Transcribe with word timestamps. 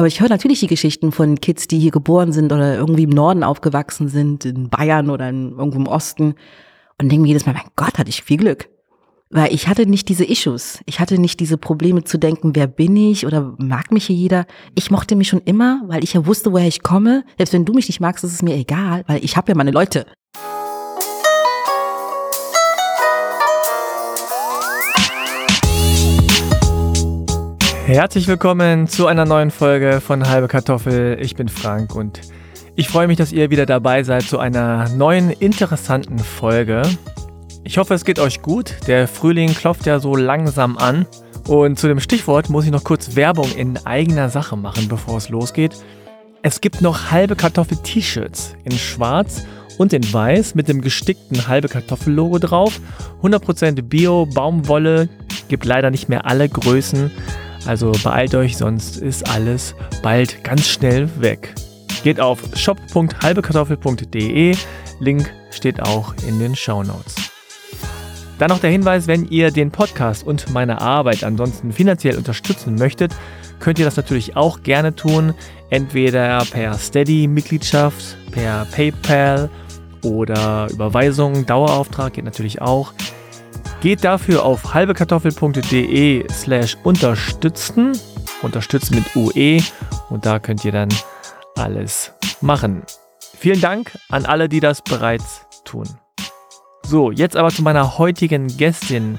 Aber 0.00 0.06
ich 0.06 0.22
höre 0.22 0.30
natürlich 0.30 0.60
die 0.60 0.66
Geschichten 0.66 1.12
von 1.12 1.42
Kids, 1.42 1.68
die 1.68 1.78
hier 1.78 1.90
geboren 1.90 2.32
sind 2.32 2.54
oder 2.54 2.74
irgendwie 2.74 3.02
im 3.02 3.10
Norden 3.10 3.44
aufgewachsen 3.44 4.08
sind, 4.08 4.46
in 4.46 4.70
Bayern 4.70 5.10
oder 5.10 5.28
in, 5.28 5.50
irgendwo 5.50 5.76
im 5.76 5.86
Osten. 5.86 6.36
Und 6.98 7.12
denke 7.12 7.20
mir 7.20 7.28
jedes 7.28 7.44
Mal, 7.44 7.52
mein 7.52 7.70
Gott, 7.76 7.98
hatte 7.98 8.08
ich 8.08 8.22
viel 8.22 8.38
Glück. 8.38 8.70
Weil 9.28 9.52
ich 9.52 9.68
hatte 9.68 9.84
nicht 9.84 10.08
diese 10.08 10.24
Issues. 10.24 10.80
Ich 10.86 11.00
hatte 11.00 11.18
nicht 11.18 11.38
diese 11.38 11.58
Probleme 11.58 12.02
zu 12.02 12.16
denken, 12.16 12.56
wer 12.56 12.66
bin 12.66 12.96
ich 12.96 13.26
oder 13.26 13.54
mag 13.58 13.92
mich 13.92 14.06
hier 14.06 14.16
jeder. 14.16 14.46
Ich 14.74 14.90
mochte 14.90 15.16
mich 15.16 15.28
schon 15.28 15.42
immer, 15.44 15.82
weil 15.84 16.02
ich 16.02 16.14
ja 16.14 16.24
wusste, 16.24 16.50
woher 16.50 16.66
ich 16.66 16.82
komme. 16.82 17.22
Selbst 17.36 17.52
wenn 17.52 17.66
du 17.66 17.74
mich 17.74 17.88
nicht 17.88 18.00
magst, 18.00 18.24
ist 18.24 18.32
es 18.32 18.40
mir 18.40 18.54
egal, 18.54 19.04
weil 19.06 19.22
ich 19.22 19.36
habe 19.36 19.52
ja 19.52 19.54
meine 19.54 19.70
Leute. 19.70 20.06
Herzlich 27.90 28.28
willkommen 28.28 28.86
zu 28.86 29.08
einer 29.08 29.24
neuen 29.24 29.50
Folge 29.50 30.00
von 30.00 30.28
Halbe 30.28 30.46
Kartoffel. 30.46 31.18
Ich 31.20 31.34
bin 31.34 31.48
Frank 31.48 31.96
und 31.96 32.20
ich 32.76 32.86
freue 32.86 33.08
mich, 33.08 33.18
dass 33.18 33.32
ihr 33.32 33.50
wieder 33.50 33.66
dabei 33.66 34.04
seid 34.04 34.22
zu 34.22 34.38
einer 34.38 34.88
neuen 34.90 35.30
interessanten 35.30 36.20
Folge. 36.20 36.82
Ich 37.64 37.78
hoffe, 37.78 37.94
es 37.94 38.04
geht 38.04 38.20
euch 38.20 38.42
gut. 38.42 38.76
Der 38.86 39.08
Frühling 39.08 39.52
klopft 39.52 39.86
ja 39.86 39.98
so 39.98 40.14
langsam 40.14 40.78
an. 40.78 41.04
Und 41.48 41.80
zu 41.80 41.88
dem 41.88 41.98
Stichwort 41.98 42.48
muss 42.48 42.64
ich 42.64 42.70
noch 42.70 42.84
kurz 42.84 43.16
Werbung 43.16 43.50
in 43.56 43.76
eigener 43.84 44.28
Sache 44.28 44.56
machen, 44.56 44.86
bevor 44.86 45.16
es 45.16 45.28
losgeht. 45.28 45.74
Es 46.42 46.60
gibt 46.60 46.82
noch 46.82 47.10
halbe 47.10 47.34
Kartoffel-T-Shirts 47.34 48.54
in 48.62 48.70
schwarz 48.70 49.42
und 49.78 49.92
in 49.92 50.12
weiß 50.12 50.54
mit 50.54 50.68
dem 50.68 50.80
gestickten 50.80 51.48
halbe 51.48 51.66
Kartoffel-Logo 51.66 52.38
drauf. 52.38 52.80
100% 53.24 53.82
Bio, 53.82 54.26
Baumwolle, 54.26 55.08
gibt 55.48 55.64
leider 55.64 55.90
nicht 55.90 56.08
mehr 56.08 56.24
alle 56.24 56.48
Größen. 56.48 57.10
Also 57.66 57.92
beeilt 58.02 58.34
euch, 58.34 58.56
sonst 58.56 58.96
ist 58.96 59.30
alles 59.30 59.74
bald 60.02 60.42
ganz 60.42 60.68
schnell 60.68 61.08
weg. 61.20 61.54
Geht 62.02 62.18
auf 62.20 62.40
shop.halbekartoffel.de. 62.56 64.56
Link 65.00 65.30
steht 65.50 65.82
auch 65.82 66.14
in 66.26 66.38
den 66.38 66.56
Show 66.56 66.82
Notes. 66.82 67.14
Dann 68.38 68.48
noch 68.48 68.60
der 68.60 68.70
Hinweis, 68.70 69.06
wenn 69.06 69.28
ihr 69.28 69.50
den 69.50 69.70
Podcast 69.70 70.26
und 70.26 70.48
meine 70.50 70.80
Arbeit 70.80 71.24
ansonsten 71.24 71.72
finanziell 71.72 72.16
unterstützen 72.16 72.76
möchtet, 72.76 73.14
könnt 73.58 73.78
ihr 73.78 73.84
das 73.84 73.98
natürlich 73.98 74.34
auch 74.34 74.62
gerne 74.62 74.96
tun. 74.96 75.34
Entweder 75.68 76.42
per 76.50 76.78
Steady-Mitgliedschaft, 76.78 78.16
per 78.32 78.64
PayPal 78.64 79.50
oder 80.02 80.68
Überweisung, 80.70 81.44
Dauerauftrag 81.44 82.14
geht 82.14 82.24
natürlich 82.24 82.62
auch. 82.62 82.94
Geht 83.80 84.04
dafür 84.04 84.44
auf 84.44 84.74
halbekartoffel.de 84.74 86.30
slash 86.30 86.76
unterstützen. 86.84 87.92
Unterstützen 88.42 88.96
mit 88.96 89.16
UE 89.16 89.62
und 90.10 90.26
da 90.26 90.38
könnt 90.38 90.64
ihr 90.64 90.72
dann 90.72 90.90
alles 91.56 92.12
machen. 92.42 92.82
Vielen 93.38 93.60
Dank 93.60 93.98
an 94.10 94.26
alle, 94.26 94.50
die 94.50 94.60
das 94.60 94.82
bereits 94.82 95.46
tun. 95.64 95.88
So, 96.82 97.10
jetzt 97.10 97.36
aber 97.36 97.50
zu 97.50 97.62
meiner 97.62 97.96
heutigen 97.96 98.48
Gästin, 98.48 99.18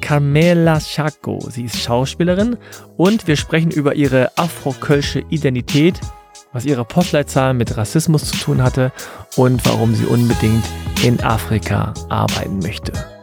Carmela 0.00 0.78
Chaco. 0.78 1.38
Sie 1.50 1.64
ist 1.64 1.82
Schauspielerin 1.82 2.56
und 2.96 3.26
wir 3.26 3.36
sprechen 3.36 3.70
über 3.70 3.94
ihre 3.94 4.30
afro-kölsche 4.38 5.24
Identität, 5.28 6.00
was 6.52 6.64
ihre 6.64 6.86
Postleitzahl 6.86 7.52
mit 7.52 7.76
Rassismus 7.76 8.30
zu 8.30 8.38
tun 8.38 8.62
hatte 8.62 8.90
und 9.36 9.66
warum 9.66 9.94
sie 9.94 10.06
unbedingt 10.06 10.64
in 11.02 11.20
Afrika 11.20 11.92
arbeiten 12.08 12.60
möchte. 12.60 13.17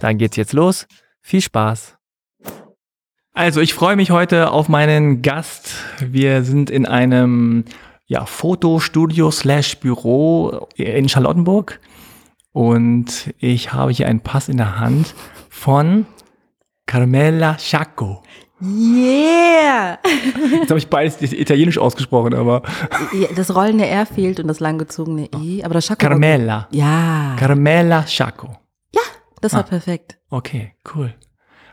Dann 0.00 0.18
geht's 0.18 0.36
jetzt 0.36 0.52
los. 0.52 0.86
Viel 1.20 1.40
Spaß. 1.40 1.96
Also, 3.32 3.60
ich 3.60 3.74
freue 3.74 3.96
mich 3.96 4.10
heute 4.10 4.50
auf 4.50 4.68
meinen 4.68 5.20
Gast. 5.22 5.74
Wir 6.00 6.42
sind 6.42 6.70
in 6.70 6.86
einem 6.86 7.64
ja, 8.06 8.24
Fotostudio 8.24 9.30
slash 9.30 9.78
Büro 9.78 10.68
in 10.76 11.08
Charlottenburg 11.08 11.80
und 12.52 13.34
ich 13.38 13.72
habe 13.72 13.92
hier 13.92 14.08
einen 14.08 14.20
Pass 14.20 14.48
in 14.48 14.56
der 14.56 14.78
Hand 14.78 15.14
von 15.50 16.06
Carmela 16.86 17.56
Chaco. 17.56 18.22
Yeah! 18.62 19.98
Jetzt 20.60 20.70
habe 20.70 20.78
ich 20.78 20.88
beides 20.88 21.20
italienisch 21.20 21.76
ausgesprochen, 21.76 22.32
aber. 22.32 22.62
Das 23.34 23.54
rollende 23.54 23.86
R 23.86 24.06
fehlt 24.06 24.40
und 24.40 24.48
das 24.48 24.60
langgezogene 24.60 25.28
I, 25.34 25.62
aber 25.62 25.74
das 25.74 25.86
Chaco. 25.88 25.98
Carmela. 25.98 26.68
Ja. 26.70 27.36
Carmela 27.38 28.04
Chaco. 28.04 28.56
Das 29.40 29.52
war 29.52 29.60
Ah. 29.60 29.64
perfekt. 29.64 30.18
Okay, 30.30 30.72
cool. 30.94 31.14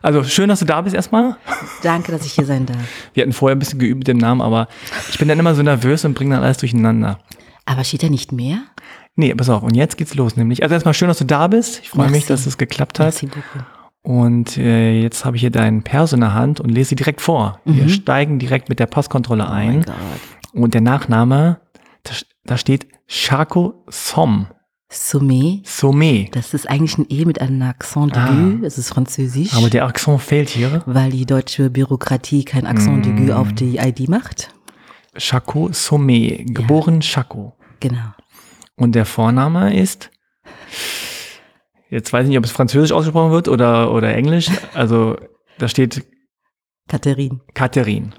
Also 0.02 0.22
schön, 0.22 0.48
dass 0.50 0.58
du 0.60 0.66
da 0.66 0.82
bist 0.82 0.94
erstmal. 0.94 1.36
Danke, 1.82 2.12
dass 2.12 2.26
ich 2.26 2.32
hier 2.32 2.44
sein 2.44 2.66
darf. 2.66 2.76
Wir 3.14 3.22
hatten 3.22 3.32
vorher 3.32 3.56
ein 3.56 3.58
bisschen 3.58 3.78
geübt 3.78 3.98
mit 3.98 4.08
dem 4.08 4.18
Namen, 4.18 4.42
aber 4.42 4.68
ich 5.10 5.18
bin 5.18 5.28
dann 5.28 5.38
immer 5.38 5.54
so 5.54 5.62
nervös 5.62 6.04
und 6.04 6.14
bringe 6.14 6.34
dann 6.34 6.44
alles 6.44 6.58
durcheinander. 6.58 7.18
Aber 7.64 7.84
steht 7.84 8.02
da 8.02 8.08
nicht 8.10 8.30
mehr? 8.32 8.58
Nee, 9.16 9.34
pass 9.34 9.48
auf, 9.48 9.62
und 9.62 9.74
jetzt 9.74 9.96
geht's 9.96 10.14
los 10.14 10.36
nämlich. 10.36 10.62
Also 10.62 10.74
erstmal 10.74 10.92
schön, 10.92 11.08
dass 11.08 11.18
du 11.18 11.24
da 11.24 11.46
bist. 11.48 11.80
Ich 11.80 11.88
freue 11.90 12.10
mich, 12.10 12.26
dass 12.26 12.44
es 12.46 12.58
geklappt 12.58 12.98
hat. 12.98 13.06
Merci 13.06 13.26
beaucoup. 13.26 13.64
Und 14.02 14.58
äh, 14.58 15.00
jetzt 15.00 15.24
habe 15.24 15.36
ich 15.36 15.40
hier 15.40 15.50
deinen 15.50 15.82
Perso 15.82 16.16
in 16.16 16.20
der 16.20 16.34
Hand 16.34 16.60
und 16.60 16.68
lese 16.68 16.90
sie 16.90 16.96
direkt 16.96 17.22
vor. 17.22 17.60
Wir 17.64 17.88
steigen 17.88 18.38
direkt 18.38 18.68
mit 18.68 18.78
der 18.80 18.86
Passkontrolle 18.86 19.44
Oh 19.48 19.50
ein. 19.52 19.82
Gott. 19.82 19.94
und 20.52 20.74
der 20.74 20.82
Nachname, 20.82 21.60
da, 22.02 22.10
da 22.44 22.58
steht 22.58 22.86
Chaco 23.08 23.82
Som. 23.88 24.48
Sommet. 24.94 25.66
Sommet. 25.66 26.34
Das 26.36 26.54
ist 26.54 26.68
eigentlich 26.68 26.96
ein 26.98 27.06
E 27.08 27.24
mit 27.24 27.40
einem 27.40 27.60
Accent 27.62 28.16
Ah. 28.16 28.28
d'aigu. 28.30 28.64
Es 28.64 28.78
ist 28.78 28.90
französisch. 28.90 29.54
Aber 29.54 29.68
der 29.70 29.84
Akzent 29.86 30.20
fehlt 30.22 30.48
hier. 30.50 30.82
weil 30.86 31.10
die 31.10 31.26
deutsche 31.26 31.68
Bürokratie 31.70 32.44
kein 32.44 32.66
Accent 32.66 33.04
Mm. 33.06 33.08
d'aigu 33.28 33.32
auf 33.32 33.52
die 33.52 33.76
ID 33.78 34.08
macht. 34.08 34.54
Chaco 35.16 35.68
Sommet. 35.72 36.54
Geboren 36.54 37.00
Chaco. 37.00 37.54
Genau. 37.80 38.14
Und 38.76 38.94
der 38.94 39.04
Vorname 39.04 39.76
ist, 39.78 40.10
jetzt 41.90 42.12
weiß 42.12 42.24
ich 42.24 42.28
nicht, 42.30 42.38
ob 42.38 42.44
es 42.44 42.50
französisch 42.52 42.92
ausgesprochen 42.92 43.30
wird 43.32 43.48
oder, 43.48 43.92
oder 43.92 44.14
englisch. 44.14 44.48
Also 44.74 45.16
da 45.58 45.68
steht 45.68 46.04
Katharin. 46.88 47.40
Catherine. 47.54 48.10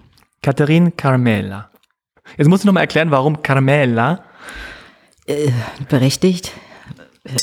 Catherine 0.41 0.91
Carmela. 0.91 1.71
Jetzt 2.37 2.47
musst 2.47 2.63
du 2.63 2.67
noch 2.67 2.73
mal 2.73 2.81
erklären, 2.81 3.11
warum 3.11 3.41
Carmela. 3.41 4.23
Äh, 5.27 5.51
berechtigt. 5.89 6.51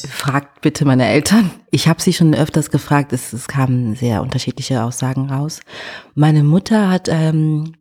Fragt 0.09 0.61
bitte 0.61 0.85
meine 0.85 1.07
Eltern. 1.07 1.51
Ich 1.71 1.89
habe 1.89 2.01
sie 2.01 2.13
schon 2.13 2.35
öfters 2.35 2.71
gefragt. 2.71 3.13
Es, 3.13 3.33
es 3.33 3.49
kamen 3.49 3.97
sehr 3.97 4.23
unterschiedliche 4.23 4.83
Aussagen 4.83 5.29
raus. 5.31 5.61
Meine 6.15 6.45
Mutter 6.45 6.89
hat 6.89 7.09
ähm, 7.09 7.73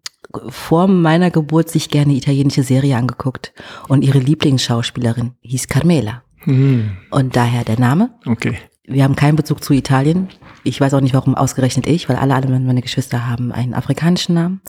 vor 0.49 0.87
meiner 0.87 1.29
Geburt 1.29 1.69
sich 1.69 1.89
gerne 1.89 2.13
italienische 2.13 2.63
Serie 2.63 2.97
angeguckt 2.97 3.53
und 3.87 4.03
ihre 4.03 4.19
Lieblingsschauspielerin 4.19 5.33
hieß 5.41 5.67
Carmela. 5.67 6.23
Hm, 6.39 6.97
Und 7.11 7.35
daher 7.35 7.63
der 7.63 7.79
Name. 7.79 8.11
okay. 8.25 8.57
Wir 8.83 9.03
haben 9.03 9.15
keinen 9.15 9.35
Bezug 9.35 9.63
zu 9.63 9.73
Italien. 9.73 10.27
Ich 10.63 10.81
weiß 10.81 10.95
auch 10.95 11.01
nicht, 11.01 11.13
warum 11.13 11.35
ausgerechnet 11.35 11.85
ich, 11.87 12.09
weil 12.09 12.15
alle, 12.17 12.33
alle 12.33 12.47
meine 12.59 12.81
Geschwister 12.81 13.27
haben 13.27 13.51
einen 13.51 13.73
afrikanischen 13.75 14.33
Namen. 14.35 14.61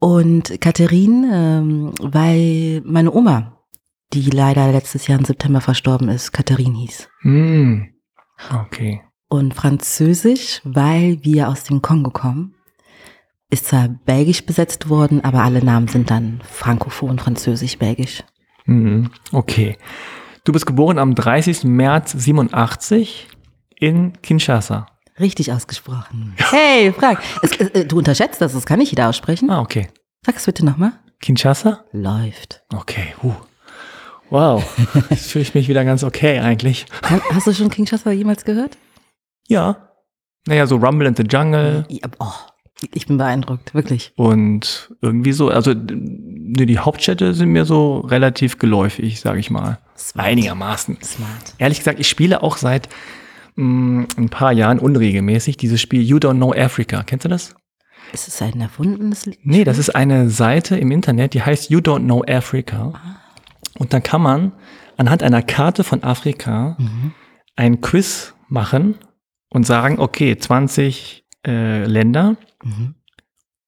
Und 0.00 0.60
Katharine, 0.60 1.30
ähm, 1.32 1.92
weil 2.00 2.82
meine 2.84 3.12
Oma, 3.12 3.53
die 4.22 4.30
leider 4.30 4.70
letztes 4.72 5.06
Jahr 5.06 5.18
im 5.18 5.24
September 5.24 5.60
verstorben 5.60 6.08
ist, 6.08 6.32
Katharine 6.32 6.78
hieß. 6.78 7.08
Hm, 7.22 7.88
okay. 8.62 9.02
Und 9.28 9.54
Französisch, 9.54 10.60
weil 10.64 11.18
wir 11.22 11.48
aus 11.48 11.64
dem 11.64 11.82
Kongo 11.82 12.10
kommen, 12.10 12.54
ist 13.50 13.66
zwar 13.66 13.88
belgisch 13.88 14.46
besetzt 14.46 14.88
worden, 14.88 15.22
aber 15.24 15.42
alle 15.42 15.64
Namen 15.64 15.88
sind 15.88 16.10
dann 16.10 16.40
frankophon, 16.48 17.18
französisch, 17.18 17.78
belgisch. 17.78 18.22
Mhm, 18.66 19.10
Okay. 19.32 19.76
Du 20.44 20.52
bist 20.52 20.66
geboren 20.66 20.98
am 20.98 21.14
30. 21.14 21.64
März 21.64 22.12
87 22.12 23.28
in 23.76 24.12
Kinshasa. 24.20 24.86
Richtig 25.18 25.50
ausgesprochen. 25.52 26.34
Hey, 26.36 26.92
Frank, 26.92 27.20
es, 27.40 27.52
es, 27.52 27.68
äh, 27.70 27.86
du 27.86 27.96
unterschätzt 27.98 28.42
das, 28.42 28.52
das 28.52 28.66
kann 28.66 28.78
nicht 28.78 28.90
jeder 28.90 29.08
aussprechen. 29.08 29.48
Ah, 29.48 29.60
okay. 29.62 29.88
Sag 30.26 30.36
es 30.36 30.44
bitte 30.44 30.64
nochmal. 30.64 30.92
Kinshasa? 31.20 31.84
Läuft. 31.92 32.62
Okay. 32.74 33.14
Huh. 33.22 33.32
Wow. 34.30 34.64
Jetzt 35.10 35.30
fühle 35.30 35.42
ich 35.42 35.54
mich 35.54 35.68
wieder 35.68 35.84
ganz 35.84 36.02
okay 36.04 36.38
eigentlich. 36.40 36.86
Hast 37.02 37.46
du 37.46 37.52
schon 37.52 37.70
Kinshasa 37.70 38.10
jemals 38.10 38.44
gehört? 38.44 38.76
Ja. 39.46 39.90
Naja, 40.46 40.66
so 40.66 40.76
Rumble 40.76 41.06
in 41.06 41.14
the 41.16 41.22
Jungle 41.22 41.84
Ja, 41.88 42.08
oh, 42.18 42.32
ich 42.92 43.06
bin 43.06 43.16
beeindruckt, 43.16 43.74
wirklich. 43.74 44.12
und 44.16 44.92
irgendwie 45.00 45.32
so. 45.32 45.48
Also 45.48 45.72
nee, 45.74 46.66
die 46.66 46.78
Hauptstädte 46.78 47.32
sind 47.34 47.50
mir 47.50 47.64
so 47.64 48.00
relativ 48.00 48.58
geläufig, 48.58 49.20
sage 49.20 49.38
ich 49.40 49.50
mal. 49.50 49.78
Smart. 49.96 50.26
Einigermaßen. 50.26 50.98
Smart. 51.02 51.54
Ehrlich 51.58 51.78
gesagt, 51.78 51.98
ich 52.00 52.08
spiele 52.08 52.42
auch 52.42 52.56
seit 52.58 52.88
mh, 53.56 54.06
ein 54.18 54.28
paar 54.28 54.52
Jahren 54.52 54.78
unregelmäßig 54.78 55.56
dieses 55.56 55.80
Spiel 55.80 56.02
You 56.02 56.16
Don't 56.18 56.36
Know 56.36 56.52
Africa. 56.52 57.02
Kennst 57.04 57.24
du 57.24 57.28
das? 57.28 57.54
Ist 58.12 58.28
es 58.28 58.42
ein 58.42 58.60
erfundenes 58.60 59.24
Lied? 59.26 59.38
Nee, 59.44 59.64
das 59.64 59.78
ist 59.78 59.90
eine 59.96 60.28
Seite 60.28 60.76
im 60.76 60.90
Internet, 60.90 61.32
die 61.34 61.42
heißt 61.42 61.70
You 61.70 61.78
Don't 61.78 62.04
Know 62.04 62.22
Africa. 62.28 62.92
Und 63.78 63.92
dann 63.92 64.02
kann 64.02 64.22
man 64.22 64.52
anhand 64.96 65.22
einer 65.22 65.42
Karte 65.42 65.84
von 65.84 66.02
Afrika 66.02 66.76
ein 67.56 67.80
Quiz 67.80 68.34
machen 68.48 68.96
und 69.50 69.64
sagen, 69.64 69.98
okay, 69.98 70.36
20 70.36 71.24
äh, 71.46 71.84
Länder. 71.84 72.36
Mhm. 72.62 72.94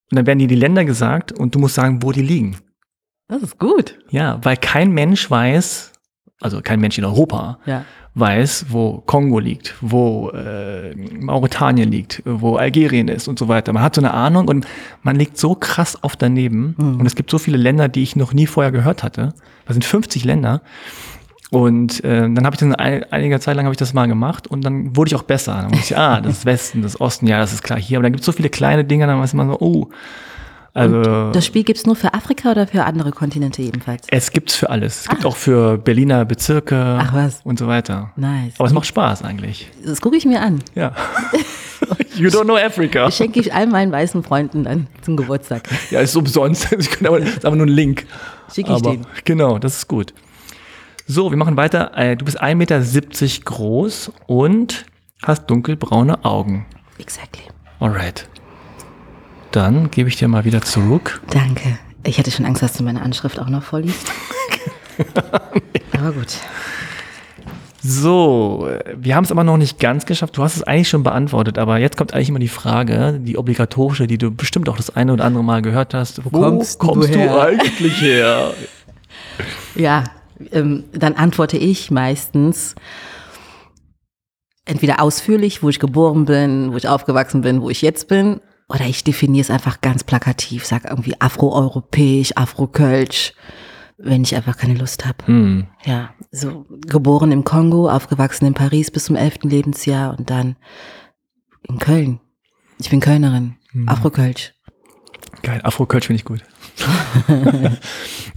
Und 0.09 0.15
dann 0.15 0.25
werden 0.25 0.39
dir 0.39 0.47
die 0.47 0.55
Länder 0.55 0.85
gesagt 0.85 1.31
und 1.31 1.55
du 1.55 1.59
musst 1.59 1.75
sagen, 1.75 2.01
wo 2.01 2.11
die 2.11 2.21
liegen. 2.21 2.57
Das 3.27 3.43
ist 3.43 3.59
gut. 3.59 3.99
Ja, 4.09 4.39
weil 4.43 4.55
kein 4.55 4.91
Mensch 4.91 5.29
weiß, 5.29 5.91
also 6.41 6.61
kein 6.61 6.79
Mensch 6.79 6.97
in 6.97 7.05
Europa 7.05 7.57
Ja. 7.65 7.83
weiß, 8.13 8.67
wo 8.69 9.01
Kongo 9.05 9.39
liegt, 9.39 9.75
wo 9.81 10.29
äh, 10.31 10.95
Mauretanien 10.95 11.91
liegt, 11.91 12.21
wo 12.25 12.55
Algerien 12.57 13.07
ist 13.07 13.27
und 13.27 13.39
so 13.39 13.47
weiter. 13.47 13.73
Man 13.73 13.83
hat 13.83 13.95
so 13.95 14.01
eine 14.01 14.13
Ahnung 14.13 14.47
und 14.47 14.67
man 15.03 15.15
liegt 15.15 15.37
so 15.37 15.55
krass 15.55 15.97
oft 16.03 16.21
daneben. 16.21 16.75
Mhm. 16.77 16.99
Und 16.99 17.05
es 17.05 17.15
gibt 17.15 17.29
so 17.31 17.37
viele 17.39 17.57
Länder, 17.57 17.89
die 17.89 18.03
ich 18.03 18.15
noch 18.15 18.33
nie 18.33 18.47
vorher 18.47 18.71
gehört 18.71 19.03
hatte. 19.03 19.33
Das 19.65 19.73
sind 19.75 19.85
50 19.85 20.23
Länder. 20.25 20.61
Und 21.49 22.03
äh, 22.03 22.21
dann 22.21 22.45
habe 22.45 22.55
ich 22.55 22.59
das 22.59 22.73
ein, 22.73 23.03
einiger 23.11 23.39
Zeit 23.39 23.55
lang 23.55 23.65
habe 23.65 23.73
ich 23.73 23.77
das 23.79 23.93
mal 23.93 24.05
gemacht 24.07 24.47
und 24.47 24.65
dann 24.65 24.95
wurde 24.97 25.09
ich 25.09 25.15
auch 25.15 25.23
besser. 25.23 25.53
Dann 25.61 25.71
wusste 25.71 25.93
ich, 25.93 25.97
ah, 25.97 26.19
das 26.19 26.39
ist 26.39 26.45
Westen, 26.45 26.81
das 26.81 26.95
ist 26.95 27.01
Osten, 27.01 27.25
ja, 27.25 27.39
das 27.39 27.53
ist 27.53 27.63
klar 27.63 27.79
hier. 27.79 27.97
Aber 27.97 28.03
dann 28.03 28.11
gibt 28.11 28.19
es 28.21 28.25
so 28.25 28.31
viele 28.33 28.49
kleine 28.49 28.83
Dinge, 28.83 29.07
dann 29.07 29.19
weiß 29.19 29.33
man 29.33 29.47
so, 29.49 29.57
oh. 29.59 29.89
Also 30.77 31.31
Das 31.31 31.45
Spiel 31.45 31.63
gibt's 31.63 31.85
nur 31.85 31.95
für 31.95 32.13
Afrika 32.13 32.51
oder 32.51 32.67
für 32.67 32.83
andere 32.83 33.11
Kontinente 33.11 33.61
ebenfalls? 33.61 34.05
es 34.11 34.31
gibt's 34.31 34.55
für 34.55 34.69
alles. 34.69 35.01
Es 35.01 35.09
gibt 35.09 35.25
auch 35.25 35.35
für 35.35 35.77
Berliner 35.77 36.23
Bezirke 36.25 36.99
und 37.43 37.57
so 37.57 37.67
weiter. 37.67 38.11
Nice. 38.15 38.53
Aber 38.57 38.67
es 38.67 38.73
macht 38.73 38.85
Spaß 38.85 39.23
eigentlich. 39.23 39.71
Das 39.83 40.01
gucke 40.01 40.17
ich 40.17 40.25
mir 40.25 40.41
an. 40.41 40.59
Ja. 40.75 40.93
you 42.15 42.29
don't 42.29 42.43
know 42.43 42.57
Africa. 42.57 43.05
Das 43.05 43.17
schenke 43.17 43.39
ich 43.39 43.53
all 43.53 43.67
meinen 43.67 43.91
weißen 43.91 44.23
Freunden 44.23 44.63
dann 44.65 44.87
zum 45.01 45.17
Geburtstag. 45.17 45.67
Ja, 45.89 45.99
ist 46.01 46.15
umsonst. 46.15 46.67
Ich 46.77 46.91
könnte 46.91 47.07
aber, 47.09 47.19
ist 47.19 47.45
aber 47.45 47.55
nur 47.55 47.65
ein 47.65 47.69
Link. 47.69 48.05
Schicke 48.53 48.69
ich 48.71 48.75
aber, 48.77 48.91
den. 48.91 49.07
Genau, 49.25 49.57
das 49.57 49.77
ist 49.77 49.87
gut. 49.87 50.13
So, 51.07 51.31
wir 51.31 51.37
machen 51.37 51.57
weiter. 51.57 51.91
Äh, 51.97 52.15
Du 52.17 52.25
bist 52.25 52.41
1,70 52.41 52.55
Meter 52.55 52.81
groß 53.45 54.11
und 54.27 54.85
hast 55.23 55.49
dunkelbraune 55.49 56.23
Augen. 56.23 56.65
Exactly. 56.99 57.43
Alright. 57.79 58.27
Dann 59.57 59.89
gebe 59.89 60.07
ich 60.07 60.17
dir 60.17 60.27
mal 60.27 60.45
wieder 60.45 60.61
zurück. 60.61 61.19
Danke. 61.31 61.79
Ich 62.03 62.19
hatte 62.19 62.29
schon 62.29 62.45
Angst, 62.45 62.61
dass 62.61 62.73
du 62.73 62.83
meine 62.83 63.01
Anschrift 63.01 63.39
auch 63.39 63.49
noch 63.49 63.63
vorliest. 63.63 64.05
Aber 65.93 66.11
gut. 66.11 66.37
So, 67.81 68.69
wir 68.95 69.15
haben 69.15 69.23
es 69.23 69.31
aber 69.31 69.43
noch 69.43 69.57
nicht 69.57 69.79
ganz 69.79 70.05
geschafft. 70.05 70.37
Du 70.37 70.43
hast 70.43 70.57
es 70.57 70.63
eigentlich 70.63 70.89
schon 70.89 71.01
beantwortet, 71.01 71.57
aber 71.57 71.79
jetzt 71.79 71.97
kommt 71.97 72.13
eigentlich 72.13 72.29
immer 72.29 72.37
die 72.37 72.49
Frage, 72.49 73.19
die 73.19 73.35
obligatorische, 73.35 74.05
die 74.05 74.19
du 74.19 74.29
bestimmt 74.29 74.69
auch 74.69 74.77
das 74.77 74.95
eine 74.95 75.13
oder 75.13 75.25
andere 75.25 75.43
Mal 75.43 75.63
gehört 75.63 75.95
hast. 75.95 76.23
Wo 76.23 76.29
kommst 76.29 76.79
du 76.79 76.87
kommst 76.87 77.15
du 77.15 77.17
her? 77.17 77.41
eigentlich 77.41 77.99
her? 77.99 78.53
Ja, 79.75 80.03
ähm, 80.51 80.83
dann 80.93 81.15
antworte 81.15 81.57
ich 81.57 81.89
meistens 81.89 82.75
entweder 84.65 85.01
ausführlich, 85.01 85.63
wo 85.63 85.69
ich 85.69 85.79
geboren 85.79 86.25
bin, 86.25 86.73
wo 86.73 86.77
ich 86.77 86.87
aufgewachsen 86.87 87.41
bin, 87.41 87.61
wo 87.61 87.69
ich 87.71 87.81
jetzt 87.81 88.07
bin, 88.07 88.39
oder 88.69 88.85
ich 88.85 89.03
definiere 89.03 89.41
es 89.41 89.49
einfach 89.49 89.81
ganz 89.81 90.03
plakativ, 90.03 90.65
sag 90.65 90.85
irgendwie 90.85 91.19
afroeuropäisch, 91.19 92.35
afrokölsch, 92.35 93.33
wenn 93.97 94.23
ich 94.23 94.35
einfach 94.35 94.57
keine 94.57 94.75
Lust 94.75 95.05
habe. 95.05 95.25
Hm. 95.25 95.67
Ja, 95.85 96.11
so 96.31 96.65
geboren 96.85 97.31
im 97.31 97.43
Kongo, 97.43 97.89
aufgewachsen 97.89 98.45
in 98.45 98.53
Paris 98.53 98.91
bis 98.91 99.05
zum 99.05 99.15
elften 99.15 99.49
Lebensjahr 99.49 100.17
und 100.17 100.29
dann 100.29 100.55
in 101.63 101.79
Köln. 101.79 102.19
Ich 102.79 102.89
bin 102.89 102.99
Kölnerin, 102.99 103.55
Afrokölsch. 103.87 104.53
Geil, 105.41 105.61
Afro-Kölsch 105.63 106.07
finde 106.07 106.17
ich 106.17 106.25
gut. 106.25 106.43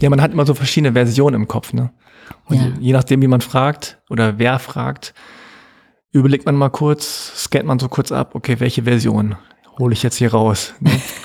ja, 0.01 0.11
man 0.11 0.21
hat 0.21 0.33
immer 0.33 0.47
so 0.47 0.55
verschiedene 0.55 0.93
Versionen 0.93 1.37
im 1.37 1.49
Kopf, 1.49 1.73
ne? 1.73 1.93
Und 2.47 2.57
Ja. 2.57 2.63
je, 2.65 2.73
je 2.81 2.93
nachdem, 2.93 3.23
wie 3.23 3.27
man 3.29 3.41
fragt 3.41 4.01
oder 4.09 4.39
wer 4.39 4.59
fragt, 4.59 5.15
überlegt 6.13 6.47
man 6.47 6.57
mal 6.57 6.69
kurz, 6.71 7.33
scannt 7.45 7.67
man 7.67 7.79
so 7.79 7.89
kurz 7.89 8.13
ab, 8.13 8.35
okay, 8.35 8.61
welche 8.61 8.83
Version 8.85 9.37
hole 9.79 9.93
ich 9.93 10.03
jetzt 10.03 10.17
hier 10.17 10.33
raus? 10.33 10.75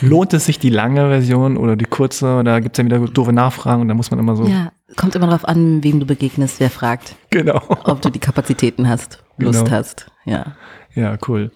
Lohnt 0.01 0.33
es 0.33 0.45
sich 0.45 0.59
die 0.59 0.69
lange 0.69 1.07
Version 1.09 1.57
oder 1.57 1.75
die 1.75 1.85
kurze? 1.85 2.37
Oder 2.37 2.61
gibt 2.61 2.77
es 2.77 2.83
ja 2.83 2.85
wieder 2.85 2.99
doofe 3.11 3.33
Nachfragen 3.33 3.81
und 3.81 3.87
da 3.87 3.93
muss 3.93 4.11
man 4.11 4.19
immer 4.19 4.35
so, 4.35 4.45
Ja, 4.45 4.71
kommt 4.95 5.15
immer 5.15 5.27
darauf 5.27 5.45
an, 5.45 5.83
wem 5.83 5.99
du 5.99 6.05
begegnest, 6.05 6.59
wer 6.59 6.69
fragt, 6.69 7.15
genau. 7.29 7.61
ob 7.83 8.01
du 8.01 8.09
die 8.09 8.19
Kapazitäten 8.19 8.87
hast, 8.87 9.23
Lust 9.37 9.65
Genau. 9.65 9.75
hast. 9.77 10.07
Ja. 10.25 10.55
Ja, 10.93 11.17
cool. 11.27 11.51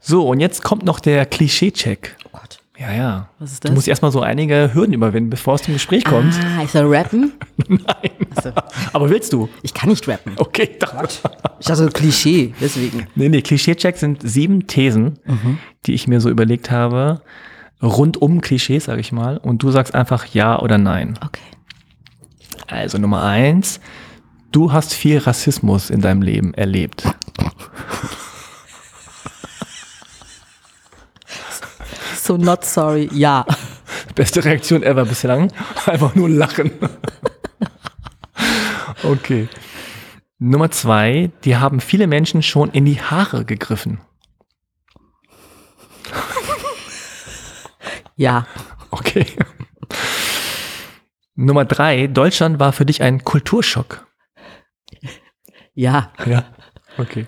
So, 0.00 0.26
und 0.28 0.40
jetzt 0.40 0.62
kommt 0.62 0.84
noch 0.84 1.00
der 1.00 1.26
Klischee-Check. 1.26 2.16
Oh 2.24 2.28
Gott. 2.32 2.57
Ja, 2.78 2.92
ja. 2.92 3.28
Was 3.40 3.52
ist 3.52 3.64
Du 3.64 3.68
das? 3.68 3.74
musst 3.74 3.88
erstmal 3.88 4.12
so 4.12 4.20
einige 4.20 4.70
Hürden 4.72 4.94
überwinden, 4.94 5.30
bevor 5.30 5.56
es 5.56 5.62
zum 5.62 5.74
Gespräch 5.74 6.04
kommt. 6.04 6.32
Ah, 6.34 6.62
ich 6.62 6.70
soll 6.70 6.86
rappen? 6.94 7.32
Nein. 7.68 7.80
Achso. 8.36 8.50
Aber 8.92 9.10
willst 9.10 9.32
du? 9.32 9.48
Ich 9.62 9.74
kann 9.74 9.88
nicht 9.90 10.06
rappen. 10.06 10.34
Okay, 10.36 10.76
dachte. 10.78 11.28
Ich 11.58 11.66
dachte 11.66 11.88
Klischee, 11.88 12.54
deswegen. 12.60 13.08
Nee, 13.16 13.28
nee, 13.28 13.42
Klischee-Check 13.42 13.96
sind 13.96 14.22
sieben 14.28 14.68
Thesen, 14.68 15.18
die 15.86 15.94
ich 15.94 16.06
mir 16.06 16.20
so 16.20 16.30
überlegt 16.30 16.70
habe, 16.70 17.20
rund 17.82 18.16
um 18.22 18.40
Klischees, 18.40 18.84
sage 18.84 19.00
ich 19.00 19.10
mal. 19.10 19.38
Und 19.38 19.62
du 19.64 19.70
sagst 19.72 19.94
einfach 19.96 20.26
ja 20.26 20.58
oder 20.60 20.78
nein. 20.78 21.18
Okay. 21.24 21.40
Also 22.68 22.98
Nummer 22.98 23.22
eins, 23.24 23.80
du 24.52 24.72
hast 24.72 24.94
viel 24.94 25.18
Rassismus 25.18 25.90
in 25.90 26.00
deinem 26.00 26.22
Leben 26.22 26.54
erlebt. 26.54 27.04
So 32.28 32.36
not 32.36 32.62
sorry, 32.62 33.08
ja. 33.10 33.46
Beste 34.14 34.44
Reaktion 34.44 34.82
ever 34.82 35.06
bislang. 35.06 35.50
Einfach 35.86 36.14
nur 36.14 36.28
lachen. 36.28 36.72
Okay. 39.04 39.48
Nummer 40.38 40.70
zwei, 40.72 41.30
die 41.44 41.56
haben 41.56 41.80
viele 41.80 42.08
Menschen 42.08 42.42
schon 42.42 42.70
in 42.72 42.84
die 42.84 43.00
Haare 43.00 43.44
gegriffen. 43.44 44.00
Ja. 48.16 48.46
Okay. 48.90 49.24
Nummer 51.36 51.64
drei, 51.64 52.08
Deutschland 52.08 52.58
war 52.58 52.72
für 52.72 52.84
dich 52.84 53.02
ein 53.02 53.22
Kulturschock. 53.22 54.06
Ja. 55.74 56.12
Ja. 56.26 56.44
Okay. 56.98 57.26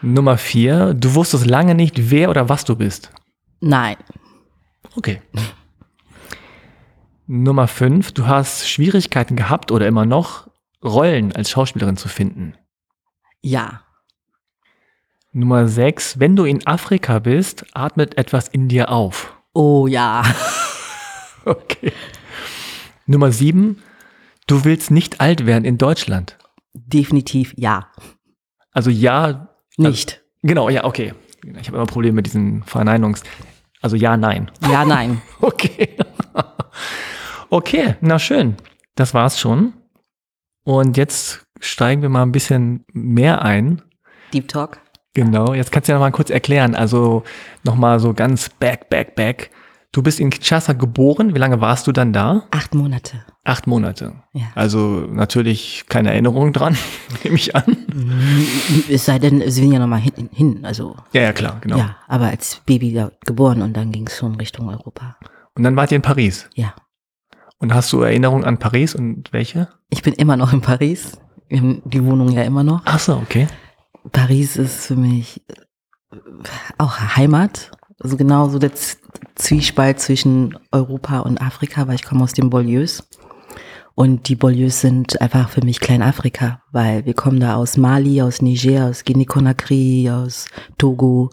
Nummer 0.00 0.38
vier, 0.38 0.94
du 0.94 1.14
wusstest 1.14 1.46
lange 1.46 1.74
nicht, 1.74 2.10
wer 2.10 2.30
oder 2.30 2.48
was 2.48 2.64
du 2.64 2.74
bist. 2.74 3.12
Nein. 3.60 3.96
Okay. 4.96 5.20
Nummer 7.26 7.68
fünf, 7.68 8.12
du 8.12 8.26
hast 8.26 8.68
Schwierigkeiten 8.68 9.36
gehabt 9.36 9.70
oder 9.70 9.86
immer 9.86 10.06
noch, 10.06 10.48
Rollen 10.82 11.34
als 11.34 11.50
Schauspielerin 11.50 11.96
zu 11.96 12.08
finden. 12.08 12.54
Ja. 13.42 13.82
Nummer 15.32 15.68
sechs, 15.68 16.18
wenn 16.18 16.36
du 16.36 16.44
in 16.44 16.66
Afrika 16.66 17.18
bist, 17.18 17.66
atmet 17.74 18.16
etwas 18.16 18.48
in 18.48 18.68
dir 18.68 18.90
auf. 18.90 19.34
Oh 19.52 19.86
ja. 19.86 20.22
Okay. 21.44 21.92
Nummer 23.06 23.32
sieben, 23.32 23.82
du 24.46 24.64
willst 24.66 24.90
nicht 24.90 25.22
alt 25.22 25.46
werden 25.46 25.64
in 25.64 25.78
Deutschland. 25.78 26.36
Definitiv 26.74 27.54
ja. 27.56 27.90
Also 28.70 28.90
ja, 28.90 29.48
Nicht. 29.78 30.22
genau, 30.42 30.68
ja, 30.68 30.84
okay. 30.84 31.14
Ich 31.60 31.68
habe 31.68 31.78
immer 31.78 31.86
Probleme 31.86 32.16
mit 32.16 32.26
diesen 32.26 32.62
Verneinungs. 32.62 33.22
Also 33.80 33.96
ja, 33.96 34.16
nein. 34.16 34.50
Ja, 34.70 34.84
nein. 34.84 35.22
Okay. 35.40 35.96
Okay, 37.50 37.94
na 38.00 38.18
schön. 38.18 38.56
Das 38.94 39.14
war's 39.14 39.40
schon. 39.40 39.72
Und 40.64 40.96
jetzt 40.98 41.46
steigen 41.60 42.02
wir 42.02 42.10
mal 42.10 42.22
ein 42.22 42.32
bisschen 42.32 42.84
mehr 42.92 43.42
ein. 43.42 43.80
Deep 44.34 44.48
Talk. 44.48 44.80
Genau, 45.14 45.54
jetzt 45.54 45.72
kannst 45.72 45.88
du 45.88 45.92
ja 45.92 45.98
noch 45.98 46.04
mal 46.04 46.10
kurz 46.10 46.30
erklären. 46.30 46.74
Also 46.74 47.24
nochmal 47.64 48.00
so 48.00 48.12
ganz 48.12 48.50
back, 48.50 48.90
back, 48.90 49.14
back. 49.14 49.50
Du 49.92 50.02
bist 50.02 50.20
in 50.20 50.30
Kinshasa 50.30 50.74
geboren. 50.74 51.34
Wie 51.34 51.38
lange 51.38 51.60
warst 51.60 51.86
du 51.86 51.92
dann 51.92 52.12
da? 52.12 52.42
Acht 52.50 52.74
Monate. 52.74 53.24
Acht 53.48 53.66
Monate. 53.66 54.12
Ja. 54.34 54.42
Also 54.54 55.06
natürlich 55.10 55.84
keine 55.88 56.10
Erinnerung 56.10 56.52
dran, 56.52 56.76
nehme 57.24 57.36
ich 57.36 57.56
an. 57.56 57.78
Es 58.90 59.06
sei 59.06 59.18
denn, 59.18 59.40
sie 59.40 59.62
sind 59.62 59.72
ja 59.72 59.78
nochmal 59.78 60.00
hin, 60.00 60.28
hin. 60.30 60.60
Also, 60.66 60.96
Ja, 61.14 61.22
ja, 61.22 61.32
klar, 61.32 61.56
genau. 61.62 61.78
ja, 61.78 61.96
aber 62.08 62.26
als 62.26 62.60
Baby 62.66 63.06
geboren 63.24 63.62
und 63.62 63.74
dann 63.74 63.90
ging 63.90 64.06
es 64.06 64.18
schon 64.18 64.34
Richtung 64.34 64.68
Europa. 64.68 65.16
Und 65.54 65.62
dann 65.62 65.76
wart 65.76 65.90
ihr 65.90 65.96
in 65.96 66.02
Paris. 66.02 66.50
Ja. 66.56 66.74
Und 67.58 67.72
hast 67.72 67.90
du 67.90 68.02
Erinnerungen 68.02 68.44
an 68.44 68.58
Paris 68.58 68.94
und 68.94 69.32
welche? 69.32 69.68
Ich 69.88 70.02
bin 70.02 70.12
immer 70.12 70.36
noch 70.36 70.52
in 70.52 70.60
Paris. 70.60 71.12
Wir 71.48 71.60
haben 71.60 71.80
die 71.86 72.04
Wohnung 72.04 72.28
ja 72.30 72.42
immer 72.42 72.64
noch. 72.64 72.82
Ach 72.84 72.98
so, 72.98 73.14
okay. 73.16 73.46
Paris 74.12 74.56
ist 74.56 74.88
für 74.88 74.96
mich 74.96 75.42
äh, 76.12 76.16
auch 76.76 76.98
Heimat. 77.16 77.70
Also 77.98 78.18
genau 78.18 78.50
so 78.50 78.58
der 78.58 78.72
Zwiespalt 79.36 80.00
zwischen 80.00 80.58
Europa 80.70 81.20
und 81.20 81.40
Afrika, 81.40 81.88
weil 81.88 81.94
ich 81.94 82.04
komme 82.04 82.24
aus 82.24 82.34
den 82.34 82.50
Banlieues. 82.50 83.08
Und 83.98 84.28
die 84.28 84.36
Banlieues 84.36 84.80
sind 84.80 85.20
einfach 85.20 85.48
für 85.48 85.64
mich 85.64 85.80
Kleinafrika, 85.80 86.62
weil 86.70 87.04
wir 87.04 87.14
kommen 87.14 87.40
da 87.40 87.56
aus 87.56 87.76
Mali, 87.76 88.22
aus 88.22 88.40
Niger, 88.40 88.86
aus 88.86 89.02
Guinea-Conakry, 89.02 90.08
aus 90.08 90.46
Togo. 90.78 91.30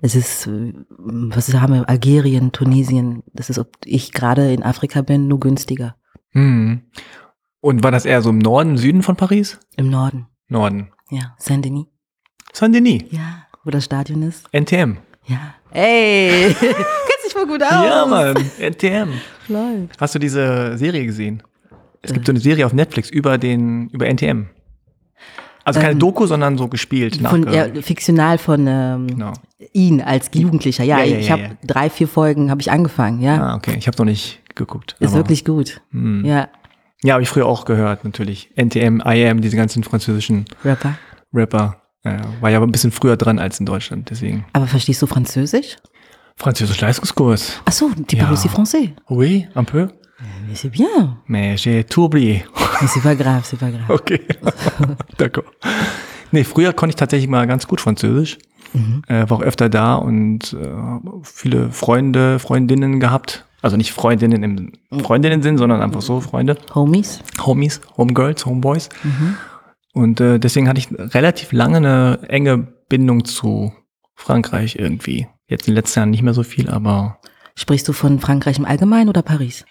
Es 0.00 0.14
ist, 0.14 0.48
was 0.48 1.52
haben 1.52 1.74
wir, 1.74 1.86
Algerien, 1.86 2.50
Tunesien. 2.50 3.24
Das 3.34 3.50
ist, 3.50 3.58
ob 3.58 3.72
ich 3.84 4.12
gerade 4.12 4.54
in 4.54 4.62
Afrika 4.62 5.02
bin, 5.02 5.28
nur 5.28 5.38
günstiger. 5.38 5.96
Hm. 6.30 6.80
Und 7.60 7.82
war 7.84 7.90
das 7.90 8.06
eher 8.06 8.22
so 8.22 8.30
im 8.30 8.38
Norden, 8.38 8.78
Süden 8.78 9.02
von 9.02 9.16
Paris? 9.16 9.60
Im 9.76 9.90
Norden, 9.90 10.28
Norden. 10.48 10.88
ja. 11.10 11.34
Saint-Denis, 11.36 11.88
Saint-Denis. 12.54 13.02
ja. 13.10 13.42
Wo 13.64 13.70
das 13.70 13.84
Stadion 13.84 14.22
ist. 14.22 14.46
NTM. 14.54 14.96
Ja. 15.26 15.56
Ey, 15.72 16.54
kennst 16.58 17.24
sich 17.24 17.34
voll 17.34 17.46
gut 17.46 17.62
aus. 17.62 17.70
Ja, 17.70 18.06
Mann, 18.06 18.34
NTM. 18.58 19.10
Läuft. 19.48 20.00
Hast 20.00 20.14
du 20.14 20.18
diese 20.18 20.78
Serie 20.78 21.04
gesehen? 21.04 21.42
Es 22.02 22.12
gibt 22.12 22.26
so 22.26 22.32
eine 22.32 22.40
Serie 22.40 22.64
auf 22.66 22.72
Netflix 22.72 23.10
über 23.10 23.38
den, 23.38 23.88
über 23.90 24.06
NTM. 24.06 24.46
Also 25.64 25.80
keine 25.80 25.92
Ähm, 25.92 25.98
Doku, 25.98 26.26
sondern 26.26 26.56
so 26.56 26.68
gespielt. 26.68 27.16
Von, 27.16 27.52
ja, 27.52 27.66
fiktional 27.82 28.38
von 28.38 28.66
ähm, 28.66 29.06
Genau. 29.08 29.32
ihn 29.74 30.00
als 30.00 30.30
Jugendlicher. 30.32 30.82
Ja, 30.84 30.98
Ja, 31.00 31.04
ja, 31.04 31.18
ich 31.18 31.30
habe 31.30 31.58
drei, 31.66 31.90
vier 31.90 32.08
Folgen 32.08 32.50
habe 32.50 32.60
ich 32.60 32.70
angefangen. 32.70 33.20
Ja, 33.20 33.36
Ah, 33.48 33.54
okay. 33.56 33.74
Ich 33.78 33.86
habe 33.86 33.98
noch 33.98 34.06
nicht 34.06 34.40
geguckt. 34.54 34.96
ist 34.98 35.12
wirklich 35.14 35.44
gut. 35.44 35.80
Hm. 35.92 36.24
Ja, 36.24 36.48
Ja, 37.02 37.14
habe 37.14 37.22
ich 37.22 37.28
früher 37.28 37.46
auch 37.46 37.64
gehört, 37.64 38.04
natürlich. 38.04 38.50
NTM, 38.56 39.00
IM, 39.04 39.40
diese 39.42 39.56
ganzen 39.56 39.84
französischen 39.84 40.46
Rapper. 40.64 40.94
Rapper. 41.34 41.82
War 42.40 42.48
ja 42.50 42.56
aber 42.56 42.66
ein 42.66 42.72
bisschen 42.72 42.90
früher 42.90 43.16
dran 43.18 43.38
als 43.38 43.60
in 43.60 43.66
Deutschland, 43.66 44.08
deswegen. 44.08 44.46
Aber 44.54 44.66
verstehst 44.66 45.02
du 45.02 45.06
Französisch? 45.06 45.76
Französisch 46.36 46.80
Leistungskurs. 46.80 47.60
Ach 47.66 47.72
so, 47.72 47.90
tu 48.06 48.16
Ja. 48.16 48.24
parles 48.24 48.38
aussi 48.40 48.48
français. 48.48 48.90
Oui, 49.10 49.46
un 49.54 49.64
peu. 49.66 49.88
Mais 50.48 50.54
c'est 50.54 50.70
bien. 50.70 51.18
Mais 51.26 51.58
j'ai 51.58 51.84
tout 51.84 52.04
oublié. 52.04 52.44
Mais 52.80 52.86
c'est 52.86 53.02
pas 53.02 53.14
grave, 53.14 53.42
c'est 53.44 53.58
pas 53.58 53.70
grave. 53.70 53.90
Okay. 53.90 54.22
D'accord. 55.18 55.44
Nee, 56.32 56.42
früher 56.44 56.72
konnte 56.72 56.92
ich 56.92 56.96
tatsächlich 56.96 57.28
mal 57.28 57.46
ganz 57.46 57.66
gut 57.66 57.82
Französisch. 57.82 58.38
Äh, 59.08 59.28
war 59.28 59.38
auch 59.38 59.42
öfter 59.42 59.68
da 59.68 59.94
und 59.96 60.54
äh, 60.54 60.68
viele 61.22 61.70
Freunde, 61.70 62.38
Freundinnen 62.38 62.98
gehabt. 62.98 63.46
Also 63.60 63.76
nicht 63.76 63.92
Freundinnen 63.92 64.42
im 64.42 65.00
Freundinnen-Sinn, 65.00 65.58
sondern 65.58 65.82
einfach 65.82 66.02
so 66.02 66.20
Freunde. 66.20 66.56
Homies? 66.74 67.20
Homies, 67.44 67.80
Homegirls, 67.96 68.46
Homeboys. 68.46 68.88
Und 69.92 70.20
äh, 70.20 70.38
deswegen 70.38 70.68
hatte 70.68 70.78
ich 70.78 70.88
relativ 71.14 71.52
lange 71.52 71.78
eine 71.78 72.20
enge 72.28 72.58
Bindung 72.88 73.24
zu 73.24 73.72
Frankreich 74.14 74.76
irgendwie. 74.78 75.26
Jetzt 75.48 75.66
in 75.66 75.72
den 75.72 75.76
letzten 75.76 76.00
Jahren 76.00 76.10
nicht 76.10 76.22
mehr 76.22 76.34
so 76.34 76.42
viel, 76.42 76.70
aber 76.70 77.18
Sprichst 77.58 77.88
du 77.88 77.92
von 77.92 78.20
Frankreich 78.20 78.58
im 78.58 78.64
Allgemeinen 78.64 79.08
oder 79.08 79.22
Paris? 79.22 79.64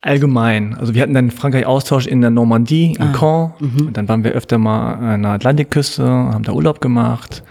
Allgemein. 0.00 0.74
Also 0.74 0.94
wir 0.94 1.02
hatten 1.02 1.14
dann 1.14 1.30
Frankreich 1.30 1.66
Austausch 1.66 2.06
in 2.06 2.20
der 2.20 2.30
Normandie, 2.30 2.96
in 2.98 3.12
Caen. 3.12 3.52
Und 3.86 3.96
dann 3.96 4.08
waren 4.08 4.24
wir 4.24 4.32
öfter 4.32 4.58
mal 4.58 4.94
an 4.94 5.22
der 5.22 5.32
Atlantikküste, 5.32 6.06
haben 6.06 6.44
da 6.44 6.52
Urlaub 6.52 6.80
gemacht. 6.80 7.42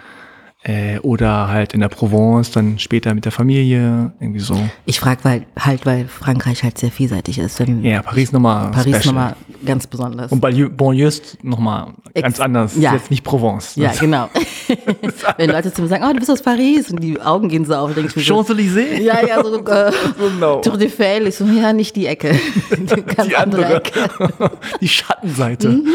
Äh, 0.68 1.00
oder 1.00 1.48
halt 1.48 1.74
in 1.74 1.80
der 1.80 1.88
Provence, 1.88 2.52
dann 2.52 2.78
später 2.78 3.14
mit 3.14 3.24
der 3.24 3.32
Familie, 3.32 4.12
irgendwie 4.20 4.42
so. 4.42 4.58
Ich 4.86 5.00
frage 5.00 5.24
weil, 5.24 5.46
halt, 5.58 5.86
weil 5.86 6.08
Frankreich 6.10 6.62
halt 6.62 6.78
sehr 6.78 6.92
vielseitig 6.92 7.40
ist. 7.40 7.60
Denn 7.60 7.86
Ja, 7.86 8.02
Paris 8.02 8.34
nochmal 8.34 8.72
Paris 8.72 9.06
nochmal 9.06 9.38
ganz 9.66 9.88
besonders. 9.88 10.30
Und 10.30 10.42
Banlieue, 10.42 11.08
ist 11.08 11.42
nochmal 11.42 11.94
ganz 12.14 12.42
anders. 12.42 12.76
ja. 12.76 12.94
Jetzt 12.94 13.10
nicht 13.10 13.24
Provence. 13.24 13.78
ja, 13.78 13.94
genau. 13.98 14.30
Wenn 15.38 15.52
Leute 15.52 15.72
zu 15.72 15.82
mir 15.82 15.88
sagen, 15.88 16.04
oh, 16.06 16.12
du 16.12 16.20
bist 16.20 16.30
aus 16.32 16.42
Paris 16.42 16.92
und 16.92 17.02
die 17.02 17.20
Augen 17.22 17.48
gehen 17.48 17.64
so 17.64 17.74
auf, 17.74 17.94
denke 17.94 18.10
ich 18.10 18.16
mir 18.18 18.24
so, 18.24 18.44
Champs-Élysées? 18.44 19.00
ja, 19.00 19.26
ja, 19.26 19.42
so 19.42 19.56
äh, 19.66 19.92
Genau. 20.20 20.60
Tour 20.60 20.78
de 20.78 20.90
Fell. 20.90 21.28
Ich 21.28 21.36
so, 21.36 21.46
ja, 21.46 21.72
nicht 21.72 21.96
die 21.96 22.08
Ecke. 22.08 22.38
Die 22.72 23.02
ganz 23.04 23.30
Die 23.30 23.36
andere 23.38 23.66
andere. 23.66 23.76
Ecke. 23.78 24.10
Die 24.82 24.90
Schattenseite. 24.90 25.70
Mhm. 25.70 25.88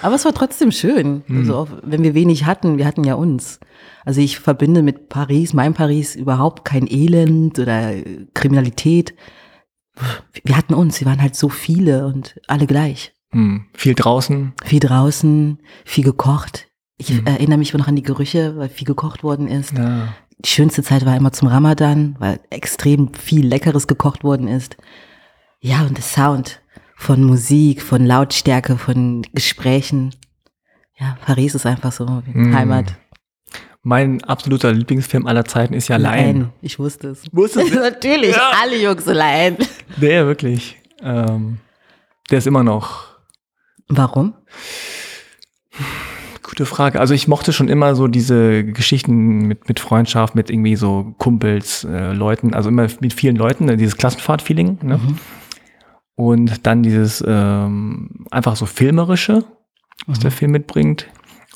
Aber 0.00 0.14
es 0.14 0.24
war 0.24 0.32
trotzdem 0.32 0.72
schön. 0.72 1.22
Mhm. 1.26 1.40
Also 1.40 1.68
wenn 1.82 2.02
wir 2.02 2.14
wenig 2.14 2.46
hatten, 2.46 2.78
wir 2.78 2.86
hatten 2.86 3.04
ja 3.04 3.14
uns. 3.14 3.60
Also 4.04 4.20
ich 4.20 4.38
verbinde 4.38 4.82
mit 4.82 5.08
Paris, 5.08 5.52
mein 5.52 5.74
Paris, 5.74 6.16
überhaupt 6.16 6.64
kein 6.64 6.86
Elend 6.90 7.58
oder 7.58 7.92
Kriminalität. 8.34 9.14
Wir 10.44 10.56
hatten 10.56 10.74
uns, 10.74 11.00
wir 11.00 11.06
waren 11.06 11.20
halt 11.20 11.36
so 11.36 11.48
viele 11.48 12.06
und 12.06 12.40
alle 12.46 12.66
gleich. 12.66 13.12
Hm. 13.32 13.66
Viel 13.74 13.94
draußen. 13.94 14.52
Viel 14.64 14.80
draußen, 14.80 15.58
viel 15.84 16.04
gekocht. 16.04 16.68
Ich 16.96 17.10
Mhm. 17.12 17.26
erinnere 17.26 17.58
mich 17.58 17.72
noch 17.74 17.86
an 17.88 17.96
die 17.96 18.02
Gerüche, 18.02 18.56
weil 18.56 18.68
viel 18.68 18.86
gekocht 18.86 19.22
worden 19.22 19.48
ist. 19.48 19.76
Ja. 19.76 20.08
Die 20.44 20.48
schönste 20.48 20.82
Zeit 20.82 21.04
war 21.04 21.16
immer 21.16 21.32
zum 21.32 21.48
Ramadan, 21.48 22.16
weil 22.18 22.40
extrem 22.50 23.12
viel 23.14 23.46
Leckeres 23.46 23.86
gekocht 23.86 24.24
worden 24.24 24.48
ist. 24.48 24.76
Ja, 25.60 25.82
und 25.82 25.96
der 25.96 26.04
Sound 26.04 26.60
von 26.96 27.22
Musik, 27.22 27.82
von 27.82 28.04
Lautstärke, 28.06 28.78
von 28.78 29.22
Gesprächen. 29.34 30.14
Ja, 30.98 31.16
Paris 31.24 31.54
ist 31.54 31.66
einfach 31.66 31.92
so 31.92 32.22
wie 32.26 32.38
Mm. 32.38 32.54
Heimat. 32.54 32.94
Mein 33.82 34.22
absoluter 34.24 34.72
Lieblingsfilm 34.72 35.26
aller 35.26 35.44
Zeiten 35.46 35.72
ist 35.74 35.88
ja 35.88 35.96
Lion. 35.96 36.50
Ich 36.60 36.78
wusste 36.78 37.08
es. 37.08 37.22
Wusstest 37.32 37.74
du? 37.74 37.78
Natürlich, 37.80 38.36
Ja. 38.36 38.50
alle 38.62 38.76
Jungs 38.82 39.08
allein. 39.08 39.56
Der 39.96 40.26
wirklich. 40.26 40.76
Ähm, 41.02 41.58
der 42.30 42.38
ist 42.38 42.46
immer 42.46 42.62
noch. 42.62 43.04
Warum? 43.88 44.34
Gute 46.42 46.66
Frage. 46.66 47.00
Also 47.00 47.14
ich 47.14 47.28
mochte 47.28 47.52
schon 47.52 47.68
immer 47.68 47.94
so 47.94 48.06
diese 48.08 48.64
Geschichten 48.64 49.46
mit, 49.46 49.68
mit 49.68 49.80
Freundschaft, 49.80 50.34
mit 50.34 50.50
irgendwie 50.50 50.76
so 50.76 51.14
Kumpels, 51.18 51.84
äh, 51.84 52.12
Leuten, 52.12 52.54
also 52.54 52.68
immer 52.68 52.86
mit 53.00 53.14
vielen 53.14 53.36
Leuten, 53.36 53.66
ne, 53.66 53.76
dieses 53.76 53.96
Klassenfahrt-Feeling. 53.96 54.78
Ne? 54.82 54.98
Mhm. 54.98 55.18
Und 56.16 56.66
dann 56.66 56.82
dieses 56.82 57.24
ähm, 57.26 58.26
einfach 58.30 58.56
so 58.56 58.66
filmerische, 58.66 59.44
was 60.06 60.18
Mhm. 60.18 60.22
der 60.22 60.30
Film 60.32 60.50
mitbringt. 60.50 61.06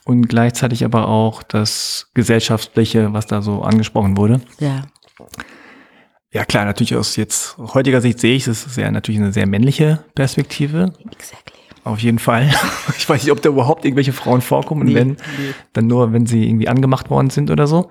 Und 0.04 0.28
gleichzeitig 0.28 0.84
aber 0.84 1.08
auch 1.08 1.42
das 1.42 2.11
Gesellschaftliche, 2.14 3.12
was 3.12 3.26
da 3.26 3.40
so 3.40 3.62
angesprochen 3.62 4.16
wurde. 4.16 4.40
Ja. 4.58 4.82
Ja 6.30 6.44
klar, 6.44 6.64
natürlich 6.64 6.96
aus 6.96 7.16
jetzt 7.16 7.56
heutiger 7.58 8.00
Sicht 8.00 8.18
sehe 8.18 8.34
ich, 8.34 8.44
das 8.44 8.66
ist 8.66 8.76
ja 8.76 8.90
natürlich 8.90 9.20
eine 9.20 9.32
sehr 9.32 9.46
männliche 9.46 10.04
Perspektive. 10.14 10.92
Exactly. 11.12 11.54
Auf 11.84 12.00
jeden 12.00 12.18
Fall. 12.18 12.50
Ich 12.96 13.08
weiß 13.08 13.23
nicht, 13.23 13.32
ob 13.32 13.42
da 13.42 13.50
überhaupt 13.50 13.84
irgendwelche 13.84 14.12
Frauen 14.12 14.40
vorkommen, 14.40 14.87
Nee, 14.87 14.94
wenn, 14.94 15.08
nee. 15.08 15.54
dann 15.75 15.87
nur, 15.87 16.12
wenn 16.12 16.26
sie 16.26 16.49
irgendwie 16.49 16.68
angemacht 16.68 17.11
worden 17.11 17.30
sind 17.30 17.50
oder 17.50 17.66
so. 17.66 17.88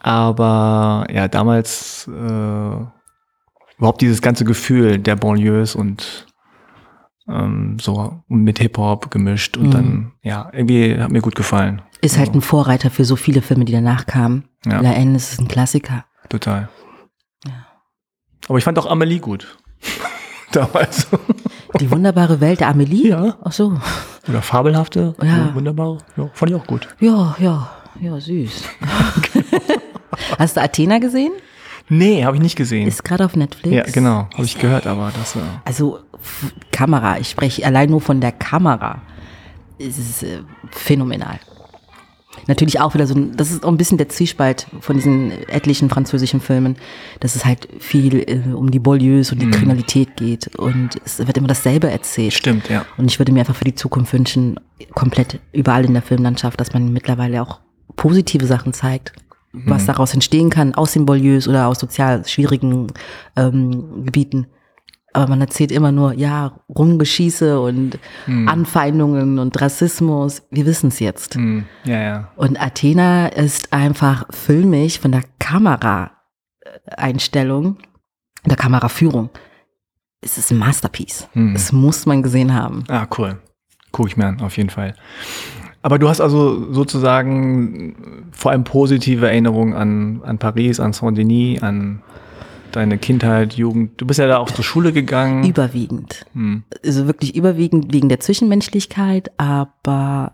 Aber 0.00 1.06
ja, 1.12 1.26
damals 1.28 2.08
äh, 2.08 2.76
überhaupt 3.78 4.00
dieses 4.00 4.20
ganze 4.22 4.44
Gefühl 4.44 4.98
der 4.98 5.16
Banlieues 5.16 5.74
und 5.74 6.26
ähm, 7.30 7.78
so 7.80 8.22
mit 8.28 8.58
Hip-Hop 8.58 9.10
gemischt 9.10 9.56
und 9.56 9.66
Mhm. 9.66 9.70
dann, 9.70 10.12
ja, 10.22 10.48
irgendwie 10.52 10.98
hat 10.98 11.10
mir 11.10 11.20
gut 11.22 11.34
gefallen. 11.34 11.82
Ist 12.02 12.18
halt 12.18 12.34
ein 12.34 12.40
Vorreiter 12.40 12.90
für 12.90 13.04
so 13.04 13.16
viele 13.16 13.42
Filme, 13.42 13.64
die 13.64 13.72
danach 13.72 14.06
kamen. 14.06 14.44
Ja. 14.66 14.80
La 14.80 14.90
Haine 14.90 15.16
ist 15.16 15.40
ein 15.40 15.48
Klassiker. 15.48 16.04
Total. 16.28 16.68
Ja. 17.46 17.52
Aber 18.48 18.58
ich 18.58 18.64
fand 18.64 18.78
auch 18.78 18.86
Amelie 18.86 19.18
gut. 19.20 19.58
damals. 20.52 21.06
Die 21.78 21.90
wunderbare 21.90 22.40
Welt 22.40 22.60
der 22.60 22.68
Amelie? 22.68 23.08
Ja. 23.10 23.36
Ach 23.44 23.52
so. 23.52 23.78
Oder 24.28 24.42
fabelhafte. 24.42 25.14
Ja. 25.22 25.54
Wunderbar. 25.54 25.98
Ja, 26.16 26.28
fand 26.32 26.50
ich 26.50 26.56
auch 26.56 26.66
gut. 26.66 26.88
Ja, 27.00 27.36
ja, 27.38 27.70
ja, 28.00 28.18
süß. 28.20 28.64
Hast 30.38 30.56
du 30.56 30.60
Athena 30.62 30.98
gesehen? 30.98 31.32
Nee, 31.90 32.24
habe 32.24 32.36
ich 32.36 32.42
nicht 32.42 32.56
gesehen. 32.56 32.86
Ist 32.86 33.04
gerade 33.04 33.24
auf 33.24 33.36
Netflix. 33.36 33.74
ja, 33.74 33.82
genau. 33.82 34.28
Habe 34.32 34.44
ich 34.44 34.58
gehört, 34.58 34.86
aber 34.86 35.12
das 35.14 35.34
war. 35.36 35.60
Also 35.64 35.98
Kamera, 36.70 37.18
ich 37.18 37.28
spreche 37.28 37.66
allein 37.66 37.90
nur 37.90 38.00
von 38.00 38.20
der 38.20 38.32
Kamera. 38.32 39.02
Es 39.78 39.98
ist 39.98 40.22
äh, 40.22 40.38
phänomenal. 40.70 41.40
Natürlich 42.46 42.80
auch 42.80 42.94
wieder 42.94 43.08
so, 43.08 43.14
ein, 43.14 43.36
das 43.36 43.50
ist 43.50 43.64
auch 43.64 43.68
ein 43.68 43.76
bisschen 43.76 43.98
der 43.98 44.08
Zwiespalt 44.08 44.66
von 44.80 44.96
diesen 44.96 45.32
etlichen 45.48 45.90
französischen 45.90 46.40
Filmen, 46.40 46.76
dass 47.18 47.34
es 47.34 47.44
halt 47.44 47.68
viel 47.80 48.20
äh, 48.20 48.54
um 48.54 48.70
die 48.70 48.78
Bolieus 48.78 49.32
und 49.32 49.42
die 49.42 49.50
Kriminalität 49.50 50.16
geht 50.16 50.46
und 50.56 50.90
es 51.04 51.18
wird 51.18 51.36
immer 51.36 51.48
dasselbe 51.48 51.90
erzählt. 51.90 52.34
Stimmt, 52.34 52.68
ja. 52.68 52.84
Und 52.96 53.10
ich 53.10 53.18
würde 53.18 53.32
mir 53.32 53.40
einfach 53.40 53.56
für 53.56 53.64
die 53.64 53.74
Zukunft 53.74 54.12
wünschen, 54.12 54.60
komplett 54.94 55.40
überall 55.52 55.84
in 55.84 55.92
der 55.92 56.02
Filmlandschaft, 56.02 56.60
dass 56.60 56.72
man 56.72 56.92
mittlerweile 56.92 57.42
auch 57.42 57.58
positive 57.96 58.46
Sachen 58.46 58.72
zeigt, 58.72 59.12
was 59.52 59.86
daraus 59.86 60.14
entstehen 60.14 60.50
kann, 60.50 60.74
aus 60.74 60.92
den 60.92 61.06
Bolieus 61.06 61.48
oder 61.48 61.66
aus 61.66 61.80
sozial 61.80 62.24
schwierigen 62.26 62.86
ähm, 63.36 64.04
Gebieten. 64.04 64.46
Aber 65.12 65.26
man 65.26 65.40
erzählt 65.40 65.72
immer 65.72 65.90
nur, 65.90 66.12
ja, 66.12 66.60
Rumgeschieße 66.68 67.60
und 67.60 67.98
Anfeindungen 68.46 69.40
und 69.40 69.60
Rassismus. 69.60 70.42
Wir 70.50 70.66
wissen 70.66 70.86
es 70.88 71.00
jetzt. 71.00 71.34
Hm, 71.34 71.64
ja, 71.84 72.00
ja. 72.00 72.28
Und 72.36 72.62
Athena 72.62 73.26
ist 73.26 73.72
einfach 73.72 74.26
filmisch 74.30 75.00
von 75.00 75.10
der 75.10 75.24
Kameraeinstellung, 75.40 77.78
der 78.46 78.56
Kameraführung. 78.56 79.30
Es 80.20 80.38
ist 80.38 80.52
ein 80.52 80.58
Masterpiece. 80.58 81.28
Hm. 81.32 81.54
Das 81.54 81.72
muss 81.72 82.06
man 82.06 82.22
gesehen 82.22 82.54
haben. 82.54 82.84
Ah, 82.88 83.08
cool. 83.18 83.40
Gucke 83.90 84.10
ich 84.10 84.16
mir 84.16 84.26
an, 84.26 84.40
auf 84.40 84.56
jeden 84.56 84.70
Fall. 84.70 84.94
Aber 85.82 85.98
du 85.98 86.08
hast 86.08 86.20
also 86.20 86.72
sozusagen 86.72 88.26
vor 88.32 88.50
allem 88.52 88.64
positive 88.64 89.26
Erinnerungen 89.28 89.74
an, 89.74 90.20
an 90.24 90.38
Paris, 90.38 90.78
an 90.78 90.92
Saint-Denis, 90.92 91.62
an 91.62 92.02
deine 92.72 92.98
Kindheit, 92.98 93.54
Jugend. 93.54 94.00
Du 94.00 94.06
bist 94.06 94.18
ja 94.20 94.26
da 94.26 94.38
auch 94.38 94.50
zur 94.50 94.62
Schule 94.64 94.92
gegangen. 94.92 95.44
Überwiegend. 95.44 96.26
Hm. 96.34 96.62
Also 96.84 97.06
wirklich 97.06 97.34
überwiegend 97.34 97.92
wegen 97.92 98.08
der 98.08 98.20
Zwischenmenschlichkeit, 98.20 99.30
aber 99.38 100.32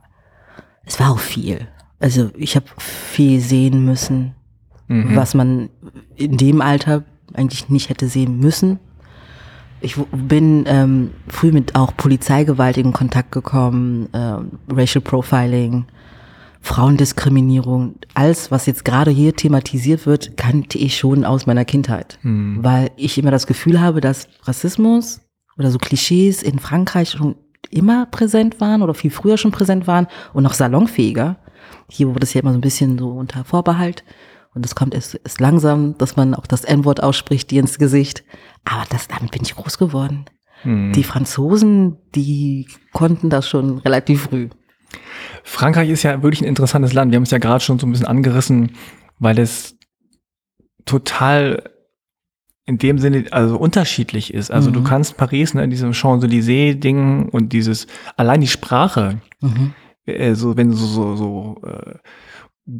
es 0.85 0.99
war 1.01 1.11
auch 1.13 1.19
viel. 1.21 1.69
Also 2.01 2.31
ich 2.37 2.57
habe 2.57 2.67
viel 2.79 3.41
sehen 3.41 3.85
müssen, 3.85 4.35
Mhm. 4.89 5.17
was 5.17 5.35
man 5.35 5.69
in 6.15 6.37
dem 6.37 6.61
Alter 6.61 7.05
eigentlich 7.35 7.69
nicht 7.69 7.89
hätte 7.89 8.07
sehen 8.09 8.39
müssen. 8.39 8.79
Ich 9.81 9.97
bin 9.97 10.65
ähm, 10.67 11.11
früh 11.29 11.53
mit 11.53 11.75
auch 11.75 11.97
Polizeigewalt 11.97 12.77
in 12.79 12.93
Kontakt 12.93 13.31
gekommen, 13.33 14.09
ähm, 14.15 14.53
Racial 14.71 15.03
Profiling, 15.03 15.87
Frauendiskriminierung, 16.67 17.95
alles, 18.15 18.51
was 18.51 18.67
jetzt 18.67 18.85
gerade 18.85 19.11
hier 19.11 19.37
thematisiert 19.37 20.07
wird, 20.07 20.37
kannte 20.37 20.79
ich 20.79 20.97
schon 20.97 21.25
aus 21.25 21.47
meiner 21.47 21.65
Kindheit. 21.65 22.19
Hm. 22.23 22.59
Weil 22.63 22.91
ich 22.97 23.19
immer 23.19 23.31
das 23.31 23.47
Gefühl 23.47 23.81
habe, 23.81 24.01
dass 24.01 24.29
Rassismus 24.43 25.21
oder 25.59 25.71
so 25.71 25.79
Klischees 25.79 26.43
in 26.43 26.59
Frankreich 26.59 27.11
schon 27.11 27.37
immer 27.71 28.07
präsent 28.07 28.61
waren 28.61 28.83
oder 28.83 28.95
viel 28.95 29.11
früher 29.11 29.39
schon 29.39 29.53
präsent 29.53 29.87
waren 29.87 30.07
und 30.33 30.43
noch 30.43 30.55
salonfähiger. 30.55 31.37
Hier 31.89 32.09
wurde 32.09 32.25
es 32.25 32.35
ja 32.35 32.41
immer 32.41 32.53
so 32.53 32.59
ein 32.59 32.63
bisschen 32.63 32.99
so 32.99 33.11
unter 33.11 33.45
Vorbehalt. 33.45 34.05
Und 34.57 34.65
es 34.65 34.75
kommt 34.75 34.95
erst, 34.95 35.21
erst 35.23 35.39
langsam, 35.39 35.97
dass 35.99 36.17
man 36.17 36.35
auch 36.35 36.47
das 36.47 36.65
N-Wort 36.65 37.03
ausspricht, 37.03 37.51
die 37.51 37.59
ins 37.59 37.79
Gesicht. 37.79 38.25
Aber 38.65 38.85
das, 38.89 39.07
damit 39.07 39.31
bin 39.33 39.43
ich 39.43 39.55
groß 39.55 39.77
geworden. 39.77 40.25
Hm. 40.63 40.93
Die 40.95 41.05
Franzosen, 41.05 41.99
die 42.15 42.67
konnten 42.95 43.29
das 43.29 43.47
schon 43.49 43.77
relativ 43.79 44.23
früh. 44.23 44.49
Frankreich 45.45 45.91
ist 45.91 46.03
ja 46.05 46.23
wirklich 46.23 46.41
ein 46.41 46.49
interessantes 46.49 46.95
Land. 46.95 47.13
Wir 47.13 47.17
haben 47.17 47.25
es 47.25 47.31
ja 47.31 47.39
gerade 47.39 47.63
schon 47.63 47.79
so 47.79 47.87
ein 47.87 47.93
bisschen 47.93 48.07
angerissen, 48.07 48.73
weil 49.19 49.39
es 49.39 49.77
total 50.87 51.71
in 52.65 52.79
dem 52.79 52.99
Sinne 52.99 53.27
also 53.31 53.59
unterschiedlich 53.59 54.35
ist. 54.35 54.51
Also 54.51 54.71
du 54.71 54.81
Mhm. 54.81 54.85
kannst 54.85 55.17
Paris, 55.17 55.55
ne, 55.55 55.63
in 55.65 55.71
diesem 55.71 55.93
Champs-Élysées-Ding 55.93 57.29
und 57.29 57.53
dieses, 57.53 57.87
allein 58.17 58.41
die 58.41 58.49
Sprache, 58.49 59.21
Mhm. 59.41 59.75
äh, 60.07 60.35
so 60.35 60.57
wenn 60.57 60.73
so, 60.73 60.87
so, 60.87 61.15
so 61.17 61.61
äh, 61.65 61.99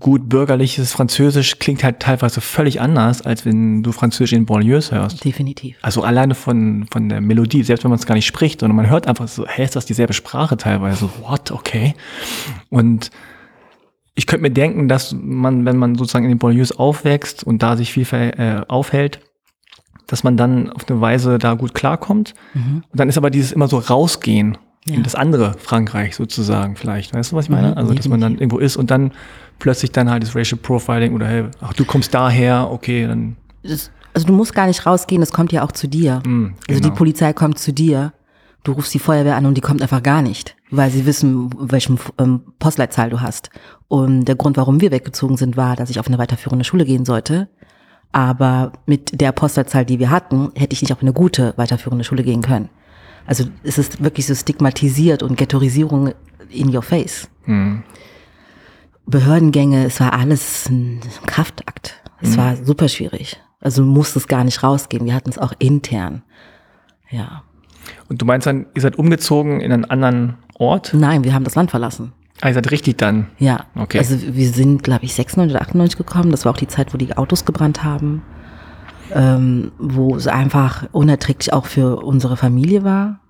gut 0.01 0.29
bürgerliches 0.29 0.93
Französisch 0.93 1.61
klingt 1.61 1.85
halt 1.85 2.01
teilweise 2.01 2.41
völlig 2.41 2.81
anders, 2.81 3.23
als 3.23 3.45
wenn 3.47 3.85
du 3.85 3.93
Französisch 3.93 4.33
in 4.33 4.45
Banlieues 4.45 4.91
hörst. 4.91 5.25
Definitiv. 5.25 5.77
Also 5.81 6.03
alleine 6.03 6.35
von, 6.35 6.87
von 6.91 7.09
der 7.09 7.21
Melodie, 7.21 7.63
selbst 7.63 7.85
wenn 7.85 7.91
man 7.91 7.99
es 7.99 8.07
gar 8.07 8.17
nicht 8.17 8.27
spricht, 8.27 8.61
sondern 8.61 8.75
man 8.77 8.91
hört 8.91 9.07
einfach 9.07 9.29
so, 9.29 9.47
hä, 9.47 9.63
ist 9.63 9.77
das 9.77 9.87
dieselbe 9.87 10.13
Sprache 10.13 10.57
teilweise? 10.57 11.09
What? 11.23 11.53
Okay. 11.53 11.95
Und 12.69 13.11
ich 14.17 14.27
könnte 14.27 14.43
mir 14.43 14.51
denken, 14.51 14.89
dass 14.89 15.15
man, 15.17 15.65
wenn 15.67 15.77
man 15.77 15.95
sozusagen 15.95 16.25
in 16.25 16.31
den 16.33 16.39
Banlieues 16.39 16.73
aufwächst 16.77 17.45
und 17.45 17.63
da 17.63 17.77
sich 17.77 17.93
viel 17.93 18.07
äh, 18.13 18.63
aufhält, 18.67 19.21
dass 20.09 20.25
man 20.25 20.37
dann 20.37 20.71
auf 20.71 20.89
eine 20.89 21.01
Weise 21.01 21.39
da 21.39 21.55
gut 21.55 21.75
klarkommt. 21.75 22.35
Mhm. 22.55 22.83
Und 22.91 23.01
dann 23.01 23.09
ist 23.09 23.19
aber 23.19 23.31
dieses 23.31 23.53
immer 23.53 23.69
so 23.69 23.79
rausgehen 23.79 24.57
Ja. 24.89 24.95
in 24.97 25.03
das 25.05 25.15
andere 25.15 25.55
Frankreich 25.59 26.17
sozusagen 26.17 26.77
vielleicht. 26.77 27.15
Weißt 27.15 27.33
du, 27.33 27.37
was 27.37 27.45
ich 27.47 27.51
meine? 27.51 27.73
Mhm, 27.73 27.79
also, 27.79 27.95
dass 27.95 28.09
man 28.09 28.21
dann 28.21 28.35
irgendwo 28.35 28.59
ist 28.59 28.77
und 28.77 28.91
dann 28.91 29.13
plötzlich 29.59 29.93
dann 29.93 30.11
halt 30.11 30.23
das 30.23 30.35
Racial 30.37 30.59
Profiling 30.61 31.15
oder 31.15 31.27
hey, 31.27 31.45
ach, 31.61 31.73
du 31.73 31.85
kommst 31.85 32.13
daher, 32.15 32.71
okay, 32.71 33.07
dann, 33.07 33.37
Das, 33.63 33.91
also 34.15 34.27
du 34.27 34.33
musst 34.33 34.55
gar 34.55 34.67
nicht 34.67 34.87
rausgehen, 34.87 35.21
das 35.21 35.33
kommt 35.33 35.53
ja 35.53 35.63
auch 35.63 35.73
zu 35.73 35.89
dir. 35.89 36.23
mh, 36.27 36.51
Also 36.69 36.81
die 36.81 36.89
genau. 36.89 36.95
Polizei 36.95 37.33
kommt 37.33 37.59
zu 37.59 37.73
dir, 37.73 38.13
du 38.65 38.73
rufst 38.73 38.93
die 38.95 38.99
Feuerwehr 38.99 39.37
an 39.37 39.47
und 39.47 39.55
die 39.55 39.61
kommt 39.61 39.83
einfach 39.83 40.03
gar 40.03 40.23
nicht, 40.23 40.57
weil 40.71 40.91
sie 40.91 41.07
wissen, 41.07 41.51
welchen 41.71 41.99
ähm, 42.19 42.41
Postleitzahl 42.59 43.11
du 43.11 43.21
hast. 43.21 43.51
Und 43.89 44.25
der 44.25 44.35
Grund, 44.35 44.57
warum 44.57 44.81
wir 44.81 44.91
weggezogen 44.91 45.37
sind, 45.37 45.57
war, 45.57 45.77
dass 45.77 45.91
ich 45.91 46.01
auf 46.01 46.09
eine 46.09 46.19
weiterführende 46.19 46.65
Schule 46.65 46.85
gehen 46.85 47.05
sollte. 47.05 47.49
Aber 48.13 48.73
mit 48.87 49.21
der 49.21 49.33
Postleitzahl, 49.33 49.85
die 49.85 49.99
wir 49.99 50.11
hatten, 50.11 50.51
hätte 50.55 50.73
ich 50.73 50.81
nicht 50.83 50.93
auf 50.93 51.03
eine 51.03 51.13
gute 51.13 51.53
weiterführende 51.57 52.03
Schule 52.05 52.23
gehen 52.23 52.41
können. 52.43 52.69
Also 53.27 53.45
es 53.63 53.77
ist 53.79 54.03
wirklich 54.03 54.27
so 54.27 54.35
stigmatisiert 54.35 55.23
und 55.23 55.37
Ghettoisierung 55.37 56.13
in 56.49 56.75
your 56.75 56.83
face. 56.83 57.29
Hm. 57.45 57.83
Behördengänge, 59.07 59.87
es 59.87 60.01
war 60.01 60.13
alles 60.13 60.69
ein 60.69 61.01
Kraftakt. 61.27 62.03
Es 62.21 62.37
war 62.37 62.57
super 62.57 62.89
schwierig. 62.89 63.41
Also 63.61 63.83
du 63.83 63.89
musstest 63.89 64.29
gar 64.29 64.45
nicht 64.45 64.63
rausgehen. 64.63 65.05
Wir 65.05 65.15
hatten 65.15 65.31
es 65.31 65.39
auch 65.39 65.53
intern. 65.59 66.23
Ja. 67.11 67.43
Und 68.09 68.21
du 68.21 68.27
meinst 68.27 68.47
dann, 68.47 68.67
ihr 68.75 68.83
seid 68.83 68.97
umgezogen 68.99 69.61
in 69.61 69.73
einen 69.73 69.85
anderen 69.85 70.39
Ort? 70.59 70.93
Nein, 70.95 71.25
wir 71.25 71.35
haben 71.35 71.45
das 71.45 71.55
Land 71.55 71.71
verlassen. 71.71 72.13
Ah, 72.41 72.49
ihr 72.49 72.55
seid 72.55 72.71
richtig 72.71 72.99
dann. 72.99 73.29
Ja. 73.39 73.67
Okay. 73.75 73.99
Also 73.99 74.17
wir 74.21 74.49
sind, 74.51 74.83
glaube 74.83 75.05
ich, 75.05 75.15
96 75.15 75.55
oder 75.55 75.63
98 75.63 75.97
gekommen. 75.97 76.31
Das 76.31 76.45
war 76.45 76.53
auch 76.53 76.59
die 76.59 76.69
Zeit, 76.69 76.93
wo 76.93 76.99
die 76.99 77.17
Autos 77.17 77.45
gebrannt 77.45 77.85
haben. 77.85 78.23
Ähm, 79.13 79.73
wo 79.79 80.17
es 80.17 80.27
einfach 80.27 80.89
unerträglich 80.93 81.53
auch 81.53 81.67
für 81.67 82.05
unsere 82.05 82.37
Familie 82.37 82.83
war. 82.83 83.21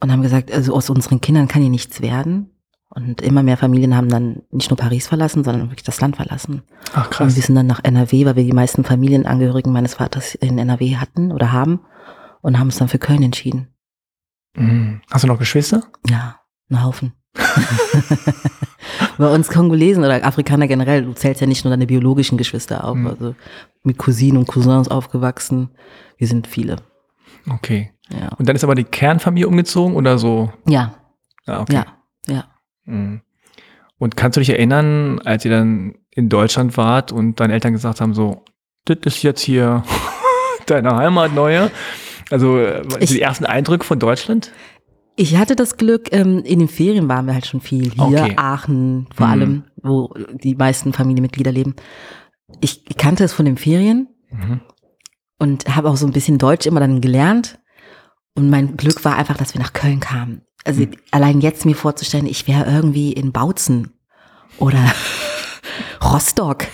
Und 0.00 0.12
haben 0.12 0.22
gesagt, 0.22 0.52
also 0.52 0.74
aus 0.74 0.90
unseren 0.90 1.20
Kindern 1.20 1.48
kann 1.48 1.62
hier 1.62 1.70
nichts 1.70 2.02
werden. 2.02 2.50
Und 2.88 3.20
immer 3.20 3.42
mehr 3.42 3.56
Familien 3.56 3.96
haben 3.96 4.08
dann 4.08 4.42
nicht 4.50 4.70
nur 4.70 4.76
Paris 4.78 5.06
verlassen, 5.08 5.44
sondern 5.44 5.68
wirklich 5.70 5.82
das 5.82 6.00
Land 6.00 6.16
verlassen. 6.16 6.62
Ach 6.94 7.06
Und 7.06 7.10
krass. 7.10 7.36
wir 7.36 7.42
sind 7.42 7.54
dann 7.56 7.66
nach 7.66 7.80
NRW, 7.82 8.24
weil 8.24 8.36
wir 8.36 8.44
die 8.44 8.52
meisten 8.52 8.84
Familienangehörigen 8.84 9.72
meines 9.72 9.94
Vaters 9.94 10.34
in 10.36 10.56
NRW 10.58 10.96
hatten 10.96 11.32
oder 11.32 11.52
haben 11.52 11.80
und 12.42 12.58
haben 12.58 12.68
uns 12.68 12.76
dann 12.78 12.88
für 12.88 12.98
Köln 12.98 13.22
entschieden. 13.22 13.68
Mhm. 14.56 15.02
Hast 15.10 15.24
du 15.24 15.28
noch 15.28 15.38
Geschwister? 15.38 15.82
Ja, 16.08 16.40
ein 16.70 16.82
Haufen. 16.82 17.12
Bei 19.18 19.28
uns 19.34 19.48
Kongolesen 19.48 20.04
oder 20.04 20.24
Afrikaner 20.24 20.66
generell, 20.68 21.04
du 21.04 21.12
zählst 21.12 21.40
ja 21.40 21.46
nicht 21.46 21.64
nur 21.64 21.70
deine 21.70 21.86
biologischen 21.86 22.38
Geschwister 22.38 22.84
auf, 22.84 22.96
Mhm. 22.96 23.06
also 23.06 23.34
mit 23.82 23.98
Cousinen 23.98 24.38
und 24.38 24.46
Cousins 24.46 24.88
aufgewachsen. 24.88 25.70
Wir 26.18 26.26
sind 26.28 26.46
viele. 26.46 26.76
Okay. 27.50 27.92
Ja, 28.08 28.28
Und 28.38 28.48
dann 28.48 28.56
ist 28.56 28.64
aber 28.64 28.74
die 28.74 28.84
Kernfamilie 28.84 29.48
umgezogen 29.48 29.96
oder 29.96 30.18
so? 30.18 30.52
ja, 30.66 30.94
Ah, 31.46 31.60
okay. 31.60 31.74
ja. 31.74 31.86
ja. 32.26 32.44
Mhm. 32.86 33.20
Und 33.98 34.16
kannst 34.16 34.36
du 34.36 34.40
dich 34.40 34.50
erinnern, 34.50 35.20
als 35.24 35.44
ihr 35.44 35.50
dann 35.50 35.94
in 36.10 36.28
Deutschland 36.28 36.76
wart 36.76 37.12
und 37.12 37.40
deine 37.40 37.52
Eltern 37.54 37.72
gesagt 37.72 38.00
haben, 38.00 38.14
so, 38.14 38.44
das 38.84 38.98
ist 39.04 39.22
jetzt 39.22 39.40
hier 39.40 39.84
deine 40.66 40.94
Heimat 40.96 41.32
neue? 41.34 41.70
Also 42.30 42.58
äh, 42.58 42.82
Ich- 43.00 43.10
die 43.10 43.20
ersten 43.20 43.44
Eindrücke 43.46 43.84
von 43.84 43.98
Deutschland? 43.98 44.52
Ich 45.18 45.36
hatte 45.38 45.56
das 45.56 45.78
Glück, 45.78 46.12
ähm, 46.12 46.42
in 46.44 46.58
den 46.58 46.68
Ferien 46.68 47.08
waren 47.08 47.24
wir 47.26 47.32
halt 47.32 47.46
schon 47.46 47.62
viel. 47.62 47.90
Hier, 47.92 48.02
Okay. 48.04 48.34
Aachen 48.36 49.06
vor 49.14 49.26
Mhm. 49.28 49.32
allem, 49.32 49.64
wo 49.82 50.12
die 50.34 50.54
meisten 50.54 50.92
Familienmitglieder 50.92 51.52
leben. 51.52 51.74
Ich 52.60 52.84
kannte 52.98 53.24
es 53.24 53.32
von 53.32 53.46
den 53.46 53.56
Ferien 53.56 54.08
Mhm. 54.30 54.60
und 55.38 55.74
habe 55.74 55.88
auch 55.88 55.96
so 55.96 56.06
ein 56.06 56.12
bisschen 56.12 56.36
Deutsch 56.36 56.66
immer 56.66 56.80
dann 56.80 57.00
gelernt. 57.00 57.58
Und 58.34 58.50
mein 58.50 58.76
Glück 58.76 59.06
war 59.06 59.16
einfach, 59.16 59.38
dass 59.38 59.54
wir 59.54 59.60
nach 59.62 59.72
Köln 59.72 60.00
kamen. 60.00 60.42
Also 60.66 60.82
Hm. 60.82 60.90
allein 61.12 61.40
jetzt 61.40 61.64
mir 61.64 61.74
vorzustellen, 61.76 62.26
ich 62.26 62.46
wäre 62.48 62.70
irgendwie 62.70 63.12
in 63.12 63.32
Bautzen 63.32 63.92
oder 64.58 64.78
Rostock. 66.04 66.64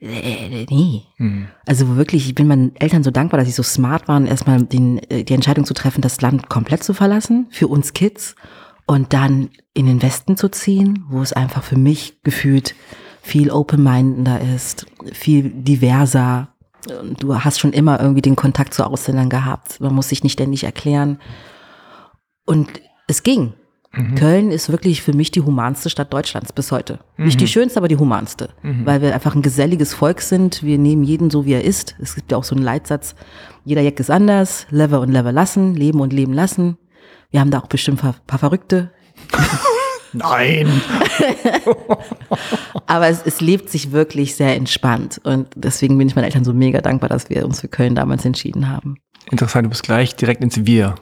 Äh, 0.00 0.66
nee. 0.70 1.02
Mhm. 1.18 1.48
Also 1.66 1.96
wirklich, 1.96 2.26
ich 2.26 2.34
bin 2.34 2.46
meinen 2.46 2.76
Eltern 2.76 3.02
so 3.02 3.10
dankbar, 3.10 3.38
dass 3.38 3.48
sie 3.48 3.54
so 3.54 3.62
smart 3.62 4.06
waren, 4.06 4.26
erstmal 4.26 4.62
den, 4.62 4.98
äh, 5.10 5.24
die 5.24 5.34
Entscheidung 5.34 5.64
zu 5.64 5.74
treffen, 5.74 6.02
das 6.02 6.20
Land 6.20 6.48
komplett 6.48 6.84
zu 6.84 6.92
verlassen 6.94 7.46
für 7.50 7.68
uns 7.68 7.92
Kids 7.94 8.34
und 8.86 9.12
dann 9.14 9.50
in 9.72 9.86
den 9.86 10.02
Westen 10.02 10.36
zu 10.36 10.50
ziehen, 10.50 11.04
wo 11.08 11.22
es 11.22 11.32
einfach 11.32 11.62
für 11.62 11.78
mich 11.78 12.22
gefühlt 12.22 12.74
viel 13.22 13.50
open-mindeder 13.50 14.40
ist, 14.54 14.86
viel 15.12 15.48
diverser. 15.50 16.48
Du 17.18 17.42
hast 17.42 17.58
schon 17.58 17.72
immer 17.72 17.98
irgendwie 17.98 18.20
den 18.20 18.36
Kontakt 18.36 18.74
zu 18.74 18.84
Ausländern 18.86 19.30
gehabt. 19.30 19.80
Man 19.80 19.94
muss 19.94 20.10
sich 20.10 20.22
nicht 20.22 20.34
ständig 20.34 20.64
erklären. 20.64 21.18
Und 22.44 22.68
es 23.06 23.22
ging. 23.22 23.54
Mhm. 23.96 24.14
Köln 24.16 24.50
ist 24.50 24.70
wirklich 24.70 25.02
für 25.02 25.12
mich 25.12 25.30
die 25.30 25.42
humanste 25.42 25.88
Stadt 25.88 26.12
Deutschlands 26.12 26.52
bis 26.52 26.72
heute. 26.72 26.98
Nicht 27.16 27.40
die 27.40 27.46
schönste, 27.46 27.78
aber 27.78 27.88
die 27.88 27.96
humanste. 27.96 28.50
Mhm. 28.62 28.86
Weil 28.86 29.02
wir 29.02 29.14
einfach 29.14 29.34
ein 29.34 29.42
geselliges 29.42 29.94
Volk 29.94 30.20
sind. 30.20 30.62
Wir 30.62 30.78
nehmen 30.78 31.04
jeden 31.04 31.30
so, 31.30 31.44
wie 31.44 31.52
er 31.52 31.64
ist. 31.64 31.94
Es 32.00 32.14
gibt 32.14 32.32
ja 32.32 32.38
auch 32.38 32.44
so 32.44 32.54
einen 32.54 32.64
Leitsatz, 32.64 33.14
jeder 33.64 33.82
Jack 33.82 34.00
ist 34.00 34.10
anders, 34.10 34.66
lever 34.70 35.00
und 35.00 35.10
lever 35.10 35.32
lassen, 35.32 35.74
leben 35.74 36.00
und 36.00 36.12
leben 36.12 36.32
lassen. 36.32 36.76
Wir 37.30 37.40
haben 37.40 37.50
da 37.50 37.58
auch 37.60 37.66
bestimmt 37.66 38.04
ein 38.04 38.14
paar 38.26 38.38
Verrückte. 38.38 38.90
Nein. 40.12 40.80
Aber 42.86 43.08
es, 43.08 43.22
es 43.24 43.40
lebt 43.40 43.70
sich 43.70 43.90
wirklich 43.90 44.36
sehr 44.36 44.54
entspannt. 44.54 45.20
Und 45.24 45.48
deswegen 45.56 45.98
bin 45.98 46.06
ich 46.06 46.14
meinen 46.14 46.26
Eltern 46.26 46.44
so 46.44 46.52
mega 46.52 46.80
dankbar, 46.80 47.08
dass 47.08 47.30
wir 47.30 47.44
uns 47.44 47.60
für 47.60 47.68
Köln 47.68 47.94
damals 47.94 48.24
entschieden 48.24 48.68
haben. 48.68 48.98
Interessant, 49.30 49.64
du 49.64 49.70
bist 49.70 49.82
gleich 49.82 50.14
direkt 50.14 50.42
ins 50.42 50.66
Wir 50.66 50.94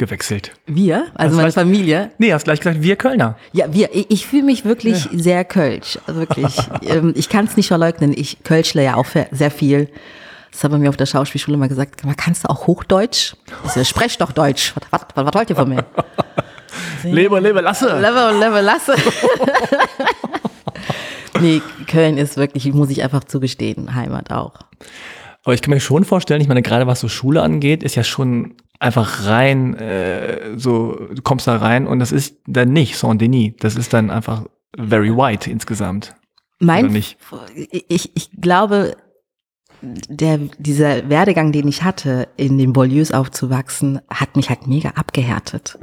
gewechselt. 0.00 0.52
Wir, 0.66 1.06
also 1.14 1.36
meine 1.36 1.52
Familie, 1.52 2.10
Nee, 2.18 2.32
hast 2.32 2.44
gleich 2.44 2.58
gesagt, 2.58 2.82
wir 2.82 2.96
Kölner. 2.96 3.36
Ja, 3.52 3.72
wir, 3.72 3.94
ich, 3.94 4.10
ich 4.10 4.26
fühle 4.26 4.42
mich 4.42 4.64
wirklich 4.64 5.08
sehr 5.12 5.44
Kölsch. 5.44 5.98
Also 6.06 6.20
wirklich. 6.20 6.56
ähm, 6.82 7.12
ich 7.14 7.28
kann 7.28 7.44
es 7.44 7.56
nicht 7.56 7.68
verleugnen. 7.68 8.12
Ich 8.16 8.42
kölschle 8.42 8.82
ja 8.82 8.96
auch 8.96 9.06
sehr 9.30 9.50
viel. 9.50 9.88
Das 10.50 10.64
haben 10.64 10.72
wir 10.72 10.78
mir 10.78 10.88
auf 10.88 10.96
der 10.96 11.06
Schauspielschule 11.06 11.56
mal 11.56 11.68
gesagt. 11.68 12.04
Man 12.04 12.16
kannst 12.16 12.44
du 12.44 12.50
auch 12.50 12.66
Hochdeutsch? 12.66 13.34
Ich 13.64 13.70
so, 13.70 13.84
sprech 13.84 14.18
doch 14.18 14.32
Deutsch. 14.32 14.74
Was, 14.90 15.02
was, 15.14 15.26
was, 15.26 15.34
wollt 15.34 15.50
ihr 15.50 15.56
von 15.56 15.68
mir? 15.68 15.84
Lebe, 17.04 17.40
lebe, 17.40 17.60
lasse. 17.60 17.94
Und 17.94 18.00
Level 18.00 18.62
lasse. 18.62 18.94
nee, 21.40 21.62
Köln 21.86 22.16
ist 22.18 22.36
wirklich, 22.36 22.72
muss 22.72 22.90
ich 22.90 23.02
einfach 23.02 23.24
zugestehen, 23.24 23.94
Heimat 23.94 24.30
auch. 24.30 24.54
Aber 25.44 25.54
ich 25.54 25.62
kann 25.62 25.72
mir 25.72 25.80
schon 25.80 26.04
vorstellen, 26.04 26.40
ich 26.40 26.48
meine, 26.48 26.62
gerade 26.62 26.86
was 26.86 27.00
so 27.00 27.08
Schule 27.08 27.42
angeht, 27.42 27.82
ist 27.82 27.96
ja 27.96 28.04
schon 28.04 28.54
einfach 28.80 29.26
rein, 29.26 29.74
äh, 29.74 30.58
so, 30.58 30.94
du 31.14 31.22
kommst 31.22 31.46
da 31.46 31.56
rein 31.56 31.86
und 31.86 32.00
das 32.00 32.10
ist 32.10 32.38
dann 32.46 32.72
nicht 32.72 32.96
Saint-Denis. 32.96 33.54
Das 33.60 33.76
ist 33.76 33.92
dann 33.92 34.10
einfach 34.10 34.44
very 34.76 35.16
white 35.16 35.48
insgesamt. 35.50 36.14
Mein? 36.58 36.94
Ich, 36.94 37.16
ich 38.14 38.30
glaube, 38.40 38.96
der, 39.82 40.38
dieser 40.58 41.08
Werdegang, 41.08 41.52
den 41.52 41.68
ich 41.68 41.82
hatte, 41.82 42.28
in 42.36 42.58
den 42.58 42.72
Banlieues 42.72 43.12
aufzuwachsen, 43.12 44.00
hat 44.10 44.36
mich 44.36 44.48
halt 44.48 44.66
mega 44.66 44.90
abgehärtet. 44.90 45.78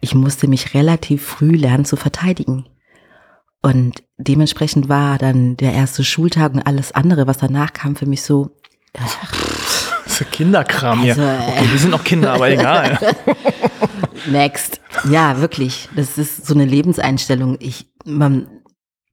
Ich 0.00 0.14
musste 0.14 0.48
mich 0.48 0.74
relativ 0.74 1.24
früh 1.24 1.56
lernen 1.56 1.84
zu 1.84 1.96
verteidigen. 1.96 2.66
Und 3.60 4.04
dementsprechend 4.16 4.88
war 4.88 5.18
dann 5.18 5.56
der 5.56 5.72
erste 5.72 6.04
Schultag 6.04 6.54
und 6.54 6.62
alles 6.62 6.92
andere, 6.92 7.26
was 7.26 7.38
danach 7.38 7.72
kam, 7.72 7.96
für 7.96 8.06
mich 8.06 8.22
so, 8.22 8.50
Das 8.92 9.18
ist 10.20 10.30
Kinderkram 10.32 11.00
Also, 11.00 11.22
hier. 11.22 11.30
äh. 11.30 11.48
Okay, 11.48 11.70
wir 11.72 11.78
sind 11.78 11.90
noch 11.90 12.04
Kinder, 12.04 12.32
aber 12.32 12.50
egal. 12.50 12.98
next. 14.26 14.80
Ja, 15.10 15.40
wirklich. 15.40 15.88
Das 15.94 16.18
ist 16.18 16.46
so 16.46 16.54
eine 16.54 16.64
Lebenseinstellung. 16.64 17.56
Ich, 17.60 17.86
man, 18.04 18.48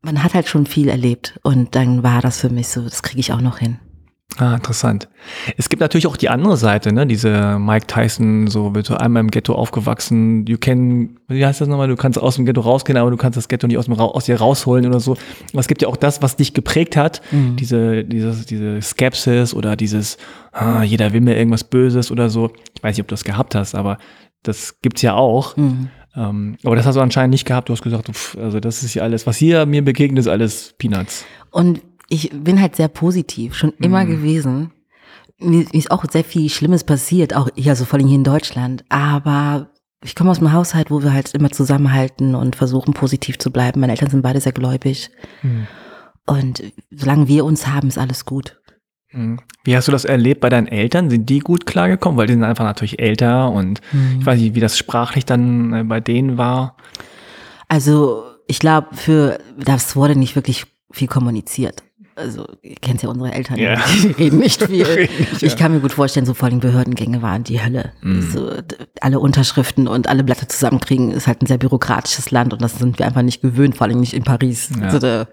man 0.01 0.23
hat 0.23 0.33
halt 0.33 0.47
schon 0.47 0.65
viel 0.65 0.89
erlebt. 0.89 1.39
Und 1.43 1.75
dann 1.75 2.03
war 2.03 2.21
das 2.21 2.39
für 2.39 2.49
mich 2.49 2.67
so, 2.67 2.81
das 2.81 3.03
kriege 3.03 3.19
ich 3.19 3.33
auch 3.33 3.41
noch 3.41 3.59
hin. 3.59 3.79
Ah, 4.37 4.55
interessant. 4.55 5.07
Es 5.55 5.69
gibt 5.69 5.79
natürlich 5.79 6.07
auch 6.07 6.17
die 6.17 6.27
andere 6.27 6.57
Seite, 6.57 6.91
ne? 6.91 7.07
Diese 7.07 7.57
Mike 7.57 7.87
Tyson, 7.87 8.47
so 8.47 8.75
wird 8.75 8.85
so 8.85 8.95
einmal 8.95 9.21
im 9.21 9.31
Ghetto 9.31 9.53
aufgewachsen. 9.53 10.45
You 10.45 10.57
can, 10.57 11.17
wie 11.29 11.45
heißt 11.45 11.61
das 11.61 11.69
nochmal? 11.69 11.87
Du 11.87 11.95
kannst 11.95 12.19
aus 12.19 12.35
dem 12.35 12.45
Ghetto 12.45 12.59
rausgehen, 12.59 12.97
aber 12.97 13.11
du 13.11 13.17
kannst 13.17 13.37
das 13.37 13.47
Ghetto 13.47 13.65
nicht 13.67 13.77
aus, 13.77 13.85
dem, 13.85 13.93
aus 13.93 14.25
dir 14.25 14.37
rausholen 14.37 14.85
oder 14.85 14.99
so. 14.99 15.13
Aber 15.53 15.59
es 15.59 15.67
gibt 15.67 15.81
ja 15.81 15.87
auch 15.87 15.95
das, 15.95 16.21
was 16.21 16.35
dich 16.35 16.53
geprägt 16.53 16.97
hat. 16.97 17.21
Diese, 17.31 18.03
dieses, 18.03 18.45
diese 18.45 18.81
Skepsis 18.81 19.53
oder 19.53 19.77
dieses, 19.77 20.17
ah, 20.51 20.83
jeder 20.83 21.13
will 21.13 21.21
mir 21.21 21.37
irgendwas 21.37 21.63
Böses 21.63 22.11
oder 22.11 22.29
so. 22.29 22.51
Ich 22.75 22.83
weiß 22.83 22.97
nicht, 22.97 23.03
ob 23.03 23.07
du 23.07 23.13
das 23.13 23.23
gehabt 23.23 23.55
hast, 23.55 23.73
aber 23.73 23.99
das 24.43 24.81
gibt's 24.81 25.01
ja 25.01 25.13
auch. 25.13 25.55
Mhm. 25.55 25.89
Ähm, 26.17 26.57
aber 26.63 26.75
das 26.75 26.85
hast 26.85 26.95
du 26.95 27.01
anscheinend 27.01 27.31
nicht 27.31 27.45
gehabt. 27.45 27.69
Du 27.69 27.73
hast 27.73 27.81
gesagt, 27.81 28.09
pff, 28.09 28.37
also 28.37 28.59
das 28.59 28.83
ist 28.83 28.93
ja 28.93 29.03
alles, 29.03 29.25
was 29.27 29.37
hier 29.37 29.65
mir 29.65 29.83
begegnet, 29.83 30.19
ist 30.19 30.27
alles 30.27 30.73
Peanuts. 30.77 31.25
Und 31.51 31.81
ich 32.09 32.29
bin 32.33 32.61
halt 32.61 32.75
sehr 32.75 32.87
positiv, 32.87 33.55
schon 33.55 33.73
immer 33.79 34.05
gewesen. 34.05 34.71
Mir 35.37 35.65
ist 35.73 35.91
auch 35.91 36.05
sehr 36.09 36.23
viel 36.23 36.49
Schlimmes 36.49 36.83
passiert, 36.83 37.35
auch 37.35 37.49
hier, 37.55 37.71
also 37.71 37.85
vor 37.85 37.99
allem 37.99 38.07
hier 38.07 38.15
in 38.17 38.23
Deutschland. 38.23 38.85
Aber 38.89 39.71
ich 40.03 40.15
komme 40.15 40.31
aus 40.31 40.39
einem 40.39 40.53
Haushalt, 40.53 40.91
wo 40.91 41.01
wir 41.03 41.13
halt 41.13 41.33
immer 41.33 41.51
zusammenhalten 41.51 42.35
und 42.35 42.55
versuchen, 42.55 42.93
positiv 42.93 43.37
zu 43.39 43.51
bleiben. 43.51 43.79
Meine 43.81 43.93
Eltern 43.93 44.09
sind 44.09 44.21
beide 44.21 44.39
sehr 44.39 44.51
gläubig. 44.53 45.09
Und 46.25 46.63
solange 46.91 47.27
wir 47.27 47.43
uns 47.45 47.67
haben, 47.67 47.87
ist 47.87 47.97
alles 47.97 48.25
gut. 48.25 48.59
Mhm. 49.11 49.39
Wie 49.63 49.75
hast 49.75 49.87
du 49.87 49.91
das 49.91 50.05
erlebt 50.05 50.41
bei 50.41 50.49
deinen 50.49 50.67
Eltern? 50.67 51.09
Sind 51.09 51.29
die 51.29 51.39
gut 51.39 51.65
klargekommen? 51.65 52.17
Weil 52.17 52.27
die 52.27 52.33
sind 52.33 52.43
einfach 52.43 52.65
natürlich 52.65 52.99
älter 52.99 53.51
und 53.51 53.81
Mhm. 53.91 54.19
ich 54.19 54.25
weiß 54.25 54.39
nicht, 54.39 54.55
wie 54.55 54.59
das 54.59 54.77
sprachlich 54.77 55.25
dann 55.25 55.73
äh, 55.73 55.83
bei 55.83 55.99
denen 55.99 56.37
war. 56.37 56.77
Also 57.67 58.23
ich 58.47 58.59
glaube, 58.59 58.89
für 58.95 59.39
das 59.57 59.95
wurde 59.95 60.15
nicht 60.15 60.35
wirklich 60.35 60.65
viel 60.91 61.07
kommuniziert. 61.07 61.83
Also 62.17 62.45
ihr 62.61 62.75
kennt 62.75 63.03
ja 63.03 63.09
unsere 63.09 63.33
Eltern, 63.33 63.57
Ja. 63.59 63.75
die 64.01 64.07
reden 64.17 64.39
nicht 64.39 64.63
viel. 64.63 65.09
Ich 65.41 65.57
kann 65.57 65.73
mir 65.73 65.81
gut 65.81 65.91
vorstellen, 65.91 66.25
so 66.25 66.33
vor 66.33 66.47
allem 66.47 66.61
Behördengänge 66.61 67.21
waren 67.21 67.43
die 67.43 67.61
Hölle. 67.61 67.91
So, 68.31 68.61
d- 68.61 68.75
alle 69.01 69.19
Unterschriften 69.19 69.87
und 69.89 70.07
alle 70.07 70.23
Blätter 70.23 70.47
zusammenkriegen 70.47 71.11
ist 71.11 71.27
halt 71.27 71.41
ein 71.41 71.45
sehr 71.45 71.57
bürokratisches 71.57 72.31
Land 72.31 72.53
und 72.53 72.61
das 72.61 72.79
sind 72.79 72.99
wir 72.99 73.05
einfach 73.05 73.21
nicht 73.21 73.41
gewöhnt, 73.41 73.75
vor 73.75 73.87
allem 73.87 73.99
nicht 73.99 74.13
in 74.13 74.23
Paris. 74.23 74.69
Ja. 74.79 74.85
Also, 74.85 74.99
da- 74.99 75.27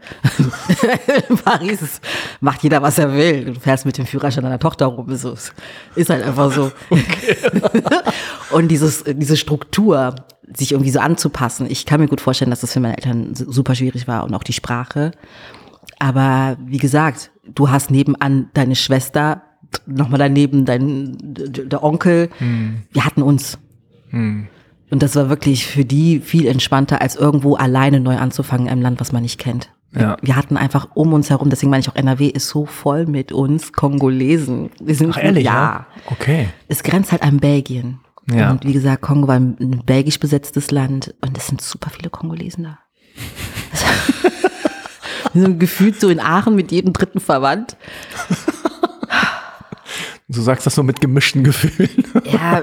in 1.28 1.36
Paris 1.44 2.00
macht 2.40 2.64
jeder, 2.64 2.82
was 2.82 2.98
er 2.98 3.14
will. 3.14 3.44
Du 3.44 3.60
fährst 3.60 3.86
mit 3.86 3.96
dem 3.96 4.06
Führerschein 4.06 4.42
deiner 4.42 4.58
Tochter 4.58 4.86
rum. 4.86 5.14
So. 5.14 5.34
Ist 5.94 6.10
halt 6.10 6.24
einfach 6.24 6.50
so. 6.52 6.72
und 8.50 8.68
dieses, 8.68 9.04
diese 9.04 9.36
Struktur, 9.36 10.14
sich 10.54 10.72
irgendwie 10.72 10.90
so 10.90 10.98
anzupassen. 11.00 11.66
Ich 11.70 11.86
kann 11.86 12.00
mir 12.00 12.08
gut 12.08 12.20
vorstellen, 12.20 12.50
dass 12.50 12.60
das 12.60 12.72
für 12.72 12.80
meine 12.80 12.96
Eltern 12.96 13.34
su- 13.34 13.50
super 13.50 13.74
schwierig 13.74 14.06
war 14.08 14.24
und 14.24 14.34
auch 14.34 14.42
die 14.42 14.52
Sprache. 14.52 15.12
Aber 15.98 16.56
wie 16.64 16.78
gesagt, 16.78 17.30
du 17.54 17.70
hast 17.70 17.90
nebenan 17.90 18.50
deine 18.54 18.76
Schwester, 18.76 19.42
nochmal 19.86 20.18
daneben 20.18 20.64
dein 20.64 21.16
der 21.20 21.82
Onkel. 21.82 22.28
Wir 22.92 23.04
hatten 23.04 23.22
uns. 23.22 23.58
Hm. 24.10 24.46
Und 24.90 25.02
das 25.02 25.16
war 25.16 25.30
wirklich 25.30 25.66
für 25.66 25.84
die 25.84 26.20
viel 26.20 26.46
entspannter, 26.46 27.00
als 27.00 27.16
irgendwo 27.16 27.54
alleine 27.54 27.98
neu 27.98 28.16
anzufangen 28.18 28.66
in 28.66 28.72
einem 28.72 28.82
Land, 28.82 29.00
was 29.00 29.12
man 29.12 29.22
nicht 29.22 29.38
kennt. 29.38 29.70
Ja. 29.94 30.16
Wir 30.22 30.36
hatten 30.36 30.56
einfach 30.56 30.88
um 30.94 31.12
uns 31.12 31.30
herum, 31.30 31.50
deswegen 31.50 31.70
meine 31.70 31.80
ich 31.80 31.88
auch, 31.88 31.96
NRW 31.96 32.26
ist 32.26 32.48
so 32.48 32.66
voll 32.66 33.06
mit 33.06 33.30
uns 33.32 33.72
Kongolesen. 33.72 34.70
Wir 34.80 34.94
sind 34.94 35.14
Ach, 35.14 35.22
ehrlich? 35.22 35.44
ja. 35.44 35.86
Okay. 36.06 36.48
Es 36.68 36.82
grenzt 36.82 37.12
halt 37.12 37.22
an 37.22 37.38
Belgien. 37.38 38.00
Ja. 38.30 38.50
Und 38.50 38.64
wie 38.64 38.72
gesagt, 38.72 39.02
Kongo 39.02 39.28
war 39.28 39.36
ein 39.36 39.56
ein 39.60 39.82
belgisch 39.84 40.20
besetztes 40.20 40.70
Land 40.70 41.14
und 41.20 41.36
es 41.36 41.46
sind 41.46 41.60
super 41.60 41.90
viele 41.90 42.08
Kongolesen 42.10 42.64
da. 42.64 42.78
Sind 45.34 45.58
gefühlt 45.58 46.00
so 46.00 46.08
in 46.08 46.20
Aachen 46.20 46.54
mit 46.54 46.70
jedem 46.72 46.92
dritten 46.92 47.20
verwandt. 47.20 47.76
Du 50.28 50.40
sagst 50.40 50.64
das 50.66 50.74
so 50.76 50.82
mit 50.82 51.00
gemischten 51.00 51.44
Gefühlen. 51.44 52.04
Ja, 52.24 52.62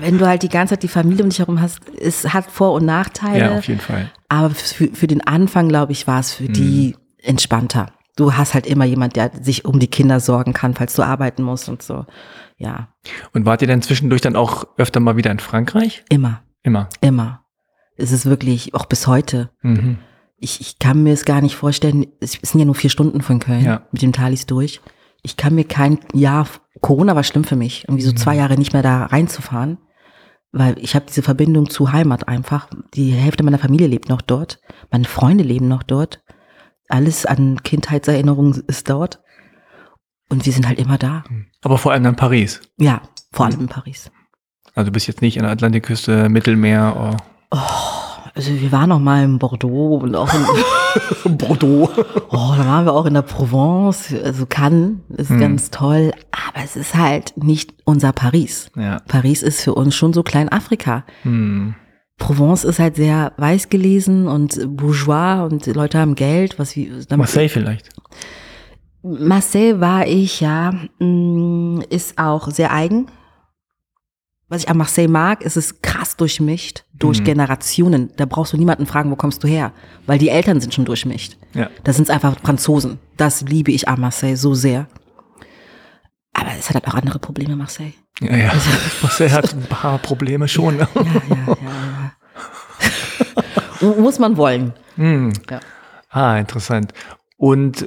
wenn 0.00 0.18
du 0.18 0.26
halt 0.26 0.42
die 0.44 0.48
ganze 0.48 0.74
Zeit 0.74 0.82
die 0.84 0.88
Familie 0.88 1.24
um 1.24 1.30
dich 1.30 1.40
herum 1.40 1.60
hast, 1.60 1.80
es 1.98 2.32
hat 2.32 2.48
Vor- 2.50 2.74
und 2.74 2.84
Nachteile. 2.86 3.38
ja, 3.52 3.58
auf 3.58 3.66
jeden 3.66 3.80
Fall. 3.80 4.10
Aber 4.28 4.50
für, 4.50 4.88
für 4.94 5.06
den 5.08 5.26
Anfang, 5.26 5.68
glaube 5.68 5.90
ich, 5.92 6.06
war 6.06 6.20
es 6.20 6.34
für 6.34 6.48
die 6.48 6.94
entspannter. 7.20 7.86
Du 8.14 8.34
hast 8.34 8.54
halt 8.54 8.66
immer 8.66 8.84
jemand, 8.84 9.16
der 9.16 9.32
sich 9.42 9.64
um 9.64 9.78
die 9.80 9.86
Kinder 9.88 10.20
sorgen 10.20 10.52
kann, 10.52 10.74
falls 10.74 10.94
du 10.94 11.02
arbeiten 11.02 11.42
musst 11.42 11.68
und 11.68 11.82
so. 11.82 12.04
Ja, 12.56 12.88
Und 13.32 13.46
wart 13.46 13.62
ihr 13.62 13.68
denn 13.68 13.82
zwischendurch 13.82 14.20
dann 14.20 14.36
auch 14.36 14.66
öfter 14.76 15.00
mal 15.00 15.16
wieder 15.16 15.30
in 15.30 15.38
Frankreich? 15.40 16.04
immer, 16.08 16.42
Immer. 16.62 16.88
immer. 17.00 17.44
Es 17.96 18.12
ist 18.12 18.26
wirklich, 18.26 18.74
auch 18.74 18.86
bis 18.86 19.06
heute. 19.08 19.50
Mhm. 19.62 19.98
Ich, 20.40 20.60
ich 20.60 20.78
kann 20.78 21.02
mir 21.02 21.12
es 21.12 21.24
gar 21.24 21.40
nicht 21.40 21.56
vorstellen, 21.56 22.06
es 22.20 22.32
sind 22.32 22.58
ja 22.60 22.64
nur 22.64 22.74
vier 22.76 22.90
Stunden 22.90 23.22
von 23.22 23.40
Köln 23.40 23.64
Ja. 23.64 23.82
mit 23.92 24.02
dem 24.02 24.12
Thalys 24.12 24.46
durch. 24.46 24.80
Ich 25.22 25.36
kann 25.36 25.54
mir 25.54 25.64
kein 25.64 25.98
Jahr, 26.14 26.46
Corona 26.80 27.16
war 27.16 27.24
schlimm 27.24 27.42
für 27.44 27.56
mich, 27.56 27.84
irgendwie 27.88 28.04
so 28.04 28.12
zwei 28.12 28.36
Jahre 28.36 28.56
nicht 28.56 28.72
mehr 28.72 28.82
da 28.82 29.06
reinzufahren, 29.06 29.78
weil 30.52 30.78
ich 30.78 30.94
habe 30.94 31.06
diese 31.08 31.22
Verbindung 31.22 31.68
zu 31.68 31.90
Heimat 31.92 32.28
einfach. 32.28 32.68
Die 32.94 33.10
Hälfte 33.10 33.42
meiner 33.42 33.58
Familie 33.58 33.88
lebt 33.88 34.08
noch 34.08 34.22
dort, 34.22 34.60
meine 34.92 35.04
Freunde 35.06 35.42
leben 35.42 35.66
noch 35.66 35.82
dort, 35.82 36.22
alles 36.88 37.26
an 37.26 37.62
Kindheitserinnerungen 37.64 38.62
ist 38.68 38.88
dort 38.88 39.20
und 40.30 40.46
wir 40.46 40.52
sind 40.52 40.68
halt 40.68 40.78
immer 40.78 40.98
da. 40.98 41.24
Aber 41.62 41.78
vor 41.78 41.90
allem 41.92 42.04
dann 42.04 42.16
Paris. 42.16 42.60
Ja, 42.78 43.02
vor 43.32 43.46
allem 43.46 43.60
in 43.60 43.68
Paris. 43.68 44.10
Also 44.76 44.86
du 44.90 44.92
bist 44.92 45.08
jetzt 45.08 45.20
nicht 45.20 45.36
an 45.38 45.42
der 45.42 45.52
Atlantikküste, 45.52 46.28
Mittelmeer. 46.28 47.16
Oh. 47.50 47.56
Also 48.38 48.52
wir 48.60 48.70
waren 48.70 48.90
noch 48.90 49.00
mal 49.00 49.24
in 49.24 49.40
Bordeaux 49.40 49.96
und 49.96 50.14
auch 50.14 50.32
in, 50.32 51.36
Bordeaux. 51.38 51.90
Oh, 52.30 52.54
da 52.56 52.64
waren 52.66 52.84
wir 52.84 52.92
auch 52.92 53.04
in 53.06 53.14
der 53.14 53.22
Provence, 53.22 54.14
also 54.22 54.46
Cannes, 54.46 54.98
ist 55.16 55.30
Hm. 55.30 55.40
ganz 55.40 55.70
toll, 55.72 56.12
aber 56.30 56.64
es 56.64 56.76
ist 56.76 56.94
halt 56.94 57.32
nicht 57.36 57.74
unser 57.84 58.12
Paris. 58.12 58.70
Ja. 58.76 59.00
Paris 59.08 59.42
ist 59.42 59.62
für 59.62 59.74
uns 59.74 59.96
schon 59.96 60.12
so 60.12 60.22
klein 60.22 60.48
Afrika. 60.50 61.04
Hm. 61.22 61.74
Provence 62.16 62.62
ist 62.62 62.78
halt 62.78 62.94
sehr 62.94 63.32
weiß 63.38 63.70
gelesen 63.70 64.28
und 64.28 64.76
bourgeois 64.76 65.42
und 65.44 65.66
Leute 65.66 65.98
haben 65.98 66.14
Geld, 66.14 66.60
was 66.60 66.76
wie 66.76 66.92
Marseille 67.16 67.48
vielleicht. 67.48 67.88
Marseille 69.02 69.80
war 69.80 70.06
ich 70.06 70.40
ja, 70.40 70.74
mh, 71.00 71.82
ist 71.90 72.18
auch 72.18 72.48
sehr 72.52 72.72
eigen. 72.72 73.06
Was 74.48 74.62
ich 74.62 74.68
an 74.68 74.78
Marseille 74.78 75.08
mag, 75.08 75.42
ist 75.42 75.56
es 75.56 75.82
krass 75.82 76.16
durchmischt 76.16 76.84
durch 76.98 77.20
Mhm. 77.20 77.24
Generationen. 77.24 78.10
Da 78.16 78.24
brauchst 78.26 78.52
du 78.52 78.56
niemanden 78.56 78.86
fragen, 78.86 79.10
wo 79.10 79.16
kommst 79.16 79.42
du 79.44 79.48
her, 79.48 79.72
weil 80.06 80.18
die 80.18 80.28
Eltern 80.28 80.60
sind 80.60 80.74
schon 80.74 80.84
durchmischt. 80.84 81.36
Ja. 81.54 81.70
Das 81.84 81.96
sind 81.96 82.10
einfach 82.10 82.36
Franzosen. 82.42 82.98
Das 83.16 83.42
liebe 83.42 83.70
ich 83.72 83.88
an 83.88 84.00
Marseille 84.00 84.36
so 84.36 84.54
sehr. 84.54 84.86
Aber 86.34 86.50
es 86.58 86.68
hat 86.68 86.74
halt 86.74 86.86
auch 86.88 86.94
andere 86.94 87.18
Probleme, 87.18 87.56
Marseille. 87.56 87.92
Ja, 88.20 88.36
ja. 88.36 88.52
Marseille 89.02 89.30
hat 89.32 89.52
ein 89.54 89.62
paar 89.68 89.98
Probleme 89.98 90.46
schon. 90.48 90.78
Ja, 90.78 90.88
ja, 90.94 91.02
ja, 91.30 92.12
ja. 93.80 93.94
Muss 94.00 94.18
man 94.18 94.36
wollen. 94.36 94.72
Hm. 94.96 95.32
Ja. 95.50 95.60
Ah, 96.10 96.38
interessant. 96.38 96.92
Und 97.36 97.86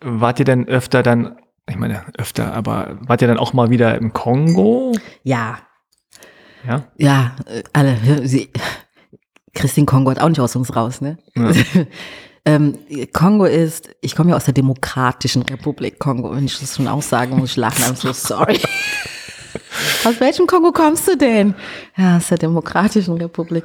wart 0.00 0.38
ihr 0.40 0.44
denn 0.44 0.66
öfter 0.66 1.02
dann, 1.02 1.36
ich 1.68 1.76
meine 1.76 2.04
öfter, 2.16 2.52
aber 2.54 2.98
wart 3.02 3.22
ihr 3.22 3.28
dann 3.28 3.38
auch 3.38 3.52
mal 3.52 3.70
wieder 3.70 3.96
im 3.96 4.12
Kongo? 4.12 4.92
Ja, 5.22 5.58
Ja. 6.66 6.84
ja, 6.96 7.36
alle. 7.72 7.96
Sie, 8.26 8.50
Christine 9.54 9.86
Kongo 9.86 10.10
hat 10.10 10.20
auch 10.20 10.28
nicht 10.28 10.40
aus 10.40 10.56
uns 10.56 10.74
raus, 10.74 11.00
ne? 11.00 11.18
Ja. 11.36 11.50
ähm, 12.44 12.78
Kongo 13.12 13.44
ist, 13.44 13.90
ich 14.00 14.14
komme 14.14 14.30
ja 14.30 14.36
aus 14.36 14.44
der 14.44 14.54
Demokratischen 14.54 15.42
Republik 15.42 15.98
Kongo. 15.98 16.34
Wenn 16.34 16.44
ich 16.46 16.58
das 16.58 16.76
schon 16.76 16.88
aussagen 16.88 17.36
muss, 17.38 17.50
ich 17.50 17.56
lachen. 17.56 17.84
I'm 17.84 17.94
so 17.94 18.12
sorry. 18.12 18.60
aus 20.04 20.20
welchem 20.20 20.46
Kongo 20.46 20.72
kommst 20.72 21.08
du 21.08 21.16
denn? 21.16 21.54
Ja, 21.96 22.16
aus 22.16 22.28
der 22.28 22.38
Demokratischen 22.38 23.14
Republik. 23.14 23.64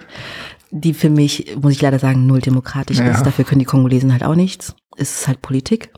Die 0.71 0.93
für 0.93 1.09
mich, 1.09 1.55
muss 1.61 1.73
ich 1.73 1.81
leider 1.81 1.99
sagen, 1.99 2.25
null 2.25 2.41
demokratisch 2.41 2.97
Ja. 2.97 3.11
ist. 3.11 3.23
Dafür 3.23 3.45
können 3.45 3.59
die 3.59 3.65
Kongolesen 3.65 4.11
halt 4.11 4.23
auch 4.23 4.35
nichts. 4.35 4.75
Es 4.97 5.19
ist 5.21 5.27
halt 5.27 5.41
Politik. 5.41 5.91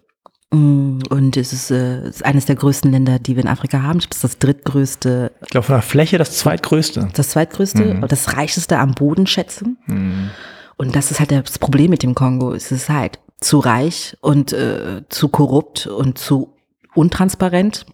Und 0.56 1.38
es 1.38 1.54
ist, 1.54 1.72
äh, 1.72 2.08
ist 2.08 2.24
eines 2.24 2.46
der 2.46 2.56
größten 2.56 2.91
Länder, 2.91 3.20
die 3.20 3.36
wir 3.36 3.44
in 3.44 3.50
Afrika 3.50 3.82
haben. 3.82 4.00
Ich 4.00 4.10
glaube, 4.10 4.12
es 4.12 4.18
ist 4.18 4.24
das 4.24 4.39
drittgrößte 4.39 5.32
Ich 5.41 5.50
glaube, 5.50 5.65
von 5.65 5.76
der 5.76 5.82
Fläche 5.82 6.18
das 6.18 6.38
zweitgrößte. 6.38 7.10
das 7.13 7.30
zweitgrößte 7.30 8.00
und 8.02 8.12
das 8.12 8.36
reicheste 8.38 8.78
am 8.78 8.94
Boden 8.94 9.28
schätzen. 9.28 9.78
Hm. 9.86 10.30
Und 10.78 10.96
das 10.96 11.12
ist 11.12 11.20
halt 11.20 11.32
das 11.32 11.60
Problem 11.60 11.89
mit 11.89 12.04
dem 12.04 12.15
Kongo. 12.15 12.54
Es 12.54 12.72
ist 12.72 12.89
halt 12.89 13.20
zu 13.39 13.60
reich 13.60 14.18
und 14.22 14.54
äh, 14.54 15.04
zu 15.10 15.30
korrupt 15.30 15.88
und 15.88 16.18
zu 16.18 16.56
untransparent. 16.94 17.86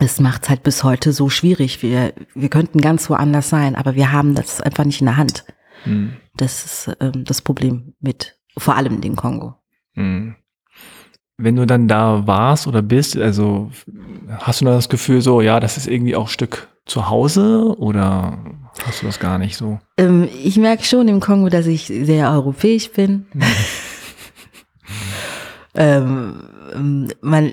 Es 0.00 0.20
macht 0.20 0.44
es 0.44 0.48
halt 0.48 0.62
bis 0.62 0.84
heute 0.84 1.12
so 1.12 1.28
schwierig. 1.28 1.82
Wir, 1.82 2.12
wir 2.34 2.48
könnten 2.48 2.80
ganz 2.80 3.10
woanders 3.10 3.48
sein, 3.48 3.74
aber 3.74 3.94
wir 3.94 4.12
haben 4.12 4.34
das 4.34 4.60
einfach 4.60 4.84
nicht 4.84 5.00
in 5.00 5.06
der 5.06 5.16
Hand. 5.16 5.44
Hm. 5.84 6.16
Das 6.36 6.64
ist 6.64 6.96
ähm, 7.00 7.24
das 7.24 7.42
Problem 7.42 7.94
mit 8.00 8.38
Vor 8.56 8.76
allem 8.76 9.00
den 9.00 9.16
Kongo. 9.16 9.54
Wenn 11.40 11.54
du 11.54 11.66
dann 11.66 11.86
da 11.86 12.26
warst 12.26 12.66
oder 12.66 12.82
bist, 12.82 13.16
also 13.16 13.70
hast 14.38 14.60
du 14.60 14.64
da 14.64 14.72
das 14.72 14.88
Gefühl 14.88 15.20
so, 15.20 15.40
ja, 15.40 15.60
das 15.60 15.76
ist 15.76 15.86
irgendwie 15.86 16.16
auch 16.16 16.26
ein 16.26 16.32
Stück 16.32 16.68
zu 16.84 17.08
Hause 17.08 17.76
oder 17.78 18.38
hast 18.84 19.02
du 19.02 19.06
das 19.06 19.20
gar 19.20 19.38
nicht 19.38 19.56
so? 19.56 19.78
Ähm, 19.96 20.28
ich 20.42 20.56
merke 20.56 20.84
schon 20.84 21.06
im 21.06 21.20
Kongo, 21.20 21.48
dass 21.48 21.66
ich 21.66 21.86
sehr 21.86 22.32
europäisch 22.32 22.90
bin. 22.90 23.26
ähm, 25.74 26.42
ähm, 26.74 27.08
man 27.20 27.52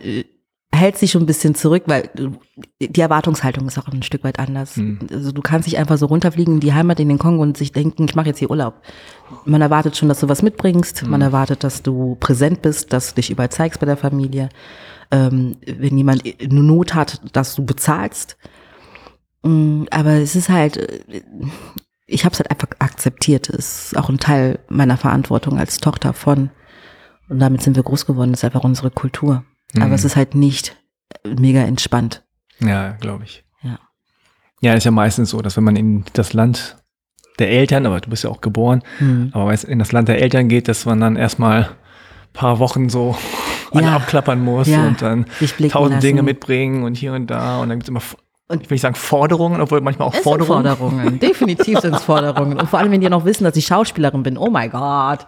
hält 0.75 0.97
sich 0.97 1.11
schon 1.11 1.23
ein 1.23 1.27
bisschen 1.27 1.55
zurück, 1.55 1.83
weil 1.87 2.09
die 2.79 3.01
Erwartungshaltung 3.01 3.67
ist 3.67 3.77
auch 3.77 3.87
ein 3.87 4.03
Stück 4.03 4.23
weit 4.23 4.39
anders. 4.39 4.75
Hm. 4.75 4.99
Also 5.11 5.31
du 5.31 5.41
kannst 5.41 5.67
nicht 5.67 5.77
einfach 5.77 5.97
so 5.97 6.05
runterfliegen 6.05 6.55
in 6.55 6.59
die 6.59 6.73
Heimat 6.73 6.99
in 6.99 7.09
den 7.09 7.17
Kongo 7.17 7.41
und 7.41 7.57
sich 7.57 7.71
denken, 7.71 8.05
ich 8.07 8.15
mache 8.15 8.27
jetzt 8.27 8.39
hier 8.39 8.49
Urlaub. 8.49 8.81
Man 9.45 9.61
erwartet 9.61 9.97
schon, 9.97 10.09
dass 10.09 10.19
du 10.19 10.29
was 10.29 10.41
mitbringst. 10.41 11.07
Man 11.07 11.21
erwartet, 11.21 11.63
dass 11.63 11.81
du 11.81 12.15
präsent 12.19 12.61
bist, 12.61 12.93
dass 12.93 13.09
du 13.09 13.15
dich 13.15 13.31
überall 13.31 13.49
zeigst 13.49 13.79
bei 13.79 13.85
der 13.85 13.97
Familie. 13.97 14.49
Ähm, 15.11 15.57
wenn 15.65 15.97
jemand 15.97 16.23
eine 16.25 16.61
Not 16.61 16.93
hat, 16.93 17.21
dass 17.33 17.55
du 17.55 17.65
bezahlst. 17.65 18.37
Mm, 19.43 19.83
Aber 19.91 20.11
es 20.11 20.35
ist 20.35 20.49
halt, 20.49 20.77
äh, 20.77 21.21
ich 22.07 22.25
habe 22.25 22.33
es 22.33 22.39
halt 22.39 22.51
einfach 22.51 22.67
akzeptiert. 22.79 23.49
Es 23.49 23.87
ist 23.87 23.97
auch 23.97 24.09
ein 24.09 24.19
Teil 24.19 24.59
meiner 24.69 24.97
Verantwortung 24.97 25.57
als 25.57 25.77
Tochter 25.77 26.13
von. 26.13 26.49
Und 27.29 27.39
damit 27.39 27.61
sind 27.61 27.75
wir 27.75 27.83
groß 27.83 28.05
geworden. 28.05 28.31
Das 28.31 28.41
ist 28.41 28.45
einfach 28.45 28.63
unsere 28.63 28.91
Kultur. 28.91 29.43
Aber 29.75 29.87
Mhm. 29.87 29.93
es 29.93 30.05
ist 30.05 30.15
halt 30.15 30.35
nicht 30.35 30.75
mega 31.23 31.61
entspannt. 31.61 32.23
Ja, 32.59 32.91
glaube 32.93 33.23
ich. 33.25 33.43
Ja. 33.61 33.79
Ja, 34.61 34.73
ist 34.73 34.83
ja 34.85 34.91
meistens 34.91 35.29
so, 35.31 35.41
dass 35.41 35.57
wenn 35.57 35.63
man 35.63 35.75
in 35.75 36.05
das 36.13 36.33
Land 36.33 36.77
der 37.39 37.49
Eltern, 37.51 37.85
aber 37.85 37.99
du 37.99 38.09
bist 38.09 38.23
ja 38.23 38.29
auch 38.29 38.39
geboren, 38.41 38.81
Hm. 38.99 39.29
aber 39.33 39.47
wenn 39.47 39.53
es 39.53 39.63
in 39.65 39.79
das 39.79 39.91
Land 39.91 40.07
der 40.07 40.21
Eltern 40.21 40.47
geht, 40.47 40.67
dass 40.69 40.85
man 40.85 41.01
dann 41.01 41.17
erstmal 41.17 41.63
ein 41.63 41.69
paar 42.33 42.59
Wochen 42.59 42.87
so 42.89 43.17
Ja. 43.73 43.97
abklappern 43.97 44.41
muss 44.41 44.67
Ja. 44.69 44.87
und 44.87 45.01
dann 45.01 45.25
tausend 45.69 46.01
Dinge 46.01 46.17
lassen. 46.17 46.25
mitbringen 46.25 46.83
und 46.83 46.95
hier 46.95 47.11
und 47.13 47.27
da 47.27 47.59
und 47.59 47.67
dann 47.69 47.79
gibt 47.79 47.83
es 47.83 47.89
immer, 47.89 48.01
Und- 48.47 48.61
ich 48.61 48.69
will 48.69 48.75
nicht 48.75 48.81
sagen 48.81 48.95
Forderungen, 48.95 49.59
obwohl 49.59 49.81
manchmal 49.81 50.07
auch 50.09 50.13
Es 50.13 50.17
sind 50.17 50.23
Forderungen. 50.23 50.75
Forderungen. 50.77 51.19
Definitiv 51.19 51.79
sind 51.79 51.95
es 51.95 52.03
Forderungen. 52.03 52.59
Und 52.59 52.69
vor 52.69 52.79
allem, 52.79 52.91
wenn 52.91 53.01
die 53.01 53.09
noch 53.09 53.25
wissen, 53.25 53.43
dass 53.43 53.55
ich 53.55 53.65
Schauspielerin 53.65 54.21
bin. 54.23 54.37
Oh 54.37 54.49
mein 54.51 54.69
Gott. 54.69 55.25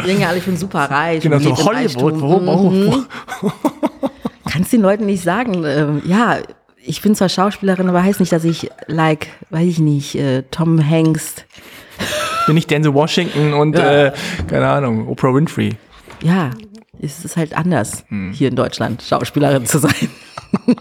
Die 0.00 0.04
denken 0.06 0.22
ja 0.22 0.28
alle, 0.28 0.38
ich 0.38 0.44
bin 0.44 0.56
super 0.56 0.90
reich. 0.90 1.22
Genau, 1.22 1.38
so 1.38 1.54
Hollywood. 1.56 2.20
Wo, 2.20 2.36
Reichtum. 2.36 2.46
wo, 2.46 2.70
Mhm. 2.70 3.06
Kannst 4.50 4.72
den 4.72 4.80
Leuten 4.80 5.04
nicht 5.04 5.22
sagen, 5.22 5.62
ähm, 5.66 6.02
ja, 6.06 6.38
ich 6.82 7.02
bin 7.02 7.14
zwar 7.14 7.28
Schauspielerin, 7.28 7.88
aber 7.90 8.02
heißt 8.02 8.18
nicht, 8.18 8.32
dass 8.32 8.44
ich, 8.44 8.70
like, 8.86 9.28
weiß 9.50 9.66
ich 9.68 9.78
nicht, 9.78 10.14
äh, 10.14 10.42
Tom 10.50 10.82
Hanks, 10.88 11.44
bin 12.46 12.56
ich 12.56 12.66
Denzel 12.66 12.94
Washington 12.94 13.52
und, 13.52 13.76
Ja. 13.76 14.06
äh, 14.06 14.12
keine 14.48 14.68
Ahnung, 14.68 15.06
Oprah 15.06 15.34
Winfrey. 15.34 15.76
ja, 16.22 16.50
es 17.02 17.24
ist 17.26 17.36
halt 17.36 17.54
anders, 17.56 18.04
Hm. 18.08 18.32
hier 18.32 18.48
in 18.48 18.56
Deutschland 18.56 19.02
Schauspielerin 19.02 19.66
zu 19.66 19.78
sein. 19.80 20.08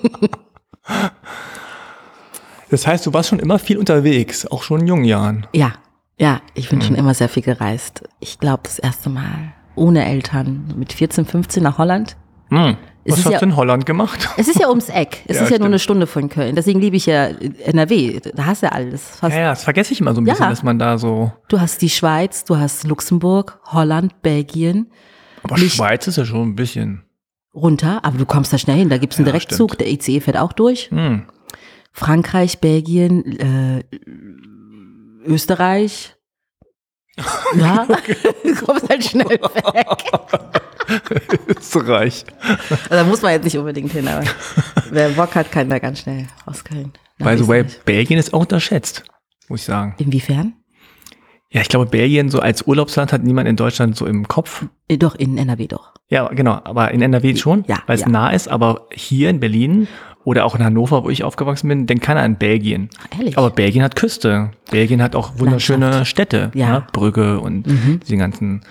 Das 2.70 2.86
heißt, 2.86 3.06
du 3.06 3.14
warst 3.14 3.30
schon 3.30 3.40
immer 3.40 3.60
viel 3.60 3.78
unterwegs, 3.78 4.46
auch 4.48 4.64
schon 4.64 4.82
in 4.82 4.88
jungen 4.88 5.06
Jahren. 5.06 5.48
Ja, 5.54 5.74
ja, 6.20 6.42
ich 6.54 6.70
bin 6.70 6.82
schon 6.82 6.96
immer 6.96 7.14
sehr 7.14 7.30
viel 7.30 7.44
gereist. 7.44 8.04
Ich 8.20 8.40
glaube, 8.40 8.62
das 8.64 8.80
erste 8.80 9.10
Mal 9.10 9.54
ohne 9.76 10.06
Eltern 10.06 10.74
mit 10.76 10.92
14, 10.94 11.26
15 11.26 11.64
nach 11.64 11.78
Holland. 11.78 12.18
Hm. 12.50 12.76
Was 13.06 13.24
hast 13.24 13.32
ja- 13.32 13.40
du 13.40 13.46
in 13.46 13.56
Holland 13.56 13.86
gemacht? 13.86 14.28
Es 14.38 14.50
ist 14.50 14.60
ja 14.60 14.68
ums 14.68 14.90
Eck. 14.90 15.24
Es 15.28 15.38
Ja, 15.38 15.44
ist 15.44 15.50
ja 15.50 15.52
nur 15.52 15.56
stimmt. 15.58 15.66
eine 15.66 15.80
Stunde 15.80 16.08
von 16.08 16.28
Köln. 16.28 16.56
Deswegen 16.56 16.82
liebe 16.82 16.98
ich 16.98 17.06
ja 17.06 17.28
NRW. 17.28 18.20
Da 18.36 18.46
hast 18.46 18.64
du 18.64 18.66
ja 18.68 18.74
alles. 18.74 19.02
Fast. 19.18 19.34
Ja, 19.34 19.42
ja, 19.44 19.50
das 19.52 19.64
vergesse 19.64 19.94
ich 19.94 20.02
immer 20.02 20.14
so 20.14 20.20
ein 20.20 20.26
bisschen, 20.26 20.50
dass 20.50 20.62
man 20.64 20.78
da 20.78 20.98
so. 20.98 21.32
Du 21.48 21.62
hast 21.62 21.82
die 21.82 21.90
Schweiz, 21.90 22.44
du 22.44 22.58
hast 22.58 22.86
Luxemburg, 22.86 23.60
Holland, 23.66 24.22
Belgien 24.22 24.92
Aber 25.44 25.58
Nicht- 25.58 25.76
Schweiz 25.76 26.06
ist 26.08 26.18
ja 26.18 26.26
schon 26.26 26.50
ein 26.50 26.56
bisschen. 26.56 27.04
Runter, 27.58 28.04
aber 28.06 28.18
du 28.18 28.26
kommst 28.26 28.54
da 28.54 28.58
schnell 28.58 28.78
hin. 28.78 28.90
Da 28.90 28.98
gibt's 28.98 29.18
einen 29.18 29.26
Ja, 29.26 29.34
Direktzug, 29.34 29.74
stimmt. 29.74 29.82
der 29.82 29.92
ICE 29.92 30.22
fährt 30.22 30.38
auch 30.38 30.54
durch. 30.54 30.90
Hm. 30.92 31.26
Frankreich, 31.92 32.60
Belgien, 32.60 33.24
äh, 33.40 33.84
Österreich. 35.26 36.14
Ja, 37.56 37.88
du 38.44 38.56
kommst 38.64 38.88
halt 38.90 39.04
schnell 39.04 39.26
weg. 39.26 39.88
Österreich. 41.48 42.26
Also, 42.42 42.76
da 42.90 43.04
muss 43.04 43.24
man 43.24 43.32
jetzt 43.32 43.44
nicht 43.46 43.58
unbedingt 43.58 43.92
hin, 43.92 44.08
aber 44.08 44.24
wer 44.92 45.10
Bock 45.10 45.34
hat, 45.34 45.52
kann 45.52 45.68
da 45.68 45.80
ganz 45.80 46.02
schnell 46.02 46.28
aus 46.46 46.64
Köln. 46.64 46.94
By 47.18 47.36
the 47.36 47.48
way. 47.48 47.66
Belgien 47.86 48.20
ist 48.20 48.36
auch 48.36 48.42
unterschätzt, 48.42 49.04
muss 49.48 49.62
ich 49.62 49.66
sagen. 49.66 49.96
Inwiefern? 49.98 50.54
Ja, 51.50 51.62
ich 51.62 51.70
glaube, 51.70 51.86
Belgien 51.86 52.30
so 52.30 52.40
als 52.40 52.64
Urlaubsland 52.68 53.14
hat 53.14 53.24
niemand 53.24 53.48
in 53.48 53.56
Deutschland 53.56 53.96
so 53.96 54.06
im 54.06 54.28
Kopf. 54.28 54.66
Äh, 54.90 54.98
Doch, 54.98 55.16
in 55.16 55.38
NRW 55.38 55.68
doch. 55.68 55.94
Ja, 56.10 56.28
genau, 56.30 56.60
aber 56.64 56.92
in 56.92 57.02
NRW 57.02 57.36
schon, 57.38 57.64
Ja, 57.68 57.78
weil 57.88 57.96
es 57.96 58.02
ja. 58.02 58.10
nah 58.10 58.30
ist, 58.32 58.48
aber 58.50 58.88
hier 58.94 59.30
in 59.30 59.40
Berlin 59.40 59.88
oder 60.26 60.44
auch 60.46 60.56
in 60.56 60.64
Hannover, 60.64 61.06
wo 61.06 61.10
ich 61.10 61.24
aufgewachsen 61.24 61.70
bin, 61.70 61.86
denkt 61.88 62.04
keiner 62.04 62.22
an 62.22 62.38
Belgien. 62.38 62.90
Ehrlich? 63.18 63.38
Aber 63.38 63.50
Belgien 63.50 63.82
hat 63.84 63.96
Küste. 63.96 64.52
Belgien 64.72 65.02
hat 65.02 65.16
auch 65.16 65.40
wunderschöne 65.40 65.86
Landschaft. 65.86 66.12
Städte, 66.12 66.52
Ja. 66.54 66.66
Mhm. 66.68 66.72
ne? 66.74 66.88
Brügge 66.92 67.40
und 67.40 67.64
diese 68.06 68.18
ganzen. 68.18 68.62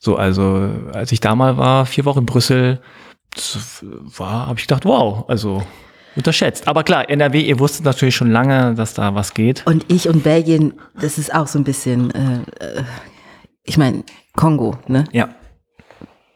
So, 0.00 0.16
also 0.16 0.68
als 0.92 1.12
ich 1.12 1.20
da 1.20 1.34
mal 1.36 1.56
war, 1.58 1.86
vier 1.86 2.04
Wochen 2.04 2.20
in 2.20 2.26
Brüssel, 2.26 2.80
war, 4.16 4.46
habe 4.48 4.58
ich 4.58 4.66
gedacht, 4.66 4.84
wow, 4.84 5.24
also 5.28 5.62
unterschätzt. 6.16 6.66
Aber 6.68 6.82
klar, 6.82 7.08
NRW, 7.08 7.40
ihr 7.40 7.58
wusstet 7.58 7.84
natürlich 7.84 8.16
schon 8.16 8.30
lange, 8.30 8.74
dass 8.74 8.94
da 8.94 9.14
was 9.14 9.34
geht. 9.34 9.66
Und 9.66 9.84
ich 9.88 10.08
und 10.08 10.24
Belgien, 10.24 10.74
das 11.00 11.18
ist 11.18 11.34
auch 11.34 11.46
so 11.46 11.58
ein 11.58 11.64
bisschen, 11.64 12.10
äh, 12.10 12.40
äh, 12.60 12.84
ich 13.64 13.78
meine, 13.78 14.04
Kongo, 14.34 14.78
ne? 14.86 15.04
Ja. 15.12 15.28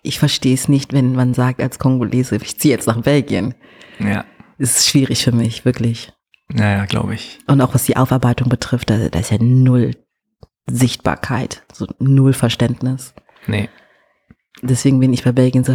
Ich 0.03 0.19
verstehe 0.19 0.55
es 0.55 0.69
nicht, 0.69 0.93
wenn 0.93 1.15
man 1.15 1.35
sagt 1.35 1.61
als 1.61 1.79
Kongolese, 1.79 2.37
ich 2.37 2.59
ziehe 2.59 2.75
jetzt 2.75 2.87
nach 2.87 3.03
Belgien. 3.03 3.55
Ja. 3.99 4.25
Es 4.59 4.79
ist 4.79 4.89
schwierig 4.89 5.25
für 5.25 5.33
mich, 5.33 5.65
wirklich. 5.65 6.13
Naja, 6.49 6.85
glaube 6.87 7.15
ich. 7.15 7.39
Und 7.47 7.61
auch 7.61 7.75
was 7.75 7.85
die 7.85 7.97
Aufarbeitung 7.97 8.49
betrifft, 8.49 8.91
da, 8.91 9.09
da 9.09 9.19
ist 9.19 9.31
ja 9.31 9.39
null 9.41 9.93
Sichtbarkeit, 10.67 11.63
so 11.73 11.87
null 11.99 12.33
Verständnis. 12.33 13.15
Nee. 13.47 13.69
Deswegen 14.63 15.01
bin 15.01 15.13
ich 15.13 15.25
bei 15.25 15.33
Belgien 15.33 15.65
so, 15.65 15.73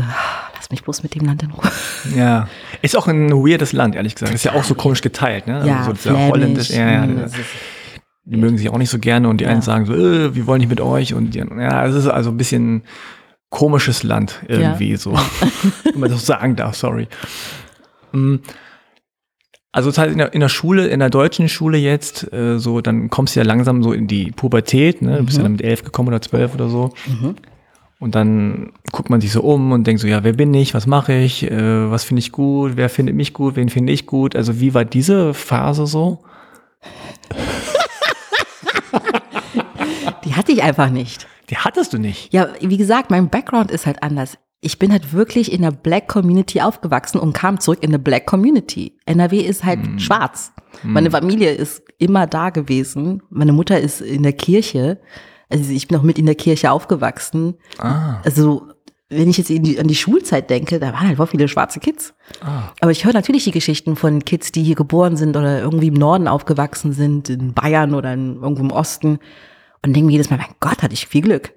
lass 0.56 0.70
mich 0.70 0.84
bloß 0.84 1.02
mit 1.04 1.16
dem 1.16 1.26
Land 1.26 1.42
in 1.44 1.52
Ruhe. 1.52 1.72
Ja. 2.16 2.48
Ist 2.82 2.96
auch 2.96 3.08
ein 3.08 3.32
weirdes 3.32 3.74
Land, 3.74 3.96
ehrlich 3.96 4.14
gesagt. 4.16 4.34
Ist 4.34 4.44
ja 4.46 4.54
auch 4.54 4.64
so 4.64 4.76
komisch 4.76 5.02
geteilt, 5.02 5.48
ne? 5.48 5.66
Ja, 5.66 5.78
also 5.80 5.92
so 5.92 5.96
flämisch, 5.96 6.30
holländisch, 6.32 6.70
ja, 6.70 7.06
ja, 7.06 7.24
ist- 7.24 7.36
die 8.28 8.38
mögen 8.38 8.58
sich 8.58 8.70
auch 8.70 8.78
nicht 8.80 8.90
so 8.90 8.98
gerne 8.98 9.30
und 9.30 9.40
die 9.40 9.46
einen 9.46 9.62
sagen 9.62 9.86
so, 9.86 9.94
äh, 9.94 10.34
wir 10.36 10.48
wollen 10.48 10.60
nicht 10.60 10.70
mit 10.70 10.82
euch 10.82 11.14
und 11.14 11.36
die, 11.36 11.40
ja, 11.40 11.86
es 11.86 11.94
ist 11.96 12.08
also 12.08 12.32
ein 12.32 12.38
bisschen 12.38 12.82
komisches 13.50 14.02
Land 14.04 14.42
irgendwie 14.48 14.96
so, 14.96 15.14
wenn 15.84 16.00
man 16.00 16.10
das 16.10 16.22
so 16.22 16.26
sagen 16.26 16.56
darf, 16.56 16.76
sorry. 16.76 17.08
Mm. 18.14 18.38
Also 19.72 19.90
das 19.90 19.98
heißt 19.98 20.12
in 20.14 20.18
der, 20.20 20.34
in 20.34 20.40
der 20.40 20.50
Schule, 20.50 20.88
in 20.88 21.00
der 21.02 21.10
deutschen 21.10 21.50
Schule 21.50 21.78
jetzt, 21.78 22.32
äh, 22.34 22.58
so, 22.60 22.82
dann 22.82 23.10
kommst 23.10 23.36
du 23.36 23.42
ja 23.42 23.46
langsam 23.46 23.84
so 23.84 23.94
in 23.94 24.08
die 24.08 24.32
Pubertät, 24.32 25.02
ne? 25.02 25.18
Du 25.18 25.24
bist 25.26 25.38
ja 25.38 25.44
dann 25.44 25.52
mit 25.52 25.62
elf 25.62 25.84
gekommen 25.84 26.08
oder 26.08 26.22
zwölf 26.22 26.54
oder 26.56 26.70
so. 26.70 26.94
Mhm. 27.08 27.36
Und 28.00 28.16
dann 28.16 28.74
guckt 28.92 29.10
man 29.10 29.22
sich 29.22 29.32
so 29.32 29.42
um 29.42 29.72
und 29.72 29.88
denkt 29.88 30.02
so, 30.02 30.08
ja, 30.08 30.24
wer 30.24 30.34
bin 30.34 30.54
ich, 30.54 30.74
was 30.74 30.86
mache 30.86 31.14
ich, 31.14 31.50
äh, 31.50 31.90
was 31.90 32.04
finde 32.04 32.20
ich 32.20 32.32
gut, 32.32 32.74
wer 32.76 32.90
findet 32.90 33.16
mich 33.16 33.34
gut, 33.34 33.56
wen 33.56 33.70
finde 33.70 33.94
ich 33.94 34.06
gut. 34.06 34.36
Also 34.36 34.60
wie 34.60 34.74
war 34.74 34.84
diese 34.84 35.34
Phase 35.34 35.88
so? 35.88 36.24
Die 40.26 40.36
hatte 40.36 40.52
ich 40.52 40.64
einfach 40.64 40.90
nicht. 40.90 41.28
Die 41.50 41.58
hattest 41.58 41.94
du 41.94 42.00
nicht. 42.00 42.34
Ja, 42.34 42.50
wie 42.60 42.78
gesagt, 42.78 43.12
mein 43.12 43.30
Background 43.30 43.72
ist 43.72 43.86
halt 43.86 44.04
anders. 44.04 44.38
Ich 44.62 44.80
bin 44.80 44.92
halt 44.92 45.14
wirklich 45.14 45.52
in 45.52 45.62
der 45.62 45.72
Black 45.72 46.08
Community 46.08 46.62
aufgewachsen 46.62 47.20
und 47.20 47.34
kam 47.34 47.60
zurück 47.60 47.80
in 47.82 47.92
eine 47.92 48.00
Black 48.00 48.26
Community. 48.26 48.98
NRW 49.06 49.40
ist 49.40 49.64
halt 49.64 50.02
schwarz. 50.02 50.52
Meine 50.82 51.12
Familie 51.12 51.52
ist 51.52 51.84
immer 52.00 52.26
da 52.26 52.50
gewesen. 52.50 53.22
Meine 53.30 53.54
Mutter 53.54 53.80
ist 53.80 54.02
in 54.02 54.24
der 54.24 54.34
Kirche. 54.34 55.00
Also 55.50 55.72
ich 55.72 55.88
bin 55.88 55.98
auch 55.98 56.04
mit 56.04 56.18
in 56.18 56.26
der 56.26 56.36
Kirche 56.36 56.72
aufgewachsen. 56.72 57.56
Ah. 57.78 58.20
Also 58.24 58.68
wenn 59.10 59.30
ich 59.30 59.38
jetzt 59.38 59.50
die, 59.50 59.80
an 59.80 59.88
die 59.88 59.96
Schulzeit 59.96 60.50
denke, 60.50 60.80
da 60.80 60.88
waren 60.94 61.08
halt 61.08 61.18
voll 61.18 61.28
viele 61.28 61.48
schwarze 61.48 61.80
Kids. 61.80 62.14
Ah. 62.42 62.72
Aber 62.82 62.92
ich 62.92 63.06
höre 63.06 63.14
natürlich 63.14 63.44
die 63.44 63.52
Geschichten 63.52 63.96
von 63.96 64.26
Kids, 64.26 64.52
die 64.52 64.64
hier 64.64 64.76
geboren 64.76 65.16
sind 65.16 65.38
oder 65.38 65.62
irgendwie 65.62 65.88
im 65.88 65.94
Norden 65.94 66.28
aufgewachsen 66.28 66.92
sind, 66.92 67.30
in 67.30 67.54
Bayern 67.54 67.94
oder 67.94 68.14
in, 68.14 68.42
irgendwo 68.42 68.64
im 68.64 68.72
Osten. 68.72 69.20
Und 69.84 69.94
denke 69.94 70.08
mir 70.08 70.14
jedes 70.14 70.32
Mal, 70.32 70.38
mein 70.38 70.56
Gott, 70.60 70.82
hatte 70.82 70.94
ich 70.94 71.08
viel 71.08 71.22
Glück. 71.22 71.54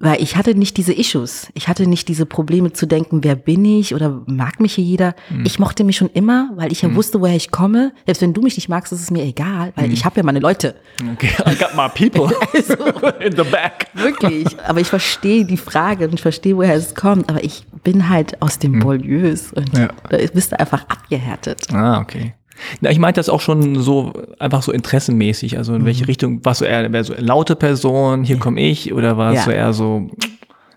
Weil 0.00 0.22
ich 0.22 0.36
hatte 0.36 0.54
nicht 0.54 0.76
diese 0.76 0.92
Issues. 0.92 1.48
Ich 1.54 1.66
hatte 1.66 1.88
nicht 1.88 2.06
diese 2.06 2.24
Probleme 2.24 2.72
zu 2.72 2.86
denken, 2.86 3.24
wer 3.24 3.34
bin 3.34 3.64
ich 3.64 3.96
oder 3.96 4.22
mag 4.26 4.60
mich 4.60 4.74
hier 4.74 4.84
jeder. 4.84 5.14
Ich 5.44 5.58
mochte 5.58 5.82
mich 5.82 5.96
schon 5.96 6.08
immer, 6.14 6.50
weil 6.54 6.70
ich 6.70 6.82
ja 6.82 6.94
wusste, 6.94 7.20
woher 7.20 7.34
ich 7.34 7.50
komme. 7.50 7.92
Selbst 8.06 8.22
wenn 8.22 8.32
du 8.32 8.40
mich 8.40 8.54
nicht 8.56 8.68
magst, 8.68 8.92
ist 8.92 9.02
es 9.02 9.10
mir 9.10 9.24
egal, 9.24 9.72
weil 9.74 9.92
ich 9.92 10.04
habe 10.04 10.16
ja 10.16 10.22
meine 10.22 10.38
Leute. 10.38 10.76
Okay, 11.14 11.30
I 11.44 11.56
got 11.56 11.74
my 11.74 11.88
people 11.88 12.32
Also, 12.54 12.74
in 13.20 13.32
the 13.36 13.42
back. 13.50 13.88
wirklich. 13.94 14.46
Aber 14.68 14.80
ich 14.80 14.86
verstehe 14.86 15.44
die 15.44 15.56
Frage 15.56 16.06
und 16.06 16.14
ich 16.14 16.22
verstehe, 16.22 16.56
woher 16.56 16.74
es 16.76 16.94
kommt. 16.94 17.28
Aber 17.28 17.42
ich 17.42 17.64
bin 17.82 18.08
halt 18.08 18.40
aus 18.40 18.60
dem 18.60 18.78
Bolieus 18.78 19.52
und 19.52 19.76
Ja. 19.76 19.88
da 20.10 20.18
bist 20.32 20.52
du 20.52 20.60
einfach 20.60 20.82
abgehärtet. 20.88 21.66
Ah, 21.72 22.00
okay. 22.00 22.34
Na, 22.80 22.90
ich 22.90 22.98
meinte 22.98 23.18
das 23.18 23.28
auch 23.28 23.40
schon 23.40 23.80
so, 23.82 24.12
einfach 24.38 24.62
so 24.62 24.72
interessenmäßig. 24.72 25.58
Also 25.58 25.74
in 25.74 25.84
welche 25.84 26.02
Mhm. 26.04 26.06
Richtung, 26.06 26.44
warst 26.44 26.60
du 26.60 26.64
eher, 26.64 26.92
eher 26.92 27.04
so 27.04 27.14
laute 27.18 27.56
Person, 27.56 28.24
hier 28.24 28.38
komme 28.38 28.60
ich, 28.60 28.92
oder 28.92 29.16
warst 29.16 29.46
Ja. 29.46 29.52
du 29.52 29.56
eher 29.56 29.72
so, 29.72 30.08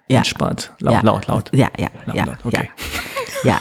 Ja. 0.07 0.17
Entspannt. 0.19 0.73
Laut, 0.79 0.93
ja. 0.95 1.01
laut, 1.01 1.27
laut. 1.27 1.49
Ja, 1.53 1.67
ja, 1.79 1.87
Laut, 2.05 2.15
ja, 2.15 2.25
laut, 2.25 2.37
okay. 2.43 2.69
ja. 3.43 3.59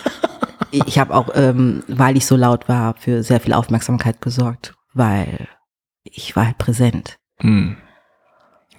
Ich 0.72 0.98
habe 0.98 1.14
auch, 1.14 1.28
ähm, 1.34 1.82
weil 1.88 2.16
ich 2.16 2.26
so 2.26 2.36
laut 2.36 2.68
war, 2.68 2.94
für 2.98 3.22
sehr 3.22 3.40
viel 3.40 3.52
Aufmerksamkeit 3.52 4.20
gesorgt, 4.20 4.74
weil 4.94 5.48
ich 6.04 6.34
war 6.36 6.46
halt 6.46 6.58
präsent. 6.58 7.18
Hm. 7.40 7.76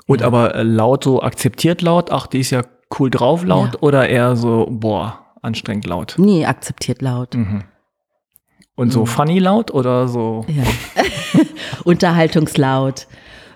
Und 0.08 0.21
aber 0.23 0.56
äh, 0.56 0.63
laut 0.63 1.04
so 1.04 1.21
akzeptiert 1.21 1.82
laut, 1.82 2.12
ach, 2.12 2.27
die 2.27 2.39
ist 2.39 2.49
ja 2.51 2.63
cool 2.99 3.10
drauf 3.10 3.43
laut 3.45 3.82
oder 3.82 4.10
eher 4.10 4.36
so, 4.36 4.67
boah, 4.69 5.19
anstrengend 5.41 5.86
laut? 5.86 6.15
Nie 6.17 6.45
akzeptiert 6.45 7.01
laut. 7.01 7.36
Mhm. 7.36 7.63
Und 8.82 8.91
so 8.91 9.02
Mhm. 9.02 9.08
funny 9.08 9.39
laut 9.39 9.72
oder 9.72 10.08
so? 10.08 10.46
Ja. 10.48 10.63
Unterhaltungslaut, 11.84 13.08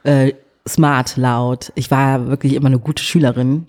äh, 0.04 0.34
smart 0.68 1.18
laut. 1.18 1.72
Ich 1.76 1.92
war 1.92 2.28
wirklich 2.28 2.54
immer 2.54 2.68
eine 2.68 2.80
gute 2.80 3.04
Schülerin. 3.04 3.68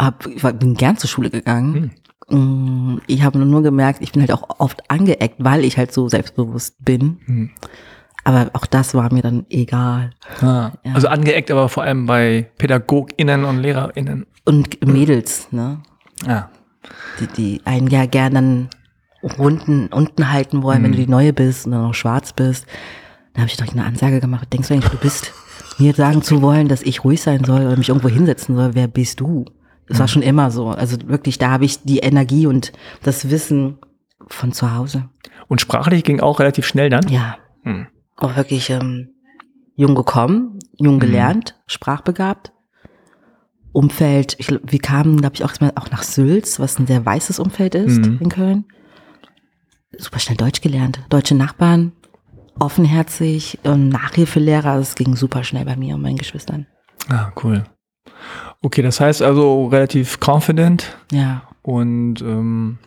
Hab, 0.00 0.26
ich 0.26 0.42
war, 0.42 0.52
bin 0.52 0.74
gern 0.74 0.96
zur 0.96 1.08
Schule 1.08 1.30
gegangen. 1.30 1.92
Mm, 2.28 2.98
Ich 3.06 3.22
habe 3.22 3.38
nur 3.38 3.62
gemerkt, 3.62 4.02
ich 4.02 4.12
bin 4.12 4.22
halt 4.22 4.32
auch 4.32 4.60
oft 4.60 4.88
angeeckt, 4.90 5.36
weil 5.38 5.64
ich 5.64 5.78
halt 5.78 5.92
so 5.92 6.08
selbstbewusst 6.08 6.76
bin. 6.84 7.18
Hm. 7.26 7.50
Aber 8.24 8.50
auch 8.54 8.66
das 8.66 8.94
war 8.94 9.12
mir 9.12 9.22
dann 9.22 9.44
egal. 9.50 10.10
Ah. 10.40 10.72
Ja. 10.84 10.94
Also 10.94 11.08
angeeckt, 11.08 11.50
aber 11.50 11.68
vor 11.68 11.82
allem 11.82 12.06
bei 12.06 12.46
PädagogInnen 12.58 13.44
und 13.44 13.58
LehrerInnen. 13.58 14.26
Und 14.46 14.84
Mädels, 14.86 15.48
ne? 15.52 15.82
Ja. 16.26 16.50
Die, 17.20 17.26
die 17.26 17.60
einen 17.64 17.88
ja 17.88 18.06
gern 18.06 18.34
dann 18.34 18.68
unten, 19.38 19.86
unten 19.88 20.32
halten 20.32 20.62
wollen, 20.62 20.82
wenn 20.82 20.92
du 20.92 20.98
die 20.98 21.06
Neue 21.06 21.32
bist 21.32 21.66
und 21.66 21.72
dann 21.72 21.82
noch 21.82 21.94
schwarz 21.94 22.32
bist. 22.32 22.66
Da 23.32 23.40
habe 23.40 23.50
ich 23.50 23.56
doch 23.56 23.66
eine 23.72 23.84
Ansage 23.84 24.20
gemacht. 24.20 24.52
Denkst 24.52 24.68
du 24.68 24.74
eigentlich, 24.74 24.90
du 24.90 24.98
bist 24.98 25.32
mir 25.78 25.92
sagen 25.94 26.22
zu 26.22 26.40
wollen, 26.42 26.68
dass 26.68 26.82
ich 26.82 27.02
ruhig 27.04 27.20
sein 27.22 27.44
soll 27.44 27.62
oder 27.66 27.76
mich 27.76 27.88
irgendwo 27.88 28.08
hinsetzen 28.08 28.54
soll? 28.54 28.74
Wer 28.74 28.86
bist 28.86 29.20
du? 29.20 29.44
Das 29.88 29.98
war 29.98 30.08
schon 30.08 30.22
immer 30.22 30.50
so. 30.50 30.68
Also 30.68 30.96
wirklich, 31.06 31.38
da 31.38 31.50
habe 31.50 31.64
ich 31.64 31.82
die 31.82 31.98
Energie 31.98 32.46
und 32.46 32.72
das 33.02 33.28
Wissen 33.30 33.78
von 34.28 34.52
zu 34.52 34.74
Hause. 34.74 35.08
Und 35.48 35.60
sprachlich 35.60 36.04
ging 36.04 36.20
auch 36.20 36.40
relativ 36.40 36.64
schnell 36.66 36.88
dann? 36.90 37.08
Ja, 37.08 37.36
Hm. 37.64 37.86
auch 38.16 38.36
wirklich 38.36 38.70
ähm, 38.70 39.10
jung 39.74 39.94
gekommen, 39.94 40.58
jung 40.78 41.00
gelernt, 41.00 41.56
sprachbegabt. 41.66 42.52
Umfeld, 43.72 44.36
ich, 44.38 44.48
wir 44.62 44.78
kamen, 44.78 45.16
glaube 45.20 45.34
ich, 45.34 45.44
auch, 45.44 45.52
auch 45.74 45.90
nach 45.90 46.04
Sülz, 46.04 46.60
was 46.60 46.78
ein 46.78 46.86
sehr 46.86 47.04
weißes 47.04 47.40
Umfeld 47.40 47.74
ist 47.74 47.98
Mhm. 48.06 48.18
in 48.20 48.28
Köln. 48.28 48.64
Super 49.98 50.18
schnell 50.18 50.36
Deutsch 50.36 50.60
gelernt. 50.60 51.00
Deutsche 51.08 51.34
Nachbarn, 51.34 51.92
offenherzig, 52.58 53.58
ähm, 53.64 53.88
Nachhilfelehrer, 53.88 54.76
es 54.78 54.94
ging 54.94 55.16
super 55.16 55.44
schnell 55.44 55.64
bei 55.64 55.76
mir 55.76 55.94
und 55.94 56.02
meinen 56.02 56.16
Geschwistern. 56.18 56.66
Ah, 57.08 57.32
cool. 57.42 57.64
Okay, 58.62 58.82
das 58.82 59.00
heißt 59.00 59.22
also 59.22 59.66
relativ 59.66 60.18
confident 60.24 60.96
Ja, 61.12 61.42
und 61.62 62.20
ähm, 62.22 62.78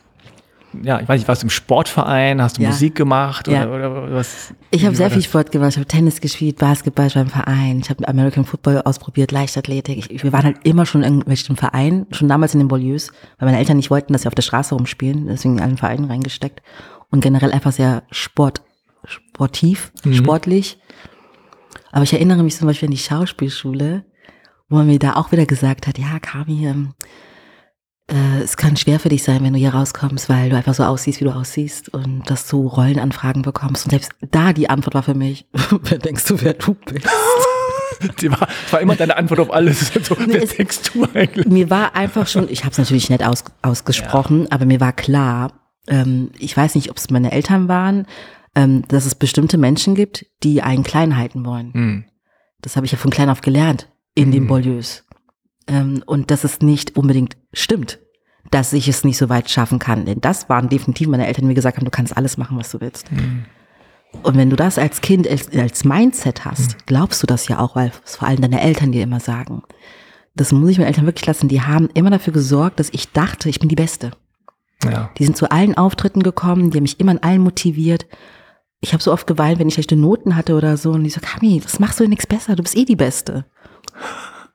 ja, 0.84 1.00
ich 1.00 1.08
weiß 1.08 1.20
nicht, 1.20 1.28
warst 1.28 1.42
du 1.44 1.46
im 1.46 1.50
Sportverein, 1.50 2.42
hast 2.42 2.58
du 2.58 2.62
Ja. 2.62 2.70
Musik 2.70 2.96
gemacht 2.96 3.48
Ja. 3.48 3.68
oder, 3.68 3.92
oder 4.04 4.14
was? 4.14 4.54
ich 4.72 4.86
habe 4.86 4.96
sehr 4.96 5.10
viel? 5.10 5.22
Sport 5.22 5.52
gemacht. 5.52 5.72
Ich 5.72 5.78
habe 5.78 5.88
Tennis 5.88 6.20
gespielt, 6.22 6.58
Basketball, 6.58 7.08
ich 7.08 7.16
war 7.16 7.22
im 7.24 7.30
Verein. 7.30 7.80
Ich 7.80 7.90
habe 7.90 8.08
American 8.08 8.46
Football 8.46 8.82
ausprobiert, 8.84 9.32
Leichtathletik. 9.32 10.12
Ich, 10.12 10.24
wir 10.24 10.34
waren 10.34 10.44
halt 10.44 10.58
immer 10.64 10.86
schon 10.86 11.02
in 11.04 11.14
irgendwelchen 11.14 11.56
Vereinen, 11.56 12.06
schon 12.12 12.28
damals 12.28 12.54
in 12.54 12.60
den 12.60 12.68
Bolieus, 12.68 13.12
weil 13.40 13.48
meine 13.48 13.58
Eltern 13.60 13.78
nicht 13.78 13.90
wollten, 13.90 14.14
dass 14.14 14.24
wir 14.26 14.30
auf 14.30 14.36
der 14.36 14.42
Straße 14.44 14.76
rumspielen. 14.76 15.28
Deswegen 15.28 15.58
in 15.58 15.64
allen 15.64 15.78
Vereinen 15.78 16.06
reingesteckt. 16.06 16.62
Und 17.10 17.22
generell 17.22 17.52
einfach 17.52 17.72
sehr 17.72 18.04
Sport, 18.12 18.62
sportiv, 19.06 19.92
Mhm. 20.04 20.14
sportlich. 20.14 20.80
Aber 21.92 22.04
ich 22.04 22.14
erinnere 22.14 22.44
mich 22.44 22.58
zum 22.58 22.68
Beispiel 22.68 22.88
an 22.88 22.92
die 22.92 22.98
Schauspielschule, 22.98 24.06
wo 24.70 24.76
man 24.78 24.88
mir 24.88 25.00
da 25.00 25.14
auch 25.16 25.32
wieder 25.32 25.46
gesagt 25.46 25.88
hat, 25.88 25.98
ja, 25.98 26.20
Kami, 26.20 26.68
ähm, 26.68 26.94
äh, 28.12 28.42
es 28.44 28.58
kann 28.58 28.76
schwer 28.78 29.00
für 29.00 29.10
dich 29.10 29.24
sein, 29.24 29.44
wenn 29.44 29.54
du 29.54 29.60
hier 29.60 29.74
rauskommst, 29.74 30.30
weil 30.30 30.50
du 30.50 30.58
einfach 30.58 30.74
so 30.74 30.84
aussiehst, 30.84 31.20
wie 31.22 31.26
du 31.26 31.32
aussiehst 31.32 31.90
und 31.90 32.30
dass 32.30 32.48
du 32.48 32.68
Rollenanfragen 32.68 33.42
bekommst. 33.42 33.86
Und 33.86 33.92
selbst 33.92 34.12
da 34.32 34.54
die 34.54 34.70
Antwort 34.70 34.94
war 34.96 35.04
für 35.04 35.14
mich, 35.16 35.48
wer 35.84 35.98
denkst 35.98 36.26
du, 36.26 36.42
wer 36.42 36.54
du 36.54 36.74
bist? 36.74 37.08
Die 38.22 38.30
war, 38.30 38.42
das 38.64 38.74
war 38.74 38.80
immer 38.82 38.96
deine 38.96 39.18
Antwort 39.18 39.40
auf 39.40 39.52
alles. 39.52 39.92
So, 40.04 40.16
wer 40.20 40.44
es- 40.44 40.56
denkst 40.56 40.92
du 40.94 41.06
eigentlich? 41.16 41.48
Mir 41.48 41.70
war 41.72 41.96
einfach 41.96 42.28
schon, 42.28 42.48
ich 42.48 42.64
habe 42.64 42.72
es 42.74 42.78
natürlich 42.78 43.10
nett 43.10 43.24
aus, 43.24 43.44
ausgesprochen, 43.64 44.52
aber 44.52 44.66
mir 44.66 44.80
war 44.80 44.94
klar, 44.94 45.52
ähm, 45.88 46.32
ich 46.38 46.56
weiß 46.56 46.76
nicht, 46.76 46.90
ob 46.90 46.98
es 46.98 47.10
meine 47.10 47.32
Eltern 47.32 47.68
waren, 47.68 48.06
ähm, 48.56 48.84
dass 48.88 49.06
es 49.06 49.16
bestimmte 49.16 49.58
Menschen 49.58 49.96
gibt, 49.96 50.26
die 50.44 50.62
einen 50.62 50.84
klein 50.84 51.18
halten 51.18 51.46
wollen. 51.46 51.74
Hm. 51.74 52.06
Das 52.62 52.76
habe 52.76 52.86
ich 52.86 52.92
ja 52.92 52.98
von 52.98 53.12
klein 53.12 53.30
auf 53.30 53.42
gelernt 53.42 53.90
in 54.16 54.32
den 54.32 54.44
Mhm. 54.44 54.48
Bolieus. 54.48 55.06
Ähm, 55.68 56.04
und 56.06 56.32
dass 56.32 56.44
es 56.44 56.62
nicht 56.62 56.98
unbedingt 56.98 57.38
stimmt, 57.54 58.00
dass 58.50 58.74
ich 58.74 58.88
es 58.88 59.04
nicht 59.04 59.18
so 59.18 59.30
weit 59.30 59.50
schaffen 59.50 59.78
kann. 59.78 60.06
Denn 60.06 60.22
das 60.22 60.50
waren 60.50 60.70
definitiv 60.70 61.08
meine 61.08 61.28
Eltern, 61.28 61.44
die 61.44 61.50
mir 61.50 61.54
gesagt 61.54 61.78
haben, 61.78 61.86
du 61.86 61.92
kannst 61.92 62.18
alles 62.18 62.38
machen, 62.38 62.58
was 62.58 62.72
du 62.72 62.82
willst. 62.82 63.12
Mhm. 63.12 63.46
Und 64.24 64.38
wenn 64.38 64.50
du 64.50 64.56
das 64.56 64.80
als 64.80 65.02
Kind 65.02 65.28
als, 65.28 65.52
als 65.52 65.84
Mindset 65.84 66.46
hast, 66.46 66.88
glaubst 66.88 67.22
du 67.22 67.28
das 67.28 67.48
ja 67.48 67.60
auch, 67.60 67.76
weil 67.76 67.92
es 68.06 68.16
vor 68.16 68.28
allem 68.28 68.42
deine 68.42 68.62
Eltern 68.62 68.92
dir 68.92 69.04
immer 69.04 69.20
sagen. 69.20 69.62
Das 70.34 70.52
muss 70.52 70.72
ich 70.72 70.78
meinen 70.78 70.88
Eltern 70.88 71.06
wirklich 71.06 71.26
lassen. 71.28 71.50
Die 71.50 71.62
haben 71.62 71.90
immer 71.94 72.10
dafür 72.10 72.34
gesorgt, 72.34 72.80
dass 72.80 72.90
ich 72.92 73.12
dachte, 73.12 73.50
ich 73.50 73.60
bin 73.60 73.70
die 73.70 73.76
Beste. 73.76 74.12
Ja. 74.84 75.10
Die 75.18 75.26
sind 75.26 75.38
zu 75.38 75.50
allen 75.52 75.76
Auftritten 75.76 76.24
gekommen, 76.24 76.72
die 76.72 76.78
haben 76.78 76.84
mich 76.84 77.00
immer 77.00 77.12
in 77.12 77.24
allen 77.24 77.42
motiviert. 77.42 78.06
Ich 78.80 78.94
habe 78.94 79.02
so 79.02 79.12
oft 79.12 79.26
geweint, 79.26 79.60
wenn 79.60 79.68
ich 79.68 79.74
schlechte 79.74 79.96
Noten 79.96 80.36
hatte 80.36 80.56
oder 80.56 80.78
so. 80.78 80.92
Und 80.92 81.04
die 81.04 81.10
so, 81.10 81.20
Kami, 81.22 81.62
was 81.64 81.80
machst 81.80 82.00
du 82.00 82.04
denn 82.04 82.12
nichts 82.12 82.28
besser? 82.28 82.56
Du 82.56 82.64
bist 82.64 82.78
eh 82.78 82.86
die 82.86 82.96
Beste. 82.96 83.46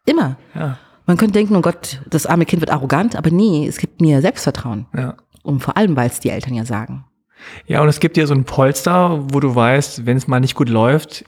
Immer. 0.07 0.37
Ja. 0.55 0.79
Man 1.07 1.17
könnte 1.17 1.33
denken, 1.33 1.57
oh 1.57 1.61
Gott, 1.61 2.01
das 2.09 2.27
arme 2.27 2.47
Kind 2.47 2.63
wird 2.63 2.71
arrogant, 2.71 3.17
aber 3.17 3.31
nee, 3.31 3.67
es 3.67 3.79
gibt 3.79 4.01
mir 4.01 4.21
Selbstvertrauen. 4.21 4.87
Ja. 4.97 5.17
Und 5.43 5.61
vor 5.61 5.77
allem, 5.77 5.97
weil 5.97 6.09
es 6.09 6.21
die 6.21 6.31
Eltern 6.31 6.55
ja 6.55 6.65
sagen. 6.65 7.05
Ja, 7.67 7.83
und 7.83 7.89
es 7.89 7.99
gibt 7.99 8.17
dir 8.17 8.29
so 8.29 8.35
ein 8.35 8.45
Polster, 8.45 9.25
wo 9.33 9.41
du 9.41 9.53
weißt, 9.53 10.07
wenn 10.07 10.17
es 10.17 10.29
mal 10.29 10.39
nicht 10.39 10.55
gut 10.55 10.69
läuft, 10.69 11.25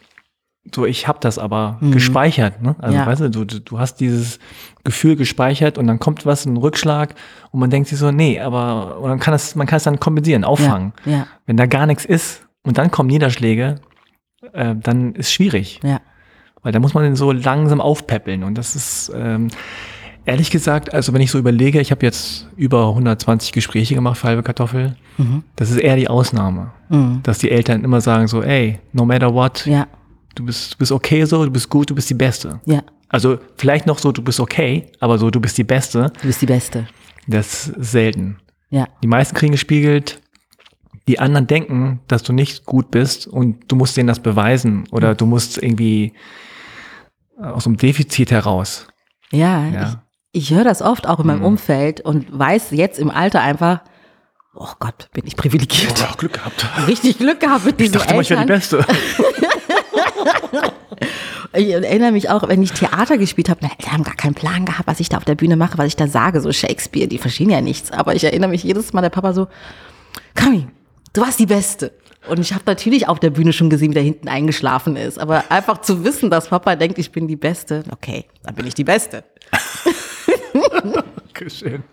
so 0.74 0.86
ich 0.86 1.06
habe 1.08 1.18
das 1.20 1.38
aber 1.38 1.78
Mhm. 1.80 1.92
gespeichert. 1.92 2.62
Ne? 2.62 2.74
Also 2.78 2.96
Ja. 2.96 3.06
weißt 3.06 3.20
du, 3.22 3.28
du, 3.30 3.44
du 3.60 3.78
hast 3.78 3.96
dieses 4.00 4.38
Gefühl 4.84 5.16
gespeichert 5.16 5.76
und 5.78 5.86
dann 5.86 5.98
kommt 5.98 6.24
was, 6.26 6.46
ein 6.46 6.56
Rückschlag 6.56 7.14
und 7.50 7.60
man 7.60 7.70
denkt 7.70 7.88
sich 7.88 7.98
so, 7.98 8.10
nee, 8.10 8.40
aber 8.40 8.98
und 9.00 9.08
dann 9.10 9.18
kann 9.20 9.34
es, 9.34 9.54
man 9.54 9.66
kann 9.66 9.76
es 9.78 9.82
dann 9.84 10.00
kompensieren, 10.00 10.44
auffangen. 10.44 10.92
Ja, 11.04 11.12
ja, 11.12 11.26
Wenn 11.46 11.56
da 11.56 11.66
gar 11.66 11.86
nichts 11.86 12.04
ist 12.04 12.46
und 12.62 12.78
dann 12.78 12.90
kommen 12.90 13.08
Niederschläge, 13.08 13.76
äh, 14.52 14.74
dann 14.74 15.14
ist 15.14 15.32
schwierig. 15.32 15.80
ja. 15.82 16.00
Weil 16.62 16.72
da 16.72 16.78
muss 16.80 16.94
man 16.94 17.04
den 17.04 17.14
so 17.14 17.30
langsam 17.30 17.78
aufpäppeln. 17.82 18.42
Und 18.42 18.56
das 18.56 18.74
ist, 18.74 19.12
ähm, 19.14 19.48
ehrlich 20.24 20.50
gesagt, 20.50 20.94
also 20.94 21.12
wenn 21.12 21.20
ich 21.20 21.30
so 21.30 21.38
überlege, 21.38 21.78
ich 21.78 21.90
habe 21.90 22.06
jetzt 22.06 22.48
über 22.56 22.94
120 22.94 23.52
Gespräche 23.52 23.94
gemacht 23.94 24.16
für 24.16 24.28
halbe 24.28 24.42
Kartoffel. 24.42 24.96
Mhm. 25.18 25.44
Das 25.56 25.70
ist 25.70 25.76
eher 25.76 25.96
die 25.96 26.08
Ausnahme. 26.08 26.70
Mhm. 26.88 27.20
Dass 27.22 27.36
die 27.38 27.50
Eltern 27.50 27.84
immer 27.84 28.00
sagen 28.00 28.28
so, 28.28 28.42
ey, 28.42 28.78
no 28.94 29.04
matter 29.04 29.34
what, 29.34 29.66
Ja, 29.66 29.86
du 30.34 30.44
bist, 30.44 30.74
du 30.74 30.78
bist 30.78 30.92
okay 30.92 31.24
so, 31.24 31.44
du 31.44 31.50
bist 31.50 31.68
gut, 31.68 31.90
du 31.90 31.94
bist 31.94 32.10
die 32.10 32.14
Beste. 32.14 32.60
ja. 32.66 32.82
Also 33.10 33.38
vielleicht 33.56 33.86
noch 33.86 33.98
so, 33.98 34.10
du 34.10 34.22
bist 34.22 34.40
okay, 34.40 34.90
aber 34.98 35.18
so, 35.18 35.30
du 35.30 35.38
bist 35.40 35.56
die 35.56 35.62
Beste, 35.62 36.10
Du 36.20 36.26
bist 36.26 36.42
die 36.42 36.46
Beste. 36.46 36.88
das 37.28 37.68
ist 37.68 37.92
selten. 37.92 38.38
Ja, 38.70 38.88
Die 39.04 39.06
meisten 39.06 39.36
kriegen 39.36 39.52
gespiegelt, 39.52 40.20
die 41.06 41.20
anderen 41.20 41.46
denken, 41.46 42.00
dass 42.08 42.24
du 42.24 42.32
nicht 42.32 42.64
gut 42.64 42.90
bist 42.90 43.28
und 43.28 43.70
du 43.70 43.76
musst 43.76 43.96
denen 43.96 44.08
das 44.08 44.18
beweisen 44.18 44.84
oder 44.90 45.14
du 45.14 45.26
musst 45.26 45.62
irgendwie 45.62 46.12
aus 47.40 47.66
einem 47.66 47.76
Defizit 47.76 48.32
heraus. 48.32 48.86
ja. 49.30 49.68
Ja. 49.68 50.02
Ich, 50.32 50.50
ich 50.50 50.56
höre 50.56 50.64
das 50.64 50.82
oft 50.82 51.06
auch 51.06 51.20
in 51.20 51.26
meinem 51.28 51.38
Mhm. 51.40 51.44
Umfeld 51.44 52.00
und 52.00 52.36
weiß 52.36 52.72
jetzt 52.72 52.98
im 52.98 53.10
Alter 53.12 53.40
einfach, 53.42 53.82
oh 54.56 54.66
Gott, 54.80 55.08
bin 55.12 55.24
ich 55.26 55.36
privilegiert. 55.36 55.96
Ja, 56.00 56.12
Glück 56.16 56.32
gehabt. 56.32 56.66
Richtig 56.88 57.18
Glück 57.18 57.38
gehabt 57.38 57.64
mit 57.64 57.74
Ich 57.80 57.86
diesen 57.92 57.98
dachte 57.98 58.14
mal, 58.14 58.20
ich 58.22 58.30
wäre 58.30 58.44
die 58.44 58.52
Eltern. 58.52 58.80
Beste. 58.80 58.86
Ich 61.56 61.70
erinnere 61.70 62.10
mich 62.10 62.30
auch, 62.30 62.48
wenn 62.48 62.62
ich 62.62 62.72
Theater 62.72 63.16
gespielt 63.16 63.48
habe, 63.48 63.60
meine 63.62 63.74
Eltern 63.78 63.92
haben 63.92 64.02
gar 64.02 64.16
keinen 64.16 64.34
Plan 64.34 64.64
gehabt, 64.64 64.88
was 64.88 64.98
ich 64.98 65.08
da 65.08 65.18
auf 65.18 65.24
der 65.24 65.36
Bühne 65.36 65.56
mache, 65.56 65.78
was 65.78 65.86
ich 65.86 65.96
da 65.96 66.08
sage. 66.08 66.40
So 66.40 66.52
Shakespeare, 66.52 67.06
die 67.06 67.18
verstehen 67.18 67.50
ja 67.50 67.60
nichts. 67.60 67.92
Aber 67.92 68.14
ich 68.14 68.24
erinnere 68.24 68.50
mich 68.50 68.64
jedes 68.64 68.92
Mal, 68.92 69.02
der 69.02 69.10
Papa 69.10 69.32
so, 69.32 69.46
Kami, 70.34 70.66
du 71.12 71.20
warst 71.20 71.38
die 71.38 71.46
Beste. 71.46 71.92
Und 72.28 72.40
ich 72.40 72.52
habe 72.52 72.64
natürlich 72.66 73.06
auf 73.06 73.20
der 73.20 73.30
Bühne 73.30 73.52
schon 73.52 73.70
gesehen, 73.70 73.90
wie 73.90 73.94
der 73.94 74.02
hinten 74.02 74.28
eingeschlafen 74.28 74.96
ist. 74.96 75.18
Aber 75.18 75.44
einfach 75.50 75.80
zu 75.80 76.04
wissen, 76.04 76.30
dass 76.30 76.48
Papa 76.48 76.74
denkt, 76.74 76.98
ich 76.98 77.12
bin 77.12 77.28
die 77.28 77.36
Beste. 77.36 77.84
Okay, 77.92 78.24
dann 78.42 78.54
bin 78.54 78.66
ich 78.66 78.74
die 78.74 78.84
Beste. 78.84 79.24
Schön. 81.48 81.84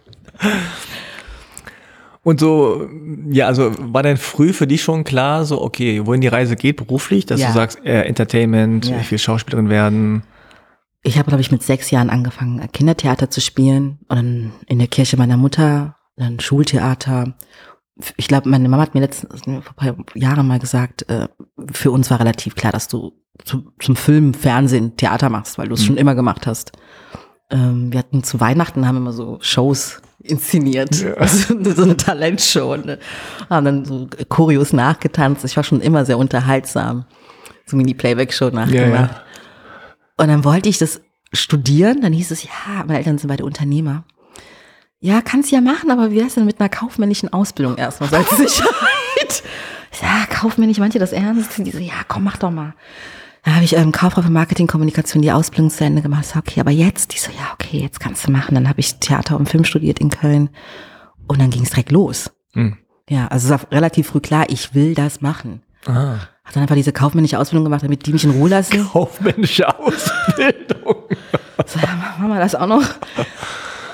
Und 2.24 2.40
so, 2.40 2.88
ja, 3.32 3.48
also 3.48 3.72
war 3.80 4.04
denn 4.04 4.18
früh 4.18 4.54
für 4.54 4.68
dich 4.68 4.84
schon 4.84 5.04
klar, 5.04 5.44
so, 5.46 5.60
okay, 5.62 6.06
wohin 6.06 6.22
die 6.22 6.28
Reise 6.28 6.56
geht 6.56 6.78
beruflich, 6.78 7.26
dass 7.26 7.42
Ja. 7.42 7.48
du 7.48 7.54
sagst, 7.54 7.80
äh, 7.84 8.04
Entertainment, 8.04 8.88
Ja. 8.88 9.00
ich 9.00 9.10
will 9.10 9.18
Schauspielerin 9.18 9.70
werden. 9.70 10.24
Ich 11.04 11.18
habe, 11.18 11.28
glaube 11.30 11.42
ich, 11.42 11.52
mit 11.52 11.64
sechs 11.64 11.90
Jahren 11.90 12.12
angefangen, 12.12 12.62
Kindertheater 12.72 13.32
zu 13.32 13.42
spielen. 13.42 13.98
Und 14.08 14.18
dann 14.18 14.52
in 14.68 14.78
der 14.78 14.88
Kirche 14.88 15.18
meiner 15.18 15.36
Mutter, 15.38 15.96
dann 16.16 16.40
Schultheater. 16.40 17.34
Ich 18.18 18.28
glaube, 18.28 18.50
meine 18.50 18.70
Mama 18.70 18.84
hat 18.84 18.94
mir 18.94 19.02
letztens 19.02 19.42
vor 19.44 19.54
ein 19.56 19.64
paar 19.76 19.96
Jahren 20.14 20.48
mal 20.48 20.60
gesagt, 20.60 21.10
äh, 21.10 21.28
für 21.72 21.90
uns 21.90 22.12
war 22.12 22.20
relativ 22.20 22.54
klar, 22.54 22.72
dass 22.72 22.88
du 22.88 23.14
zu, 23.46 23.72
zum 23.80 23.96
Film, 23.96 24.36
Fernsehen, 24.36 24.96
Theater 24.96 25.30
machst, 25.30 25.58
weil 25.58 25.70
du 25.70 25.74
es 25.74 25.82
Mhm. 25.82 25.86
schon 25.88 25.98
immer 25.98 26.14
gemacht 26.14 26.46
hast. 26.46 26.72
ähm, 27.54 27.92
wir 27.92 28.00
hatten 28.00 28.24
zu 28.24 28.40
Weihnachten 28.40 28.88
haben 28.88 28.96
immer 28.96 29.12
so 29.12 29.38
Shows 29.42 30.02
inszeniert. 30.24 31.02
Ja. 31.02 31.14
Also, 31.18 31.56
so 31.76 31.84
eine 31.84 31.98
Talentshow. 31.98 32.76
Ne? 32.78 33.00
Haben 33.50 33.66
dann 33.66 33.86
so 33.86 34.08
Choreos 34.30 34.74
nachgetanzt. 34.74 35.46
Ich 35.46 35.56
war 35.56 35.64
schon 35.64 35.82
immer 35.82 36.06
sehr 36.06 36.18
unterhaltsam. 36.18 37.06
So 37.66 37.78
Mini-Playback-Show 37.78 38.50
nachgemacht. 38.50 39.12
Ja. 39.12 39.22
Und 40.18 40.28
dann 40.28 40.44
wollte 40.44 40.70
ich 40.70 40.78
das 40.78 41.02
studieren. 41.34 42.02
Dann 42.02 42.14
hieß 42.14 42.32
es, 42.32 42.44
ja, 42.44 42.50
meine 42.86 42.98
Eltern 42.98 43.18
sind 43.18 43.28
beide 43.28 43.46
Unternehmer. 43.46 44.04
Ja, 45.00 45.22
kannst 45.22 45.52
ja 45.52 45.62
machen, 45.62 45.90
aber 45.90 46.12
wie 46.12 46.18
wär's 46.18 46.36
denn 46.36 46.46
mit 46.46 46.60
einer 46.60 46.70
kaufmännischen 46.70 47.34
Ausbildung 47.34 47.78
erstmal 47.78 48.10
so 48.10 48.18
als 48.18 48.30
Sicherheit? 48.38 49.44
ja, 50.02 50.26
kaufmännisch, 50.30 50.78
manche 50.78 51.00
das 51.00 51.12
ernst? 51.12 51.58
Die 51.58 51.72
so, 51.72 51.80
ja, 51.80 52.04
komm, 52.08 52.24
mach 52.24 52.38
doch 52.38 52.52
mal. 52.52 52.76
Da 53.44 53.56
habe 53.56 53.66
ich 53.66 53.76
ähm, 53.76 53.92
Kauffrau 53.92 54.22
für 54.22 54.30
Marketing, 54.30 54.68
Kommunikation 54.68 55.22
die 55.22 55.32
Ausbildung 55.32 55.72
zu 55.72 55.84
Ende 55.84 56.02
gemacht. 56.02 56.26
So, 56.26 56.40
okay, 56.40 56.60
aber 56.60 56.72
jetzt, 56.72 57.14
die 57.14 57.18
so, 57.18 57.32
ja, 57.32 57.54
okay, 57.54 57.80
jetzt 57.80 58.00
kannst 58.00 58.28
du 58.28 58.32
machen. 58.32 58.54
Dann 58.56 58.70
habe 58.70 58.80
ich 58.80 59.00
Theater 59.00 59.38
und 59.38 59.50
Film 59.50 59.64
studiert 59.64 60.00
in 60.00 60.10
Köln 60.10 60.50
und 61.28 61.42
dann 61.42 61.50
ging 61.50 61.64
es 61.64 61.72
direkt 61.72 61.92
los. 61.92 62.32
Mhm. 62.54 62.78
Ja, 63.10 63.28
also 63.28 63.54
es 63.54 63.62
war 63.62 63.72
relativ 63.72 64.08
früh 64.08 64.20
klar, 64.20 64.46
ich 64.50 64.76
will 64.76 64.94
das 64.94 65.22
machen. 65.22 65.64
Ah. 65.88 66.18
Hat 66.44 66.56
dann 66.56 66.62
einfach 66.64 66.76
diese 66.76 66.92
kaufmännische 66.92 67.40
Ausbildung 67.40 67.66
gemacht, 67.66 67.84
damit 67.84 68.06
die 68.06 68.14
mich 68.14 68.24
in 68.24 68.32
Ruhe 68.32 68.50
lassen. 68.50 68.88
Kaufmännische 68.92 69.68
Ausbildung. 69.68 70.96
so, 71.66 71.80
machen 71.80 72.28
wir 72.28 72.40
das 72.40 72.56
auch 72.56 72.68
noch. 72.68 72.84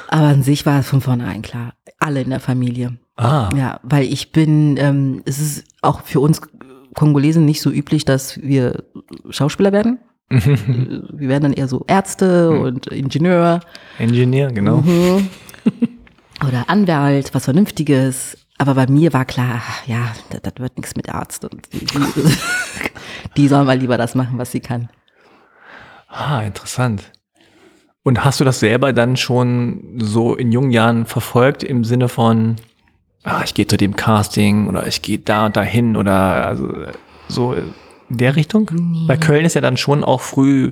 Aber 0.10 0.28
an 0.28 0.44
sich 0.44 0.66
war 0.66 0.80
es 0.80 0.88
von 0.88 1.02
vornherein 1.02 1.42
klar. 1.42 1.74
Alle 2.00 2.22
in 2.22 2.30
der 2.30 2.40
Familie. 2.40 2.98
Ah. 3.16 3.50
Ja, 3.56 3.80
weil 3.84 4.04
ich 4.04 4.32
bin, 4.32 4.78
ähm, 4.78 5.22
es 5.26 5.40
ist 5.40 5.64
auch 5.82 6.02
für 6.04 6.20
uns 6.20 6.42
Kongolesen 6.98 7.46
nicht 7.46 7.62
so 7.62 7.70
üblich, 7.70 8.06
dass 8.06 8.42
wir 8.42 8.84
Schauspieler 9.30 9.72
werden. 9.72 10.00
wir 10.30 11.30
werden 11.30 11.44
dann 11.44 11.54
eher 11.54 11.68
so 11.68 11.86
Ärzte 11.88 12.52
mhm. 12.52 12.62
und 12.62 12.88
Ingenieur. 12.88 13.60
Ingenieur, 14.00 14.52
genau. 14.52 14.78
Mhm. 14.78 15.30
Oder 16.48 16.70
Anwalt, 16.70 17.34
was 17.34 17.46
Vernünftiges. 17.46 18.36
Aber 18.58 18.74
bei 18.74 18.88
mir 18.88 19.14
war 19.14 19.26
klar, 19.26 19.62
ja, 19.86 20.12
das, 20.32 20.42
das 20.42 20.54
wird 20.58 20.76
nichts 20.78 20.96
mit 20.96 21.14
Arzt. 21.14 21.46
Und 21.46 21.72
die, 21.72 21.86
die, 21.86 22.38
die 23.38 23.48
soll 23.48 23.64
mal 23.64 23.78
lieber 23.78 23.98
das 23.98 24.16
machen, 24.16 24.40
was 24.40 24.52
sie 24.52 24.60
kann. 24.60 24.90
Ah, 26.08 26.42
interessant. 26.42 27.12
Und 28.02 28.26
hast 28.26 28.40
du 28.40 28.44
das 28.44 28.60
selber 28.60 28.92
dann 28.92 29.18
schon 29.18 30.00
so 30.00 30.36
in 30.36 30.52
jungen 30.52 30.72
Jahren 30.72 31.06
verfolgt 31.06 31.64
im 31.64 31.84
Sinne 31.84 32.10
von, 32.10 32.56
ah, 33.24 33.42
ich 33.44 33.54
gehe 33.54 33.68
zu 33.68 33.78
dem 33.78 33.96
Casting 33.96 34.68
oder 34.68 34.88
ich 34.88 35.02
gehe 35.02 35.20
da 35.20 35.46
und 35.46 35.56
dahin 35.56 35.96
oder 35.96 36.48
also 36.48 36.74
so 37.28 37.54
in 37.54 37.74
der 38.10 38.36
Richtung? 38.36 38.70
Nee. 38.74 39.06
Bei 39.08 39.18
Köln 39.18 39.46
ist 39.46 39.56
ja 39.56 39.62
dann 39.62 39.78
schon 39.78 40.04
auch 40.04 40.22
früh 40.22 40.72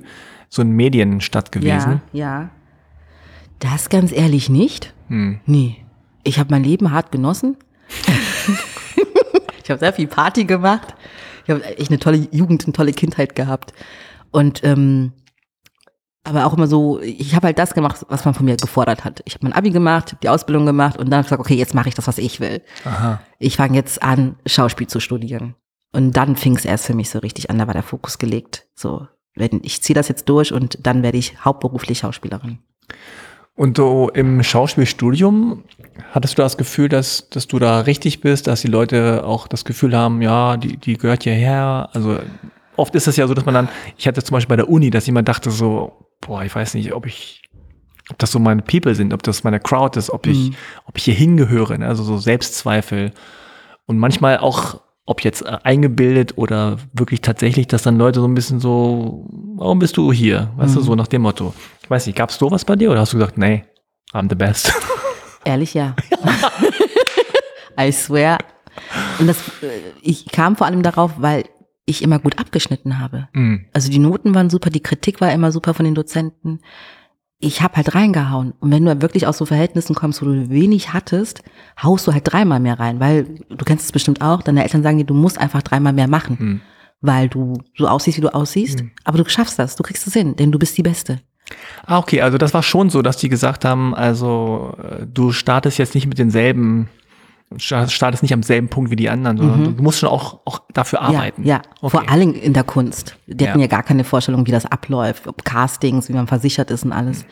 so 0.49 0.61
ein 0.61 0.71
Medienstadt 0.71 1.51
gewesen. 1.51 2.01
Ja, 2.13 2.41
ja. 2.41 2.49
Das 3.59 3.89
ganz 3.89 4.11
ehrlich 4.11 4.49
nicht. 4.49 4.93
Hm. 5.09 5.39
Nee. 5.45 5.77
Ich 6.23 6.39
habe 6.39 6.51
mein 6.51 6.63
Leben 6.63 6.91
hart 6.91 7.11
genossen. 7.11 7.57
ich 9.63 9.69
habe 9.69 9.79
sehr 9.79 9.93
viel 9.93 10.07
Party 10.07 10.45
gemacht. 10.45 10.95
Ich 11.45 11.51
habe 11.51 11.63
echt 11.77 11.89
eine 11.89 11.99
tolle 11.99 12.27
Jugend, 12.31 12.65
eine 12.65 12.73
tolle 12.73 12.91
Kindheit 12.91 13.35
gehabt. 13.35 13.73
Und 14.31 14.63
ähm, 14.63 15.13
aber 16.25 16.45
auch 16.45 16.53
immer 16.53 16.67
so, 16.67 16.99
ich 17.01 17.35
habe 17.35 17.47
halt 17.47 17.59
das 17.59 17.73
gemacht, 17.73 18.05
was 18.09 18.25
man 18.25 18.33
von 18.33 18.45
mir 18.45 18.57
gefordert 18.57 19.05
hat. 19.05 19.21
Ich 19.25 19.35
habe 19.35 19.45
mein 19.45 19.53
Abi 19.53 19.69
gemacht, 19.69 20.17
die 20.23 20.29
Ausbildung 20.29 20.65
gemacht 20.65 20.97
und 20.97 21.09
dann 21.09 21.23
gesagt, 21.23 21.39
okay, 21.39 21.55
jetzt 21.55 21.73
mache 21.73 21.89
ich 21.89 21.95
das, 21.95 22.07
was 22.07 22.17
ich 22.17 22.39
will. 22.39 22.61
Aha. 22.83 23.21
Ich 23.39 23.57
fange 23.57 23.75
jetzt 23.75 24.01
an, 24.01 24.35
Schauspiel 24.45 24.87
zu 24.87 24.99
studieren. 24.99 25.55
Und 25.93 26.17
dann 26.17 26.35
fing 26.35 26.57
es 26.57 26.65
erst 26.65 26.87
für 26.87 26.93
mich 26.93 27.09
so 27.09 27.19
richtig 27.19 27.49
an, 27.49 27.59
da 27.59 27.67
war 27.67 27.73
der 27.73 27.83
Fokus 27.83 28.17
gelegt. 28.17 28.67
So, 28.75 29.07
wenn 29.35 29.61
ich 29.63 29.81
ziehe 29.81 29.95
das 29.95 30.07
jetzt 30.07 30.27
durch 30.27 30.51
und 30.51 30.79
dann 30.85 31.03
werde 31.03 31.17
ich 31.17 31.45
hauptberuflich 31.45 31.99
Schauspielerin. 31.99 32.59
Und 33.55 33.77
so 33.77 34.09
im 34.09 34.43
Schauspielstudium, 34.43 35.63
hattest 36.11 36.37
du 36.37 36.41
das 36.41 36.57
Gefühl, 36.57 36.89
dass, 36.89 37.29
dass 37.29 37.47
du 37.47 37.57
da 37.57 37.81
richtig 37.81 38.19
bist, 38.19 38.47
dass 38.47 38.61
die 38.61 38.67
Leute 38.67 39.23
auch 39.25 39.47
das 39.47 39.63
Gefühl 39.63 39.95
haben, 39.95 40.21
ja, 40.21 40.57
die, 40.57 40.75
die 40.75 40.97
gehört 40.97 41.23
hierher? 41.23 41.89
Also 41.93 42.19
oft 42.75 42.95
ist 42.95 43.07
es 43.07 43.15
ja 43.15 43.27
so, 43.27 43.33
dass 43.33 43.45
man 43.45 43.53
dann, 43.53 43.69
ich 43.95 44.07
hatte 44.07 44.21
zum 44.21 44.35
Beispiel 44.35 44.57
bei 44.57 44.61
der 44.61 44.69
Uni, 44.69 44.89
dass 44.89 45.05
jemand 45.05 45.29
dachte 45.29 45.51
so, 45.51 46.04
boah, 46.21 46.43
ich 46.43 46.55
weiß 46.55 46.73
nicht, 46.73 46.93
ob 46.93 47.05
ich, 47.05 47.41
ob 48.09 48.17
das 48.19 48.31
so 48.31 48.39
meine 48.39 48.61
People 48.61 48.95
sind, 48.95 49.13
ob 49.13 49.23
das 49.23 49.43
meine 49.43 49.59
Crowd 49.59 49.97
ist, 49.97 50.09
ob 50.09 50.27
ich, 50.27 50.49
mhm. 50.49 50.55
ob 50.85 50.97
ich 50.97 51.05
hier 51.05 51.13
hingehöre, 51.13 51.77
ne? 51.77 51.87
also 51.87 52.03
so 52.03 52.17
Selbstzweifel. 52.17 53.11
Und 53.85 53.97
manchmal 53.97 54.37
auch, 54.39 54.81
ob 55.05 55.23
jetzt 55.23 55.43
äh, 55.43 55.57
eingebildet 55.63 56.37
oder 56.37 56.77
wirklich 56.93 57.21
tatsächlich, 57.21 57.67
dass 57.67 57.83
dann 57.83 57.97
Leute 57.97 58.19
so 58.19 58.27
ein 58.27 58.33
bisschen 58.33 58.59
so, 58.59 59.27
warum 59.55 59.79
bist 59.79 59.97
du 59.97 60.11
hier? 60.11 60.51
Weißt 60.57 60.73
mhm. 60.73 60.79
du, 60.79 60.81
so 60.81 60.95
nach 60.95 61.07
dem 61.07 61.21
Motto. 61.21 61.53
Ich 61.81 61.89
weiß 61.89 62.07
nicht, 62.07 62.15
gab 62.15 62.29
es 62.29 62.37
sowas 62.37 62.65
bei 62.65 62.75
dir 62.75 62.91
oder 62.91 63.01
hast 63.01 63.13
du 63.13 63.17
gesagt, 63.17 63.37
nee, 63.37 63.63
I'm 64.13 64.29
the 64.29 64.35
best? 64.35 64.73
Ehrlich, 65.45 65.75
ja. 65.75 65.95
I 67.79 67.91
swear. 67.91 68.39
Und 69.19 69.27
das, 69.27 69.37
äh, 69.61 69.81
ich 70.01 70.25
kam 70.27 70.55
vor 70.55 70.67
allem 70.67 70.81
darauf, 70.81 71.11
weil 71.17 71.45
ich 71.85 72.01
immer 72.01 72.19
gut 72.19 72.39
abgeschnitten 72.39 72.99
habe. 72.99 73.27
Mhm. 73.33 73.65
Also 73.73 73.89
die 73.89 73.99
Noten 73.99 74.33
waren 74.33 74.49
super, 74.49 74.69
die 74.69 74.81
Kritik 74.81 75.21
war 75.21 75.31
immer 75.31 75.51
super 75.51 75.73
von 75.73 75.85
den 75.85 75.95
Dozenten. 75.95 76.59
Ich 77.39 77.61
habe 77.61 77.75
halt 77.75 77.93
reingehauen. 77.93 78.53
Und 78.59 78.71
wenn 78.71 78.85
du 78.85 79.01
wirklich 79.01 79.27
aus 79.27 79.37
so 79.37 79.45
Verhältnissen 79.45 79.93
kommst, 79.93 80.21
wo 80.21 80.25
du 80.25 80.49
wenig 80.49 80.93
hattest, 80.93 81.43
haust 81.81 82.07
du 82.07 82.13
halt 82.13 82.23
dreimal 82.31 82.59
mehr 82.59 82.79
rein. 82.79 82.99
Weil 82.99 83.25
du 83.49 83.65
kennst 83.65 83.85
es 83.85 83.91
bestimmt 83.91 84.21
auch, 84.21 84.41
deine 84.41 84.63
Eltern 84.63 84.83
sagen 84.83 84.97
dir, 84.97 85.05
du 85.05 85.13
musst 85.13 85.37
einfach 85.37 85.61
dreimal 85.61 85.93
mehr 85.93 86.07
machen. 86.07 86.37
Mhm. 86.39 86.61
Weil 87.01 87.29
du 87.29 87.61
so 87.77 87.87
aussiehst, 87.87 88.17
wie 88.17 88.21
du 88.21 88.33
aussiehst. 88.33 88.81
Mhm. 88.81 88.91
Aber 89.03 89.17
du 89.19 89.29
schaffst 89.29 89.59
das, 89.59 89.75
du 89.75 89.83
kriegst 89.83 90.07
es 90.07 90.13
hin, 90.13 90.35
denn 90.35 90.51
du 90.51 90.57
bist 90.57 90.77
die 90.77 90.83
Beste. 90.83 91.21
Ah, 91.85 91.99
okay, 91.99 92.21
also 92.21 92.39
das 92.39 92.55
war 92.55 92.63
schon 92.63 92.89
so, 92.89 93.03
dass 93.03 93.17
die 93.17 93.29
gesagt 93.29 93.65
haben, 93.65 93.93
also 93.93 94.75
äh, 94.81 95.05
du 95.05 95.31
startest 95.31 95.77
jetzt 95.77 95.93
nicht 95.93 96.07
mit 96.07 96.17
denselben 96.17 96.89
startest 97.57 98.23
nicht 98.23 98.33
am 98.33 98.43
selben 98.43 98.69
Punkt 98.69 98.91
wie 98.91 98.95
die 98.95 99.09
anderen, 99.09 99.37
sondern 99.37 99.59
mhm. 99.61 99.77
du 99.77 99.83
musst 99.83 99.99
schon 99.99 100.09
auch, 100.09 100.41
auch 100.45 100.61
dafür 100.73 101.01
arbeiten. 101.01 101.43
Ja, 101.43 101.57
ja. 101.57 101.61
Okay. 101.81 101.97
vor 101.97 102.09
allem 102.09 102.33
in 102.33 102.53
der 102.53 102.63
Kunst. 102.63 103.17
Die 103.27 103.47
hatten 103.47 103.59
ja 103.59 103.67
gar 103.67 103.83
keine 103.83 104.03
Vorstellung, 104.03 104.47
wie 104.47 104.51
das 104.51 104.65
abläuft, 104.65 105.27
ob 105.27 105.45
Castings, 105.45 106.09
wie 106.09 106.13
man 106.13 106.27
versichert 106.27 106.71
ist 106.71 106.83
und 106.83 106.91
alles. 106.91 107.25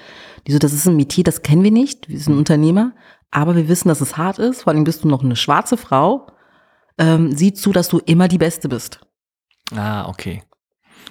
Die 0.48 0.52
so, 0.52 0.60
das 0.60 0.74
ist 0.74 0.88
ein 0.88 0.96
Metier, 0.96 1.24
das 1.24 1.42
kennen 1.42 1.64
wir 1.64 1.72
nicht, 1.72 2.10
wir 2.10 2.20
sind. 2.20 2.38
Unternehmer, 2.38 2.94
aber 3.32 3.56
wir 3.56 3.68
wissen, 3.68 3.88
dass 3.88 4.02
es 4.02 4.18
hart 4.18 4.40
ist, 4.40 4.64
vor 4.64 4.74
allem 4.74 4.84
bist 4.84 5.04
du 5.04 5.08
noch 5.08 5.24
eine 5.24 5.36
schwarze 5.36 5.78
Frau, 5.78 6.28
ähm, 6.98 7.36
sieh 7.36 7.54
zu, 7.54 7.72
dass 7.72 7.88
du 7.88 8.00
immer 8.06 8.28
die 8.28 8.38
Beste 8.38 8.70
bist. 8.70 9.00
Ah, 9.76 10.08
okay. 10.08 10.44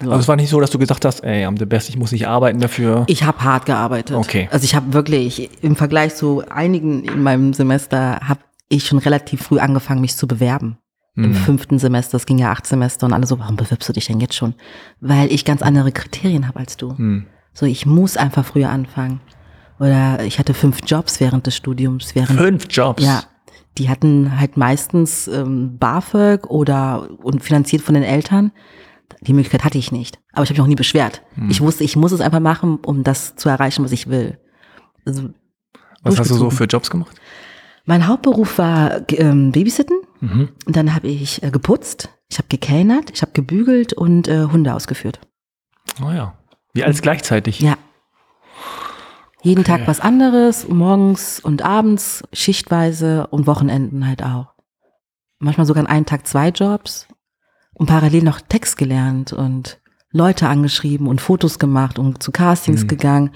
So. 0.01 0.09
Also 0.09 0.21
es 0.21 0.27
war 0.27 0.35
nicht 0.35 0.49
so, 0.49 0.59
dass 0.59 0.71
du 0.71 0.79
gesagt 0.79 1.05
hast, 1.05 1.23
ey, 1.23 1.45
I'm 1.45 1.59
the 1.59 1.65
best, 1.65 1.89
ich 1.89 1.97
muss 1.97 2.11
nicht 2.11 2.27
arbeiten 2.27 2.59
dafür. 2.59 3.03
Ich 3.07 3.23
habe 3.23 3.43
hart 3.43 3.65
gearbeitet. 3.65 4.15
Okay. 4.15 4.49
Also 4.51 4.63
ich 4.65 4.75
habe 4.75 4.93
wirklich 4.93 5.49
im 5.61 5.75
Vergleich 5.75 6.15
zu 6.15 6.43
einigen 6.49 7.03
in 7.03 7.21
meinem 7.21 7.53
Semester 7.53 8.19
habe 8.27 8.39
ich 8.69 8.85
schon 8.85 8.99
relativ 8.99 9.43
früh 9.43 9.59
angefangen, 9.59 10.01
mich 10.01 10.15
zu 10.15 10.27
bewerben. 10.27 10.77
Mhm. 11.15 11.25
Im 11.25 11.33
fünften 11.35 11.79
Semester, 11.79 12.17
es 12.17 12.25
ging 12.25 12.39
ja 12.39 12.51
acht 12.51 12.65
Semester 12.65 13.05
und 13.05 13.13
alle 13.13 13.27
so, 13.27 13.37
warum 13.39 13.55
bewirbst 13.55 13.87
du 13.87 13.93
dich 13.93 14.05
denn 14.05 14.19
jetzt 14.19 14.35
schon? 14.35 14.55
Weil 14.99 15.31
ich 15.31 15.45
ganz 15.45 15.61
andere 15.61 15.91
Kriterien 15.91 16.47
habe 16.47 16.59
als 16.59 16.77
du. 16.77 16.93
Mhm. 16.97 17.27
So, 17.53 17.65
ich 17.65 17.85
muss 17.85 18.17
einfach 18.17 18.45
früher 18.45 18.69
anfangen. 18.69 19.21
Oder 19.79 20.23
ich 20.23 20.39
hatte 20.39 20.53
fünf 20.53 20.79
Jobs 20.85 21.19
während 21.19 21.45
des 21.45 21.55
Studiums. 21.55 22.15
Während, 22.15 22.39
fünf 22.39 22.65
Jobs? 22.69 23.03
Ja. 23.03 23.23
Die 23.77 23.89
hatten 23.89 24.39
halt 24.39 24.55
meistens 24.57 25.27
ähm, 25.27 25.77
BAföG 25.77 26.47
oder 26.47 27.09
und 27.23 27.43
finanziert 27.43 27.81
von 27.81 27.95
den 27.95 28.03
Eltern. 28.03 28.51
Die 29.21 29.33
Möglichkeit 29.33 29.63
hatte 29.63 29.77
ich 29.77 29.91
nicht. 29.91 30.19
Aber 30.31 30.43
ich 30.43 30.49
habe 30.49 30.57
mich 30.57 30.61
auch 30.61 30.67
nie 30.67 30.75
beschwert. 30.75 31.21
Mhm. 31.35 31.49
Ich 31.49 31.61
wusste, 31.61 31.83
ich 31.83 31.95
muss 31.95 32.11
es 32.11 32.21
einfach 32.21 32.39
machen, 32.39 32.79
um 32.85 33.03
das 33.03 33.35
zu 33.35 33.49
erreichen, 33.49 33.83
was 33.83 33.91
ich 33.91 34.07
will. 34.07 34.39
Also, 35.05 35.29
was 36.03 36.19
hast 36.19 36.31
du 36.31 36.35
so 36.35 36.49
für 36.49 36.65
Jobs 36.65 36.89
gemacht? 36.89 37.15
Mein 37.85 38.07
Hauptberuf 38.07 38.57
war 38.57 39.01
ähm, 39.11 39.51
Babysitten. 39.51 39.99
Mhm. 40.21 40.49
Und 40.65 40.75
dann 40.75 40.95
habe 40.95 41.07
ich 41.07 41.43
äh, 41.43 41.51
geputzt, 41.51 42.09
ich 42.29 42.37
habe 42.37 42.47
gekellnert, 42.47 43.11
ich 43.13 43.21
habe 43.21 43.33
gebügelt 43.33 43.93
und 43.93 44.27
äh, 44.27 44.45
Hunde 44.45 44.73
ausgeführt. 44.73 45.19
Oh 46.01 46.11
ja. 46.11 46.33
Wie 46.73 46.83
alles 46.83 47.01
gleichzeitig? 47.01 47.59
Ja. 47.59 47.77
Jeden 49.41 49.61
okay. 49.61 49.79
Tag 49.79 49.87
was 49.87 49.99
anderes, 49.99 50.69
morgens 50.69 51.39
und 51.41 51.63
abends, 51.63 52.23
schichtweise 52.31 53.27
und 53.27 53.45
Wochenenden 53.45 54.07
halt 54.07 54.23
auch. 54.23 54.53
Manchmal 55.39 55.67
sogar 55.67 55.83
an 55.83 55.89
einem 55.89 56.05
Tag 56.05 56.25
zwei 56.25 56.49
Jobs 56.49 57.07
und 57.73 57.87
parallel 57.87 58.23
noch 58.23 58.39
Text 58.39 58.77
gelernt 58.77 59.33
und 59.33 59.81
Leute 60.11 60.47
angeschrieben 60.47 61.07
und 61.07 61.19
Fotos 61.19 61.59
gemacht 61.59 61.99
und 61.99 62.23
zu 62.23 62.31
Castings 62.31 62.83
mhm. 62.83 62.87
gegangen. 62.87 63.31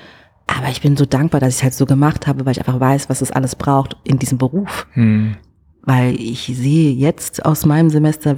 Aber 0.47 0.69
ich 0.69 0.81
bin 0.81 0.97
so 0.97 1.05
dankbar, 1.05 1.41
dass 1.41 1.49
ich 1.49 1.55
es 1.57 1.63
halt 1.63 1.73
so 1.73 1.85
gemacht 1.85 2.25
habe, 2.25 2.45
weil 2.45 2.53
ich 2.53 2.59
einfach 2.59 2.79
weiß, 2.79 3.09
was 3.09 3.21
es 3.21 3.31
alles 3.31 3.55
braucht 3.55 3.97
in 4.03 4.17
diesem 4.17 4.37
Beruf. 4.37 4.87
Hm. 4.93 5.35
Weil 5.83 6.15
ich 6.15 6.45
sehe 6.45 6.93
jetzt 6.93 7.45
aus 7.45 7.65
meinem 7.65 7.89
Semester 7.89 8.35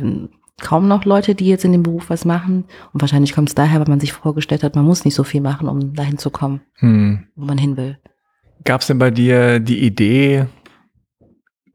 kaum 0.60 0.88
noch 0.88 1.06
Leute, 1.06 1.36
die 1.36 1.48
jetzt 1.48 1.66
in 1.66 1.72
dem 1.72 1.84
Beruf 1.84 2.10
was 2.10 2.26
machen. 2.26 2.66
Und 2.94 3.02
wahrscheinlich 3.02 3.34
kommt 3.34 3.50
es 3.50 3.56
daher, 3.56 3.80
weil 3.80 3.88
man 3.88 4.00
sich 4.00 4.14
vorgestellt 4.14 4.64
hat, 4.64 4.76
man 4.76 4.86
muss 4.86 5.06
nicht 5.06 5.16
so 5.16 5.24
viel 5.24 5.42
machen, 5.42 5.68
um 5.68 5.94
dahin 5.94 6.18
zu 6.18 6.30
kommen, 6.30 6.62
hm. 6.76 7.28
wo 7.36 7.46
man 7.46 7.58
hin 7.58 7.78
will. 7.78 7.98
Gab 8.66 8.82
es 8.82 8.88
denn 8.88 9.00
bei 9.00 9.12
dir 9.12 9.60
die 9.60 9.80
Idee, 9.80 10.48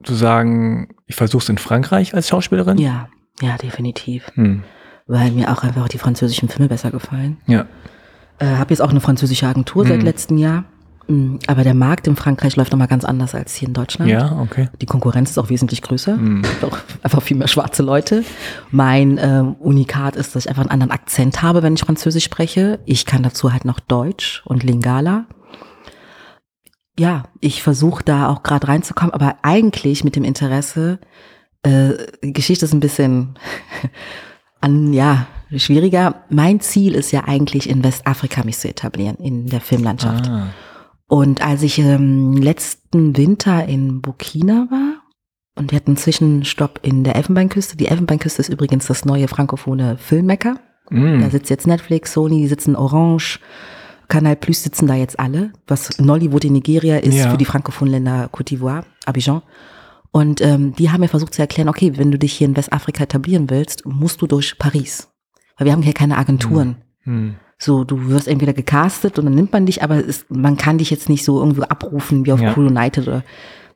zu 0.04 0.14
sagen, 0.14 0.88
ich 1.06 1.16
versuche 1.16 1.42
es 1.42 1.48
in 1.48 1.58
Frankreich 1.58 2.14
als 2.14 2.28
Schauspielerin? 2.28 2.78
Ja, 2.78 3.08
ja, 3.40 3.56
definitiv. 3.56 4.30
Hm. 4.34 4.62
Weil 5.06 5.32
mir 5.32 5.52
auch 5.52 5.62
einfach 5.62 5.88
die 5.88 5.98
französischen 5.98 6.48
Filme 6.48 6.68
besser 6.68 6.90
gefallen. 6.90 7.38
Ja. 7.46 7.66
Äh, 8.38 8.46
habe 8.46 8.70
jetzt 8.70 8.80
auch 8.80 8.90
eine 8.90 9.00
französische 9.00 9.46
Agentur 9.46 9.84
mhm. 9.84 9.88
seit 9.88 10.02
letztem 10.02 10.38
Jahr. 10.38 10.64
Mm, 11.06 11.36
Aber 11.46 11.64
der 11.64 11.74
Markt 11.74 12.06
in 12.06 12.16
Frankreich 12.16 12.56
läuft 12.56 12.72
nochmal 12.72 12.88
ganz 12.88 13.04
anders 13.04 13.34
als 13.34 13.54
hier 13.54 13.68
in 13.68 13.74
Deutschland. 13.74 14.10
Ja, 14.10 14.38
okay. 14.40 14.68
Die 14.80 14.86
Konkurrenz 14.86 15.30
ist 15.30 15.38
auch 15.38 15.50
wesentlich 15.50 15.82
größer. 15.82 16.16
Gibt 16.16 16.64
auch 16.64 16.78
einfach 17.02 17.22
viel 17.22 17.36
mehr 17.36 17.48
schwarze 17.48 17.82
Leute. 17.82 18.24
Mein 18.70 19.18
ähm, 19.20 19.54
Unikat 19.60 20.16
ist, 20.16 20.34
dass 20.34 20.44
ich 20.44 20.48
einfach 20.48 20.62
einen 20.62 20.70
anderen 20.70 20.92
Akzent 20.92 21.42
habe, 21.42 21.62
wenn 21.62 21.74
ich 21.74 21.80
Französisch 21.80 22.24
spreche. 22.24 22.80
Ich 22.86 23.06
kann 23.06 23.22
dazu 23.22 23.52
halt 23.52 23.64
noch 23.64 23.80
Deutsch 23.80 24.42
und 24.46 24.62
Lingala. 24.62 25.26
Ja, 26.98 27.24
ich 27.40 27.62
versuche 27.62 28.04
da 28.04 28.28
auch 28.28 28.42
gerade 28.42 28.68
reinzukommen, 28.68 29.12
aber 29.12 29.36
eigentlich 29.42 30.04
mit 30.04 30.14
dem 30.14 30.22
Interesse, 30.22 31.00
äh, 31.64 31.94
Geschichte 32.20 32.64
ist 32.64 32.72
ein 32.72 32.80
bisschen 32.80 33.34
an, 34.60 34.92
ja, 34.92 35.26
schwieriger. 35.56 36.24
Mein 36.30 36.60
Ziel 36.60 36.94
ist 36.94 37.10
ja 37.12 37.24
eigentlich 37.24 37.68
in 37.68 37.84
Westafrika 37.84 38.44
mich 38.44 38.58
zu 38.58 38.68
etablieren, 38.68 39.16
in 39.16 39.46
der 39.46 39.60
Filmlandschaft. 39.60 40.28
Ah. 40.28 40.48
Und 41.06 41.42
als 41.46 41.62
ich 41.62 41.78
ähm, 41.78 42.32
letzten 42.36 43.16
Winter 43.16 43.66
in 43.66 44.00
Burkina 44.00 44.66
war 44.70 45.02
und 45.56 45.70
wir 45.70 45.76
hatten 45.76 45.90
einen 45.90 45.96
Zwischenstopp 45.96 46.80
in 46.82 47.04
der 47.04 47.14
Elfenbeinküste. 47.16 47.76
Die 47.76 47.86
Elfenbeinküste 47.86 48.40
ist 48.40 48.48
übrigens 48.48 48.86
das 48.86 49.04
neue 49.04 49.28
frankophone 49.28 49.96
Filmmecker. 49.98 50.56
Mm. 50.90 51.20
Da 51.20 51.30
sitzt 51.30 51.50
jetzt 51.50 51.66
Netflix, 51.66 52.12
Sony, 52.12 52.40
die 52.40 52.48
sitzen 52.48 52.74
Orange, 52.74 53.38
Canal 54.08 54.36
Plus 54.36 54.62
sitzen 54.62 54.86
da 54.86 54.94
jetzt 54.94 55.18
alle. 55.20 55.52
Was 55.66 55.98
Nollywood 55.98 56.44
in 56.44 56.54
Nigeria 56.54 56.96
ist 56.96 57.14
Ja. 57.14 57.30
für 57.30 57.38
die 57.38 57.44
frankophonen 57.44 57.92
Länder 57.92 58.28
Côte 58.32 58.48
d'Ivoire, 58.56 58.84
Abidjan. 59.06 59.42
Und 60.14 60.40
ähm, 60.42 60.76
die 60.76 60.92
haben 60.92 61.00
mir 61.00 61.08
versucht 61.08 61.34
zu 61.34 61.42
erklären, 61.42 61.68
okay, 61.68 61.94
wenn 61.96 62.12
du 62.12 62.20
dich 62.20 62.34
hier 62.34 62.46
in 62.46 62.56
Westafrika 62.56 63.02
etablieren 63.02 63.50
willst, 63.50 63.84
musst 63.84 64.22
du 64.22 64.28
durch 64.28 64.56
Paris. 64.60 65.08
Weil 65.56 65.64
wir 65.64 65.72
haben 65.72 65.82
hier 65.82 65.92
keine 65.92 66.18
Agenturen. 66.18 66.76
Hm. 67.00 67.34
So, 67.58 67.82
du 67.82 68.10
wirst 68.10 68.28
entweder 68.28 68.52
gecastet 68.52 69.18
und 69.18 69.24
dann 69.24 69.34
nimmt 69.34 69.52
man 69.52 69.66
dich, 69.66 69.82
aber 69.82 69.96
es, 69.96 70.24
man 70.28 70.56
kann 70.56 70.78
dich 70.78 70.90
jetzt 70.90 71.08
nicht 71.08 71.24
so 71.24 71.40
irgendwo 71.40 71.62
abrufen 71.62 72.24
wie 72.26 72.30
auf 72.30 72.40
Ja. 72.40 72.54
Cool 72.56 72.68
United 72.68 73.08
oder 73.08 73.24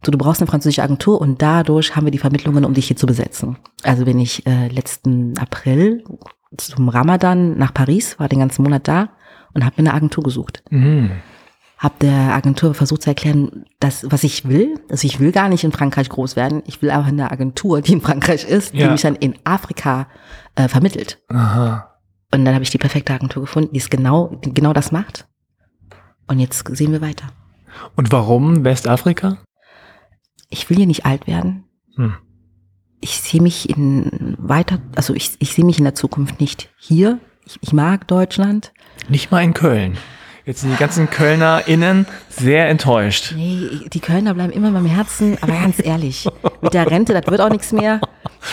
so. 0.05 0.13
Du 0.13 0.17
brauchst 0.17 0.41
eine 0.41 0.47
französische 0.47 0.85
Agentur 0.85 1.21
und 1.21 1.43
dadurch 1.43 1.97
haben 1.97 2.07
wir 2.07 2.13
die 2.13 2.19
Vermittlungen, 2.19 2.65
um 2.65 2.73
dich 2.73 2.87
hier 2.87 2.97
zu 2.97 3.07
besetzen. 3.07 3.57
Also 3.83 4.05
bin 4.05 4.21
ich 4.21 4.47
äh, 4.47 4.69
letzten 4.69 5.37
April 5.39 6.05
zum 6.57 6.89
Ramadan 6.89 7.59
nach 7.59 7.75
Paris, 7.75 8.17
war 8.21 8.29
den 8.29 8.39
ganzen 8.39 8.63
Monat 8.63 8.87
da 8.87 9.09
und 9.55 9.65
habe 9.65 9.83
mir 9.83 9.89
eine 9.89 9.97
Agentur 9.97 10.23
gesucht. 10.23 10.63
Mhm. 10.71 11.11
Hab 11.79 11.99
der 12.01 12.35
Agentur 12.35 12.75
versucht 12.75 13.03
zu 13.03 13.11
erklären, 13.11 13.65
dass, 13.79 14.05
was 14.11 14.25
ich 14.25 14.49
will. 14.49 14.81
Also 14.91 15.07
ich 15.07 15.21
will 15.21 15.31
gar 15.31 15.49
nicht 15.49 15.63
in 15.63 15.71
Frankreich 15.71 16.09
groß 16.09 16.35
werden. 16.35 16.63
Ich 16.67 16.83
will 16.83 16.91
einfach 16.91 17.09
eine 17.09 17.31
Agentur, 17.31 17.81
die 17.83 17.93
in 17.93 18.01
Frankreich 18.01 18.45
ist, 18.45 18.73
die 18.75 18.79
Ja. 18.79 18.91
mich 18.91 19.03
dann 19.03 19.15
in 19.15 19.37
Afrika 19.45 20.09
äh, 20.57 20.67
vermittelt. 20.67 21.23
Aha. 21.29 21.95
Und 22.35 22.45
dann 22.45 22.55
habe 22.55 22.65
ich 22.65 22.71
die 22.71 22.79
perfekte 22.79 23.15
Agentur 23.15 23.43
gefunden, 23.43 23.73
die 23.73 23.79
es 23.79 23.91
genau, 23.91 24.27
die 24.45 24.53
genau 24.53 24.73
das 24.73 24.91
macht. 24.91 25.29
Und 26.27 26.41
jetzt 26.41 26.67
sehen 26.77 26.91
wir 26.93 27.01
weiter. 27.01 27.27
Und 27.95 28.11
warum 28.11 28.65
Westafrika? 28.65 29.39
Ich 30.51 30.69
will 30.69 30.79
hier 30.79 30.87
nicht 30.87 31.07
alt 31.07 31.27
werden. 31.27 31.65
Hm. 31.95 32.15
Ich 33.01 33.21
sehe 33.21 33.41
mich 33.41 33.71
in 33.71 34.35
weiter, 34.39 34.81
also 34.97 35.15
ich, 35.15 35.37
ich 35.39 35.53
sehe 35.55 35.65
mich 35.65 35.79
in 35.79 35.85
der 35.85 35.95
Zukunft 35.95 36.41
nicht 36.41 36.71
hier. 36.77 37.21
Ich, 37.47 37.59
ich 37.61 37.73
mag 37.73 38.09
Deutschland. 38.09 38.73
Nicht 39.09 39.31
mal 39.31 39.43
in 39.45 39.55
Köln. 39.55 39.97
Jetzt 40.49 40.63
sind 40.63 40.73
die 40.73 40.79
ganzen 40.79 41.11
KölnerInnen 41.11 42.07
sehr 42.31 42.71
enttäuscht. 42.71 43.35
Nee, 43.37 43.69
die 43.93 44.01
Kölner 44.01 44.33
bleiben 44.33 44.51
immer 44.51 44.69
in 44.69 44.73
meinem 44.73 44.87
Herzen, 44.87 45.37
aber 45.43 45.53
ganz 45.53 45.79
ehrlich, 45.79 46.27
mit 46.63 46.73
der 46.73 46.91
Rente, 46.91 47.13
das 47.13 47.27
wird 47.27 47.43
auch 47.43 47.51
nichts 47.51 47.71
mehr. 47.71 48.01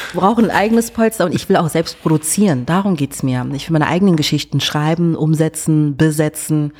Ich 0.09 0.19
brauche 0.19 0.41
ein 0.41 0.51
eigenes 0.51 0.91
Polster 0.91 1.23
und 1.23 1.33
ich 1.33 1.47
will 1.47 1.55
auch 1.55 1.69
selbst 1.69 2.01
produzieren. 2.01 2.65
Darum 2.65 2.97
geht's 2.97 3.23
mir. 3.23 3.47
Ich 3.53 3.69
will 3.69 3.79
meine 3.79 3.87
eigenen 3.87 4.17
Geschichten 4.17 4.59
schreiben, 4.59 5.15
umsetzen, 5.15 5.95
besetzen, 5.95 6.73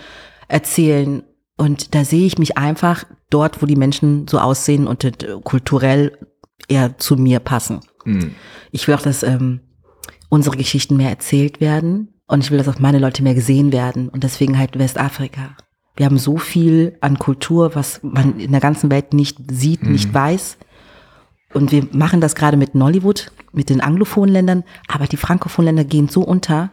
erzählen. 0.49 1.23
Und 1.55 1.95
da 1.95 2.03
sehe 2.03 2.27
ich 2.27 2.37
mich 2.37 2.57
einfach 2.57 3.05
dort, 3.29 3.61
wo 3.61 3.67
die 3.67 3.77
Menschen 3.77 4.27
so 4.27 4.39
aussehen 4.39 4.85
und 4.85 5.05
äh, 5.05 5.13
kulturell 5.45 6.17
eher 6.67 6.97
zu 6.97 7.15
mir 7.15 7.39
passen. 7.39 7.79
Hm. 8.03 8.35
Ich 8.71 8.85
will 8.85 8.95
auch, 8.95 9.01
dass 9.01 9.23
ähm, 9.23 9.61
unsere 10.27 10.57
Geschichten 10.57 10.97
mehr 10.97 11.11
erzählt 11.11 11.61
werden 11.61 12.14
und 12.27 12.43
ich 12.43 12.51
will, 12.51 12.57
dass 12.57 12.67
auch 12.67 12.79
meine 12.79 12.99
Leute 12.99 13.23
mehr 13.23 13.35
gesehen 13.35 13.71
werden 13.71 14.09
und 14.09 14.23
deswegen 14.23 14.57
halt 14.57 14.77
Westafrika. 14.77 15.55
Wir 15.95 16.05
haben 16.05 16.17
so 16.17 16.37
viel 16.37 16.97
an 17.01 17.19
Kultur, 17.19 17.75
was 17.75 18.01
man 18.03 18.39
in 18.39 18.51
der 18.51 18.59
ganzen 18.59 18.91
Welt 18.91 19.13
nicht 19.13 19.37
sieht, 19.49 19.83
nicht 19.83 20.13
weiß. 20.13 20.57
Und 21.53 21.71
wir 21.71 21.87
machen 21.93 22.19
das 22.19 22.35
gerade 22.35 22.57
mit 22.57 22.75
Nollywood, 22.75 23.31
mit 23.53 23.69
den 23.69 23.79
anglophonen 23.79 24.33
Ländern, 24.33 24.63
aber 24.89 25.07
die 25.07 25.15
frankophonen 25.15 25.67
Länder 25.67 25.85
gehen 25.85 26.09
so 26.09 26.21
unter. 26.21 26.71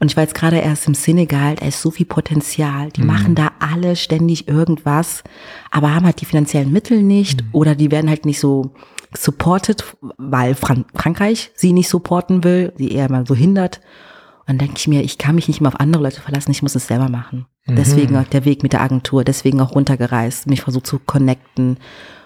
Und 0.00 0.10
ich 0.10 0.16
war 0.16 0.24
jetzt 0.24 0.34
gerade 0.34 0.58
erst 0.58 0.88
im 0.88 0.94
Senegal, 0.94 1.54
da 1.54 1.66
ist 1.66 1.80
so 1.80 1.90
viel 1.90 2.06
Potenzial. 2.06 2.90
Die 2.90 3.02
machen 3.02 3.34
da 3.34 3.52
alle 3.60 3.94
ständig 3.94 4.48
irgendwas, 4.48 5.22
aber 5.70 5.94
haben 5.94 6.04
halt 6.04 6.20
die 6.20 6.26
finanziellen 6.26 6.72
Mittel 6.72 7.02
nicht 7.02 7.44
oder 7.52 7.74
die 7.74 7.90
werden 7.90 8.10
halt 8.10 8.26
nicht 8.26 8.40
so 8.40 8.72
supported, 9.16 9.84
weil 10.18 10.54
Fran 10.54 10.84
Frankreich 10.94 11.52
sie 11.54 11.72
nicht 11.72 11.88
supporten 11.88 12.44
will, 12.44 12.72
sie 12.76 12.90
eher 12.90 13.10
mal 13.10 13.26
so 13.26 13.34
hindert. 13.34 13.80
Dann 14.46 14.58
denke 14.58 14.74
ich 14.76 14.86
mir, 14.86 15.02
ich 15.02 15.18
kann 15.18 15.34
mich 15.34 15.48
nicht 15.48 15.60
mehr 15.60 15.68
auf 15.68 15.80
andere 15.80 16.02
Leute 16.02 16.20
verlassen, 16.20 16.52
ich 16.52 16.62
muss 16.62 16.74
es 16.74 16.86
selber 16.86 17.08
machen. 17.08 17.46
Deswegen 17.68 18.16
auch 18.16 18.28
der 18.28 18.44
Weg 18.44 18.62
mit 18.62 18.72
der 18.72 18.80
Agentur, 18.80 19.24
deswegen 19.24 19.60
auch 19.60 19.74
runtergereist, 19.74 20.46
mich 20.46 20.62
versucht 20.62 20.86
zu 20.86 21.00
connecten, 21.00 21.78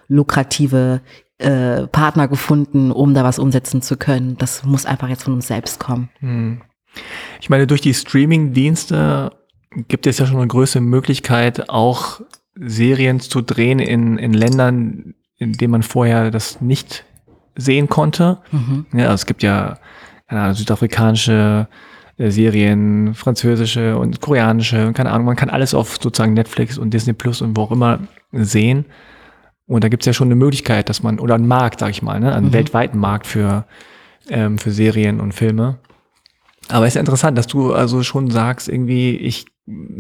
lukrative 0.07 1.01
äh, 1.39 1.87
Partner 1.87 2.29
gefunden, 2.29 2.91
um 2.93 3.15
da 3.15 3.25
was 3.25 3.39
umsetzen 3.39 3.81
zu 3.81 3.97
können. 3.97 4.37
Das 4.37 4.65
muss 4.65 4.85
einfach 4.85 5.09
jetzt 5.09 5.23
von 5.23 5.33
uns 5.33 5.47
selbst 5.47 5.81
kommen. 5.81 6.11
Hm. 6.19 6.61
Ich 7.41 7.49
meine, 7.49 7.67
durch 7.67 7.81
die 7.81 7.95
Streaming-Dienste 7.95 9.33
gibt 9.89 10.07
es 10.07 10.19
ja 10.19 10.27
schon 10.27 10.37
eine 10.37 10.49
größere 10.49 10.83
Möglichkeit, 10.83 11.71
auch 11.71 12.21
Serien 12.55 13.21
zu 13.21 13.41
drehen 13.41 13.79
in, 13.79 14.19
in 14.19 14.35
Ländern, 14.35 15.15
in 15.39 15.55
denen 15.55 15.71
man 15.71 15.83
vorher 15.83 16.31
das 16.31 16.61
nicht 16.61 17.05
sehen 17.57 17.89
konnte. 17.89 18.39
Mhm. 18.51 18.87
Ja, 18.93 19.05
also 19.05 19.15
es 19.15 19.27
gibt 19.27 19.43
ja 19.43 19.79
Ahnung, 20.27 20.55
südafrikanische 20.55 21.69
Serien, 22.29 23.15
französische 23.15 23.97
und 23.97 24.21
koreanische, 24.21 24.93
keine 24.93 25.11
Ahnung, 25.11 25.27
man 25.27 25.37
kann 25.37 25.49
alles 25.51 25.73
auf 25.75 25.97
sozusagen 26.01 26.35
Netflix 26.35 26.77
und 26.77 26.93
Disney 26.93 27.15
Plus 27.15 27.41
und 27.41 27.57
wo 27.57 27.63
auch 27.63 27.73
immer 27.73 28.01
sehen. 28.33 28.85
Und 29.67 29.85
da 29.85 29.89
gibt 29.89 30.03
es 30.03 30.07
ja 30.07 30.13
schon 30.13 30.29
eine 30.29 30.35
Möglichkeit, 30.35 30.89
dass 30.89 31.03
man, 31.03 31.19
oder 31.19 31.37
einen 31.37 31.47
Markt, 31.49 31.81
sag 31.81 31.91
ich 31.91 32.03
mal, 32.03 32.21
ne, 32.21 32.35
einen 32.35 32.49
Mhm. 32.49 32.53
weltweiten 32.53 32.99
Markt 32.99 33.27
für, 33.27 33.65
ähm, 34.29 34.59
für 34.59 34.71
Serien 34.73 35.21
und 35.21 35.33
Filme. 35.33 35.79
Aber 36.69 36.85
es 36.87 36.91
ist 36.91 36.95
ja 36.97 37.01
interessant, 37.01 37.39
dass 37.39 37.47
du 37.47 37.73
also 37.73 38.03
schon 38.03 38.31
sagst, 38.31 38.69
irgendwie, 38.69 39.17
ich 39.17 39.47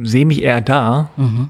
sehe 0.02 0.26
mich 0.26 0.42
eher 0.42 0.60
da, 0.60 1.10
Mhm. 1.16 1.48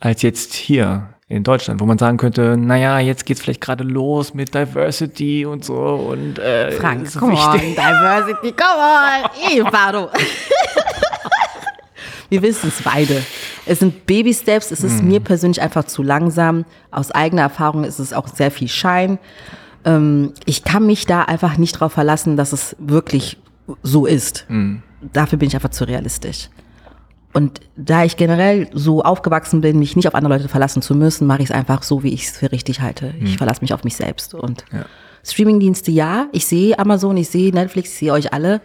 als 0.00 0.22
jetzt 0.22 0.52
hier 0.52 1.11
in 1.32 1.44
Deutschland, 1.44 1.80
wo 1.80 1.86
man 1.86 1.96
sagen 1.96 2.18
könnte, 2.18 2.58
naja, 2.58 2.98
jetzt 2.98 3.24
geht's 3.24 3.40
vielleicht 3.40 3.62
gerade 3.62 3.84
los 3.84 4.34
mit 4.34 4.54
Diversity 4.54 5.46
und 5.46 5.64
so 5.64 5.74
und 5.74 6.38
äh, 6.38 6.72
Frank, 6.72 7.04
ist 7.04 7.18
come 7.18 7.32
on. 7.32 7.58
Diversity, 7.58 8.52
come 8.52 8.78
on, 8.78 9.30
ey, 9.50 9.62
pardon. 9.64 10.08
Wir 12.28 12.42
wissen 12.42 12.68
es 12.68 12.82
beide. 12.82 13.22
Es 13.64 13.78
sind 13.78 14.06
Baby-Steps, 14.06 14.72
es 14.72 14.84
ist 14.84 15.02
mir 15.02 15.20
persönlich 15.20 15.62
einfach 15.62 15.84
zu 15.84 16.02
langsam. 16.02 16.64
Aus 16.90 17.10
eigener 17.10 17.42
Erfahrung 17.42 17.84
ist 17.84 17.98
es 17.98 18.12
auch 18.12 18.28
sehr 18.28 18.50
viel 18.50 18.68
Schein. 18.68 19.18
Ähm, 19.84 20.32
ich 20.44 20.64
kann 20.64 20.86
mich 20.86 21.06
da 21.06 21.22
einfach 21.22 21.56
nicht 21.56 21.72
drauf 21.72 21.92
verlassen, 21.92 22.36
dass 22.36 22.52
es 22.52 22.76
wirklich 22.78 23.38
so 23.82 24.04
ist. 24.04 24.46
Dafür 25.00 25.38
bin 25.38 25.48
ich 25.48 25.54
einfach 25.54 25.70
zu 25.70 25.84
realistisch. 25.84 26.48
Und 27.32 27.60
da 27.76 28.04
ich 28.04 28.16
generell 28.16 28.68
so 28.72 29.02
aufgewachsen 29.02 29.62
bin, 29.62 29.78
mich 29.78 29.96
nicht 29.96 30.06
auf 30.06 30.14
andere 30.14 30.34
Leute 30.34 30.48
verlassen 30.48 30.82
zu 30.82 30.94
müssen, 30.94 31.26
mache 31.26 31.42
ich 31.42 31.48
es 31.48 31.54
einfach 31.54 31.82
so, 31.82 32.02
wie 32.02 32.12
ich 32.12 32.26
es 32.26 32.36
für 32.36 32.52
richtig 32.52 32.80
halte. 32.82 33.14
Ich 33.22 33.38
verlasse 33.38 33.62
mich 33.62 33.72
auf 33.72 33.84
mich 33.84 33.96
selbst. 33.96 34.34
Und 34.34 34.64
Ja. 34.70 34.84
Streamingdienste, 35.24 35.90
ja, 35.92 36.26
ich 36.32 36.46
sehe 36.46 36.78
Amazon, 36.78 37.16
ich 37.16 37.28
sehe 37.28 37.52
Netflix, 37.52 37.90
ich 37.90 37.98
sehe 37.98 38.12
euch 38.12 38.32
alle. 38.32 38.60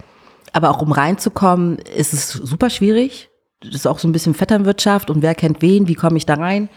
Aber 0.53 0.71
auch 0.71 0.81
um 0.81 0.91
reinzukommen, 0.91 1.77
ist 1.77 2.13
es 2.13 2.31
super 2.31 2.69
schwierig. 2.69 3.29
Das 3.61 3.73
ist 3.73 3.87
auch 3.87 3.99
so 3.99 4.07
ein 4.07 4.11
bisschen 4.11 4.33
Vetternwirtschaft 4.33 5.09
und 5.09 5.21
wer 5.21 5.35
kennt 5.35 5.61
wen, 5.61 5.87
wie 5.87 5.95
komme 5.95 6.17
ich 6.17 6.25
da 6.25 6.35
rein? 6.35 6.69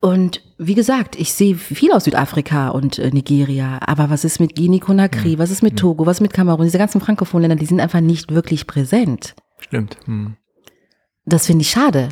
Und 0.00 0.42
wie 0.56 0.74
gesagt, 0.74 1.16
ich 1.16 1.32
sehe 1.34 1.56
viel 1.56 1.92
aus 1.92 2.04
Südafrika 2.04 2.68
und 2.70 2.98
äh, 2.98 3.10
Nigeria. 3.10 3.80
Aber 3.84 4.08
was 4.08 4.24
ist 4.24 4.40
mit 4.40 4.56
Guinea-Conakry? 4.56 5.38
Was 5.38 5.50
ist 5.50 5.62
mit 5.62 5.78
Togo? 5.78 6.06
Was 6.06 6.18
ist 6.18 6.22
mit 6.22 6.32
Kamerun? 6.32 6.64
Diese 6.64 6.78
ganzen 6.78 7.02
frankophonen 7.02 7.48
Länder, 7.48 7.60
die 7.60 7.66
sind 7.66 7.80
einfach 7.80 8.00
nicht 8.00 8.32
wirklich 8.32 8.66
präsent. 8.66 9.34
Stimmt. 9.58 9.98
Hm. 10.06 10.36
Das 11.24 11.46
finde 11.46 11.62
ich 11.62 11.70
schade. 11.70 12.08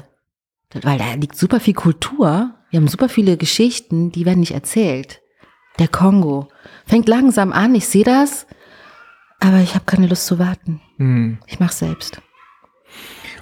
Weil 0.83 0.99
da 0.99 1.15
liegt 1.15 1.37
super 1.37 1.61
viel 1.61 1.75
Kultur. 1.75 2.55
Wir 2.71 2.79
haben 2.81 2.89
super 2.89 3.09
viele 3.09 3.37
Geschichten, 3.37 4.13
die 4.13 4.27
werden 4.27 4.41
nicht 4.41 4.53
erzählt. 4.53 5.21
Der 5.79 5.89
Kongo 5.89 6.49
fängt 6.87 7.09
langsam 7.09 7.53
an, 7.53 7.75
ich 7.75 7.87
sehe 7.87 8.05
das, 8.05 8.47
aber 9.41 9.59
ich 9.59 9.75
habe 9.75 9.85
keine 9.87 10.07
Lust 10.09 10.27
zu 10.27 10.39
warten. 10.39 10.81
Hm. 10.99 11.39
Ich 11.47 11.61
mache 11.61 11.73
selbst. 11.73 12.21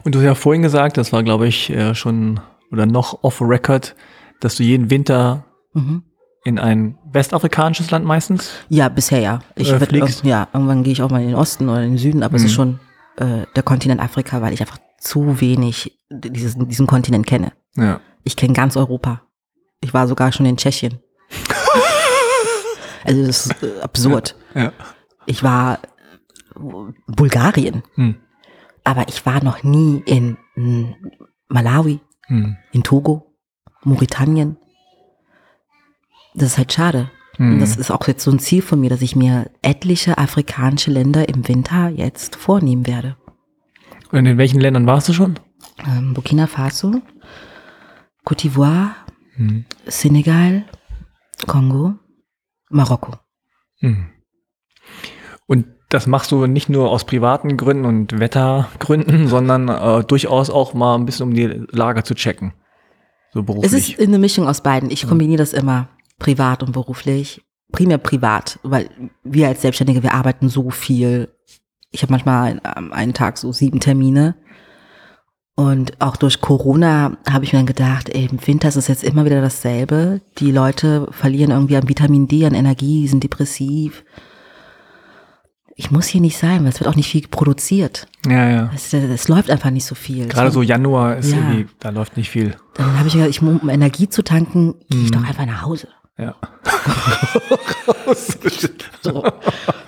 Und 0.05 0.14
du 0.14 0.19
hast 0.19 0.25
ja 0.27 0.35
vorhin 0.35 0.62
gesagt, 0.62 0.97
das 0.99 1.12
war 1.12 1.23
glaube 1.23 1.49
ich 1.49 1.71
äh, 1.71 1.95
schon 1.95 2.41
oder 2.71 2.87
noch 2.87 3.23
off 3.25 3.41
record, 3.41 3.97
dass 4.41 4.57
du 4.57 4.62
jeden 4.62 4.91
Winter 4.91 5.45
Mhm. 5.73 6.05
in 6.45 6.59
ein 6.59 6.97
westafrikanisches 7.12 7.91
Land 7.91 8.05
meistens. 8.07 8.51
Ja, 8.69 8.89
bisher 8.89 9.19
ja. 9.21 9.41
Ich 9.57 9.71
Äh, 9.71 9.81
fliegst? 9.81 10.23
irg- 10.25 10.27
ja, 10.29 10.49
irgendwann 10.53 10.85
gehe 10.85 10.93
ich 10.93 11.03
auch 11.03 11.11
mal 11.11 11.21
in 11.21 11.29
den 11.29 11.37
Osten 11.37 11.69
oder 11.69 11.83
in 11.83 11.91
den 11.93 11.99
Süden, 11.99 12.23
aber 12.23 12.37
es 12.37 12.45
ist 12.45 12.53
schon 12.55 12.79
äh, 13.17 13.45
der 13.57 13.62
Kontinent 13.62 14.01
Afrika, 14.01 14.41
weil 14.41 14.53
ich 14.55 14.61
einfach 14.61 14.79
zu 14.99 15.40
wenig 15.40 15.99
dieses, 16.11 16.57
diesen 16.59 16.86
Kontinent 16.86 17.26
kenne. 17.26 17.53
Ja. 17.76 18.01
Ich 18.24 18.36
kenne 18.36 18.53
ganz 18.55 18.76
Europa. 18.76 19.22
Ich 19.80 19.92
war 19.94 20.09
sogar 20.09 20.32
schon 20.32 20.47
in 20.47 20.57
Tschechien. 20.57 21.01
also 23.05 23.26
das 23.26 23.47
ist 23.47 23.62
äh, 23.62 23.80
absurd. 23.80 24.34
Ja. 24.55 24.72
Ich 25.26 25.42
war 25.42 25.78
Bulgarien, 27.07 27.82
Hm. 27.94 28.16
aber 28.84 29.09
ich 29.09 29.26
war 29.26 29.42
noch 29.44 29.62
nie 29.62 30.03
in 30.07 30.38
mm, 30.55 30.94
Malawi, 31.49 32.01
Hm. 32.28 32.57
in 32.72 32.82
Togo, 32.82 33.34
Mauritanien. 33.82 34.57
Das 36.34 36.53
ist 36.53 36.59
halt 36.59 36.72
schade. 36.72 37.11
Hm. 37.36 37.55
Und 37.55 37.59
das 37.61 37.76
ist 37.76 37.90
auch 37.90 38.07
jetzt 38.09 38.24
so 38.24 38.30
ein 38.30 38.38
Ziel 38.38 38.62
von 38.62 38.80
mir, 38.80 38.88
dass 38.90 39.03
ich 39.03 39.14
mir 39.16 39.51
etliche 39.62 40.16
afrikanische 40.18 40.90
Länder 40.90 41.28
im 41.28 41.47
Winter 41.47 41.88
jetzt 41.90 42.36
vornehmen 42.36 42.86
werde. 42.86 43.16
Und 44.12 44.26
in 44.26 44.38
welchen 44.38 44.61
Ländern 44.61 44.86
warst 44.86 45.09
du 45.09 45.12
schon? 45.12 45.38
Ähm, 45.86 46.14
Burkina 46.14 46.46
Faso, 46.46 47.02
Côte 48.24 48.42
d'Ivoire, 48.48 48.90
Hm. 49.36 49.66
Senegal, 49.86 50.64
Kongo, 51.46 51.94
Marokko. 52.70 53.12
Hm. 53.80 54.07
Und 55.46 55.66
das 55.90 56.07
machst 56.07 56.32
du 56.32 56.46
nicht 56.46 56.68
nur 56.70 56.90
aus 56.90 57.04
privaten 57.04 57.57
Gründen 57.59 57.84
und 57.84 58.18
Wettergründen, 58.18 59.28
sondern 59.28 59.68
äh, 59.68 60.02
durchaus 60.04 60.48
auch 60.50 60.72
mal 60.72 60.94
ein 60.96 61.04
bisschen 61.04 61.28
um 61.28 61.34
die 61.34 61.66
Lage 61.70 62.02
zu 62.02 62.14
checken. 62.14 62.54
So 63.32 63.40
Es 63.40 63.46
beruflich. 63.46 63.98
ist 63.98 64.09
eine 64.09 64.18
Mischung 64.18 64.48
aus 64.48 64.62
beiden. 64.62 64.90
Ich 64.90 65.07
kombiniere 65.07 65.38
das 65.38 65.52
immer, 65.52 65.88
privat 66.18 66.62
und 66.62 66.72
beruflich. 66.72 67.42
Primär 67.72 67.98
privat, 67.98 68.59
weil 68.62 68.88
wir 69.24 69.48
als 69.48 69.61
Selbstständige, 69.61 70.02
wir 70.02 70.14
arbeiten 70.14 70.48
so 70.48 70.70
viel. 70.70 71.28
Ich 71.97 72.03
habe 72.03 72.12
manchmal 72.12 72.61
am 72.62 72.92
einen 72.92 73.14
Tag 73.14 73.38
so 73.38 73.53
sieben 73.53 73.80
Termine. 73.80 74.34
Und 75.55 75.99
auch 76.03 76.16
durch 76.16 76.42
Corona 76.42 77.16
habe 77.30 77.44
ich 77.47 77.55
mir 77.55 77.59
dann 77.61 77.66
gedacht, 77.66 78.11
ey, 78.11 78.28
im 78.30 78.47
Winter 78.47 78.68
ist 78.68 78.76
es 78.76 78.88
jetzt 78.88 79.03
immer 79.03 79.24
wieder 79.24 79.40
dasselbe. 79.40 80.20
Die 80.36 80.53
Leute 80.53 81.09
verlieren 81.11 81.51
irgendwie 81.51 81.78
an 81.78 81.88
Vitamin 81.88 82.28
D, 82.28 82.44
an 82.44 82.53
Energie, 82.55 83.09
sind 83.09 83.24
depressiv. 83.24 84.05
Ich 85.74 85.90
muss 85.90 86.07
hier 86.07 86.20
nicht 86.20 86.36
sein, 86.36 86.61
weil 86.62 86.68
es 86.68 86.80
wird 86.80 86.88
auch 86.88 86.94
nicht 86.97 87.11
viel 87.11 87.26
produziert. 87.28 88.07
ja, 88.26 88.49
ja. 88.51 88.70
Es, 88.74 88.92
es 88.92 89.28
läuft 89.28 89.51
einfach 89.51 89.70
nicht 89.70 89.86
so 89.86 89.94
viel. 89.94 90.26
Gerade 90.28 90.51
so 90.51 90.61
Januar 90.61 91.16
ist 91.16 91.30
Ja. 91.32 91.38
irgendwie, 91.38 91.66
da 91.80 91.88
läuft 91.88 92.18
nicht 92.18 92.28
viel. 92.28 92.55
Dann 92.74 92.99
habe 92.99 93.09
ich 93.09 93.14
gedacht, 93.14 93.30
ich, 93.30 93.40
um 93.40 93.70
Energie 93.70 94.11
zu 94.11 94.22
tanken, 94.22 94.74
gehe 94.90 95.05
ich 95.05 95.11
doch 95.11 95.24
einfach 95.26 95.47
nach 95.47 95.62
Hause. 95.62 95.88
Ja. 96.19 96.35
So, 99.03 99.23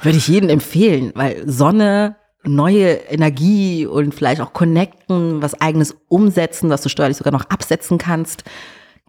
würde 0.03 0.19
ich 0.19 0.29
jedem 0.29 0.49
empfehlen, 0.49 1.13
weil 1.15 1.49
Sonne, 1.49 2.17
neue 2.45 2.93
Energie 2.93 3.87
und 3.87 4.15
vielleicht 4.15 4.41
auch 4.41 4.53
connecten, 4.53 5.43
was 5.43 5.61
eigenes 5.61 5.97
umsetzen, 6.09 6.71
was 6.71 6.83
du 6.83 6.89
steuerlich 6.89 7.17
sogar 7.17 7.33
noch 7.33 7.51
absetzen 7.51 7.99
kannst. 7.99 8.45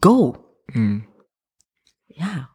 Go. 0.01 0.37
Hm. 0.71 1.05
Ja. 2.07 2.49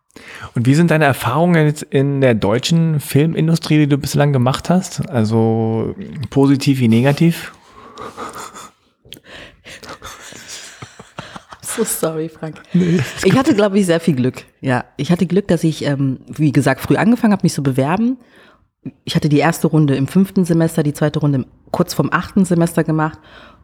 Und 0.54 0.66
wie 0.66 0.74
sind 0.74 0.90
deine 0.90 1.04
Erfahrungen 1.04 1.66
jetzt 1.66 1.82
in 1.82 2.20
der 2.20 2.34
deutschen 2.34 3.00
Filmindustrie, 3.00 3.78
die 3.78 3.88
du 3.88 3.98
bislang 3.98 4.32
gemacht 4.32 4.70
hast? 4.70 5.08
Also 5.08 5.94
positiv 6.30 6.80
wie 6.80 6.88
negativ? 6.88 7.52
So 11.76 11.84
sorry, 11.84 12.28
Frank. 12.28 12.60
ich 12.72 13.36
hatte, 13.36 13.54
glaube 13.54 13.78
ich, 13.78 13.86
sehr 13.86 14.00
viel 14.00 14.14
Glück. 14.14 14.44
Ja, 14.60 14.84
ich 14.96 15.10
hatte 15.10 15.26
Glück, 15.26 15.48
dass 15.48 15.64
ich, 15.64 15.84
ähm, 15.84 16.20
wie 16.28 16.52
gesagt, 16.52 16.80
früh 16.80 16.96
angefangen 16.96 17.32
habe, 17.32 17.42
mich 17.44 17.52
zu 17.54 17.62
bewerben. 17.62 18.18
Ich 19.04 19.16
hatte 19.16 19.28
die 19.28 19.38
erste 19.38 19.66
Runde 19.66 19.96
im 19.96 20.06
fünften 20.06 20.44
Semester, 20.44 20.82
die 20.82 20.92
zweite 20.92 21.18
Runde 21.20 21.38
im- 21.38 21.46
kurz 21.70 21.94
vorm 21.94 22.10
achten 22.12 22.44
Semester 22.44 22.84
gemacht. 22.84 23.18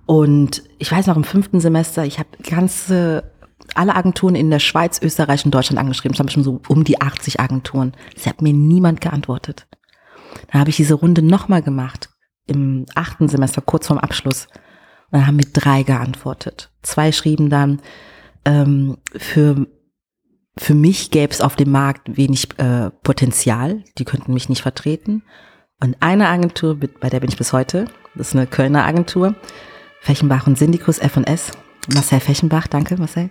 Und 0.06 0.62
ich 0.78 0.90
weiß 0.90 1.06
noch, 1.06 1.16
im 1.16 1.24
fünften 1.24 1.60
Semester, 1.60 2.04
ich 2.04 2.18
habe 2.18 2.28
ganze, 2.48 3.30
alle 3.74 3.94
Agenturen 3.94 4.34
in 4.34 4.50
der 4.50 4.58
Schweiz, 4.58 5.00
Österreich 5.02 5.44
und 5.44 5.54
Deutschland 5.54 5.78
angeschrieben. 5.78 6.14
Es 6.14 6.18
haben 6.20 6.28
schon 6.30 6.42
so 6.42 6.60
um 6.68 6.82
die 6.84 7.00
80 7.00 7.38
Agenturen. 7.38 7.92
Es 8.16 8.26
hat 8.26 8.42
mir 8.42 8.52
niemand 8.52 9.00
geantwortet. 9.00 9.66
Dann 10.50 10.60
habe 10.60 10.70
ich 10.70 10.76
diese 10.76 10.94
Runde 10.94 11.22
nochmal 11.22 11.62
gemacht, 11.62 12.08
im 12.46 12.86
achten 12.94 13.28
Semester, 13.28 13.60
kurz 13.60 13.86
vorm 13.86 13.98
Abschluss. 13.98 14.48
Und 15.10 15.18
dann 15.18 15.26
haben 15.26 15.36
mir 15.36 15.46
drei 15.52 15.82
geantwortet. 15.82 16.70
Zwei 16.82 17.12
schrieben 17.12 17.50
dann, 17.50 17.80
ähm, 18.44 18.96
für, 19.16 19.66
für 20.56 20.74
mich 20.74 21.10
gäbe 21.10 21.32
es 21.32 21.40
auf 21.40 21.56
dem 21.56 21.70
Markt 21.70 22.16
wenig 22.16 22.48
äh, 22.58 22.90
Potenzial, 23.02 23.82
die 23.98 24.04
könnten 24.04 24.34
mich 24.34 24.48
nicht 24.48 24.62
vertreten. 24.62 25.22
Und 25.82 25.96
eine 26.00 26.28
Agentur, 26.28 26.78
bei 27.00 27.08
der 27.08 27.20
bin 27.20 27.30
ich 27.30 27.36
bis 27.36 27.52
heute, 27.52 27.86
das 28.14 28.28
ist 28.28 28.36
eine 28.36 28.46
Kölner 28.46 28.84
Agentur, 28.84 29.34
Fechenbach 30.00 30.46
und 30.46 30.58
Syndikus 30.58 30.98
F&S, 30.98 31.52
Marcel 31.92 32.20
Fechenbach, 32.20 32.66
danke 32.66 32.96
Marcel, 32.96 33.30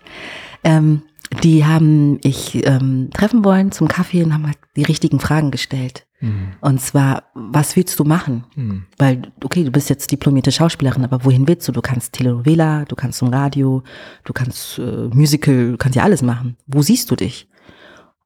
ähm, 0.63 1.03
die 1.43 1.65
haben 1.65 2.19
ich 2.23 2.65
ähm, 2.65 3.09
treffen 3.13 3.45
wollen 3.45 3.71
zum 3.71 3.87
Kaffee 3.87 4.23
und 4.23 4.33
haben 4.33 4.47
halt 4.47 4.57
die 4.75 4.83
richtigen 4.83 5.19
Fragen 5.19 5.51
gestellt. 5.51 6.07
Hm. 6.19 6.53
Und 6.59 6.81
zwar, 6.81 7.23
was 7.33 7.75
willst 7.75 7.97
du 7.97 8.03
machen? 8.03 8.43
Hm. 8.55 8.83
Weil, 8.97 9.21
okay, 9.43 9.63
du 9.63 9.71
bist 9.71 9.89
jetzt 9.89 10.11
diplomierte 10.11 10.51
Schauspielerin, 10.51 11.03
aber 11.03 11.23
wohin 11.23 11.47
willst 11.47 11.67
du? 11.67 11.71
Du 11.71 11.81
kannst 11.81 12.13
Telenovela, 12.13 12.85
du 12.85 12.95
kannst 12.95 13.19
zum 13.19 13.29
Radio, 13.29 13.83
du 14.25 14.33
kannst 14.33 14.79
äh, 14.79 15.07
Musical, 15.13 15.71
du 15.71 15.77
kannst 15.77 15.95
ja 15.95 16.03
alles 16.03 16.21
machen. 16.21 16.57
Wo 16.67 16.81
siehst 16.81 17.09
du 17.09 17.15
dich? 17.15 17.47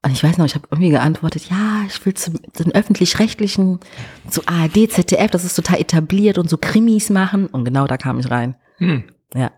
Und 0.02 0.12
ich 0.12 0.22
weiß 0.22 0.36
noch, 0.36 0.44
ich 0.44 0.54
habe 0.54 0.68
irgendwie 0.70 0.90
geantwortet, 0.90 1.48
ja, 1.48 1.82
ich 1.88 2.04
will 2.04 2.12
zum, 2.14 2.34
zum 2.52 2.72
öffentlich-rechtlichen, 2.72 3.80
zu 4.28 4.42
ARD, 4.44 4.90
ZDF, 4.90 5.30
das 5.30 5.44
ist 5.44 5.54
total 5.54 5.80
etabliert 5.80 6.36
und 6.36 6.50
so 6.50 6.58
Krimis 6.58 7.08
machen. 7.08 7.46
Und 7.46 7.64
genau 7.64 7.86
da 7.86 7.96
kam 7.96 8.18
ich 8.18 8.30
rein. 8.30 8.56
Hm. 8.78 9.04
Ja, 9.34 9.50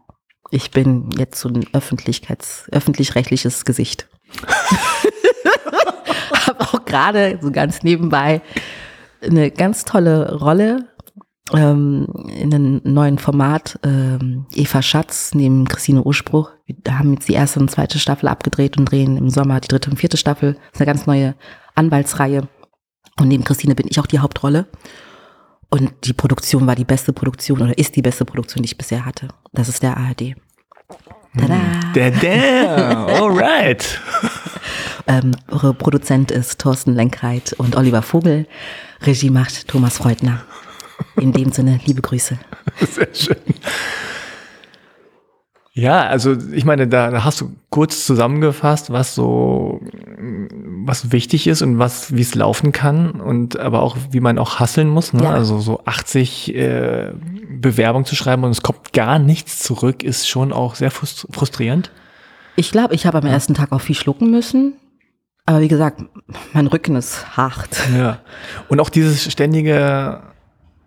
ich 0.50 0.70
bin 0.70 1.10
jetzt 1.18 1.40
so 1.40 1.48
ein 1.48 1.66
Öffentlichkeits, 1.72 2.68
öffentlich-rechtliches 2.70 3.64
Gesicht. 3.64 4.08
Gerade 6.96 7.38
so 7.42 7.50
ganz 7.50 7.82
nebenbei 7.82 8.40
eine 9.22 9.50
ganz 9.50 9.84
tolle 9.84 10.34
Rolle 10.38 10.88
ähm, 11.52 12.06
in 12.34 12.54
einem 12.54 12.80
neuen 12.84 13.18
Format. 13.18 13.78
Ähm, 13.82 14.46
Eva 14.54 14.80
Schatz 14.80 15.34
neben 15.34 15.68
Christine 15.68 16.02
Urspruch. 16.02 16.52
Wir 16.64 16.98
haben 16.98 17.12
jetzt 17.12 17.28
die 17.28 17.34
erste 17.34 17.60
und 17.60 17.70
zweite 17.70 17.98
Staffel 17.98 18.28
abgedreht 18.28 18.78
und 18.78 18.86
drehen 18.86 19.18
im 19.18 19.28
Sommer 19.28 19.60
die 19.60 19.68
dritte 19.68 19.90
und 19.90 19.98
vierte 19.98 20.16
Staffel. 20.16 20.54
Das 20.54 20.72
ist 20.72 20.80
eine 20.80 20.86
ganz 20.86 21.06
neue 21.06 21.34
Anwaltsreihe. 21.74 22.48
Und 23.20 23.28
neben 23.28 23.44
Christine 23.44 23.74
bin 23.74 23.88
ich 23.90 24.00
auch 24.00 24.06
die 24.06 24.20
Hauptrolle. 24.20 24.66
Und 25.68 25.92
die 26.04 26.14
Produktion 26.14 26.66
war 26.66 26.76
die 26.76 26.84
beste 26.84 27.12
Produktion 27.12 27.60
oder 27.60 27.76
ist 27.76 27.94
die 27.94 28.02
beste 28.02 28.24
Produktion, 28.24 28.62
die 28.62 28.68
ich 28.68 28.78
bisher 28.78 29.04
hatte. 29.04 29.28
Das 29.52 29.68
ist 29.68 29.82
der 29.82 29.98
ARD. 29.98 30.34
Tada! 31.38 31.60
Der 31.94 32.10
der, 32.10 32.96
alright. 33.08 34.00
Ähm, 35.08 35.36
eure 35.48 35.72
Produzent 35.72 36.32
ist 36.32 36.60
Thorsten 36.60 36.92
Lenkreit 36.92 37.52
und 37.52 37.76
Oliver 37.76 38.02
Vogel. 38.02 38.48
Regie 39.02 39.30
macht 39.30 39.68
Thomas 39.68 39.98
Freudner. 39.98 40.42
In 41.14 41.32
dem 41.32 41.52
Sinne, 41.52 41.78
liebe 41.84 42.02
Grüße. 42.02 42.36
Sehr 42.90 43.14
schön. 43.14 43.36
Ja, 45.74 46.06
also 46.06 46.36
ich 46.52 46.64
meine, 46.64 46.88
da, 46.88 47.10
da 47.10 47.22
hast 47.22 47.40
du 47.40 47.54
kurz 47.68 48.06
zusammengefasst, 48.06 48.90
was 48.90 49.14
so, 49.14 49.80
was 50.86 51.12
wichtig 51.12 51.46
ist 51.46 51.62
und 51.62 51.78
was, 51.78 52.14
wie 52.14 52.20
es 52.22 52.34
laufen 52.34 52.72
kann 52.72 53.20
und 53.20 53.58
aber 53.58 53.82
auch, 53.82 53.96
wie 54.10 54.20
man 54.20 54.38
auch 54.38 54.60
hasseln 54.60 54.88
muss. 54.88 55.12
Ne? 55.12 55.24
Ja. 55.24 55.30
Also 55.32 55.58
so 55.58 55.80
80 55.84 56.54
äh, 56.54 57.12
Bewerbungen 57.50 58.04
zu 58.04 58.14
schreiben 58.16 58.44
und 58.44 58.50
es 58.50 58.62
kommt 58.62 58.92
gar 58.92 59.18
nichts 59.18 59.58
zurück, 59.62 60.02
ist 60.02 60.28
schon 60.28 60.52
auch 60.52 60.74
sehr 60.74 60.92
frust- 60.92 61.26
frustrierend. 61.32 61.90
Ich 62.56 62.70
glaube, 62.70 62.94
ich 62.94 63.06
habe 63.06 63.18
am 63.18 63.26
ersten 63.26 63.54
Tag 63.54 63.72
auch 63.72 63.80
viel 63.80 63.94
schlucken 63.96 64.30
müssen. 64.30 64.74
Aber 65.44 65.60
wie 65.60 65.68
gesagt, 65.68 66.02
mein 66.54 66.66
Rücken 66.66 66.96
ist 66.96 67.36
hart. 67.36 67.68
Ja. 67.96 68.18
Und 68.68 68.80
auch 68.80 68.88
dieses 68.90 69.30
ständige, 69.30 70.22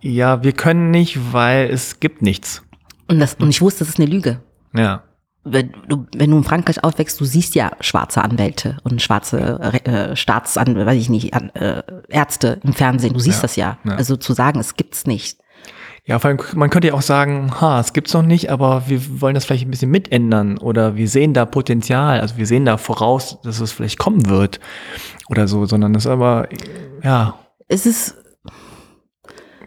ja, 0.02 0.44
wir 0.44 0.52
können 0.52 0.92
nicht, 0.92 1.18
weil 1.34 1.70
es 1.70 2.00
gibt 2.00 2.22
nichts. 2.22 2.62
Und, 3.08 3.20
das, 3.20 3.36
und 3.36 3.50
ich 3.50 3.62
wusste, 3.62 3.80
das 3.80 3.90
ist 3.90 4.00
eine 4.00 4.10
Lüge. 4.10 4.42
Ja. 4.76 5.04
Wenn 5.52 5.72
du, 5.88 6.06
wenn 6.16 6.32
du 6.32 6.38
in 6.38 6.44
Frankreich 6.44 6.84
aufwächst, 6.84 7.20
du 7.20 7.26
siehst 7.26 7.56
ja 7.56 7.72
schwarze 7.82 8.24
Anwälte 8.24 8.78
und 8.84 9.02
schwarze 9.02 9.60
äh, 9.84 10.16
Staatsanwälte, 10.16 10.86
weiß 10.86 11.00
ich 11.00 11.10
nicht, 11.10 11.34
an, 11.34 11.50
äh, 11.56 11.84
Ärzte 12.10 12.60
im 12.64 12.74
Fernsehen. 12.74 13.14
Du 13.14 13.20
siehst 13.20 13.38
Ja, 13.38 13.42
das 13.42 13.56
ja. 13.56 13.78
ja. 13.86 13.96
Also 13.96 14.16
zu 14.16 14.34
sagen, 14.34 14.60
es 14.60 14.76
gibt's 14.76 15.06
nicht. 15.06 15.40
Ja, 16.06 16.18
vor 16.18 16.30
allem, 16.30 16.40
man 16.56 16.70
könnte 16.72 16.88
ja 16.88 16.94
auch 16.96 17.04
sagen, 17.04 17.62
ha, 17.62 17.80
es 17.80 17.94
gibt's 17.94 18.14
noch 18.14 18.24
nicht, 18.24 18.50
aber 18.50 18.84
wir 18.88 19.22
wollen 19.22 19.36
das 19.36 19.46
vielleicht 19.46 19.68
ein 19.68 19.72
bisschen 19.72 19.92
mitändern 19.92 20.58
oder 20.58 20.96
wir 20.96 21.08
sehen 21.08 21.36
da 21.36 21.46
Potenzial, 21.46 22.20
also 22.20 22.38
wir 22.38 22.48
sehen 22.48 22.66
da 22.66 22.78
voraus, 22.78 23.38
dass 23.44 23.60
es 23.60 23.72
vielleicht 23.72 24.00
kommen 24.00 24.28
wird 24.28 24.60
oder 25.30 25.48
so, 25.48 25.66
sondern 25.66 25.94
das 25.94 26.06
ist 26.06 26.12
aber, 26.12 26.48
ja, 27.04 27.36
Es 27.68 27.86
ist, 27.86 28.16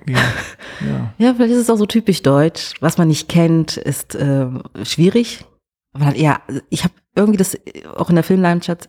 wie, 0.05 0.15
ja. 0.15 1.15
ja, 1.19 1.35
vielleicht 1.35 1.53
ist 1.53 1.61
es 1.61 1.71
auch 1.71 1.77
so 1.77 1.87
typisch 1.87 2.23
deutsch. 2.23 2.75
Was 2.81 2.99
man 2.99 3.09
nicht 3.09 3.29
kennt, 3.29 3.77
ist 3.77 4.17
äh, 4.17 4.47
schwierig. 4.83 5.45
Weil, 5.93 6.17
ja, 6.19 6.41
ich 6.71 6.85
habe 6.85 6.95
irgendwie 7.15 7.37
das 7.37 7.57
auch 7.97 8.09
in 8.09 8.15
der 8.15 8.25
Filmlandschaft 8.25 8.89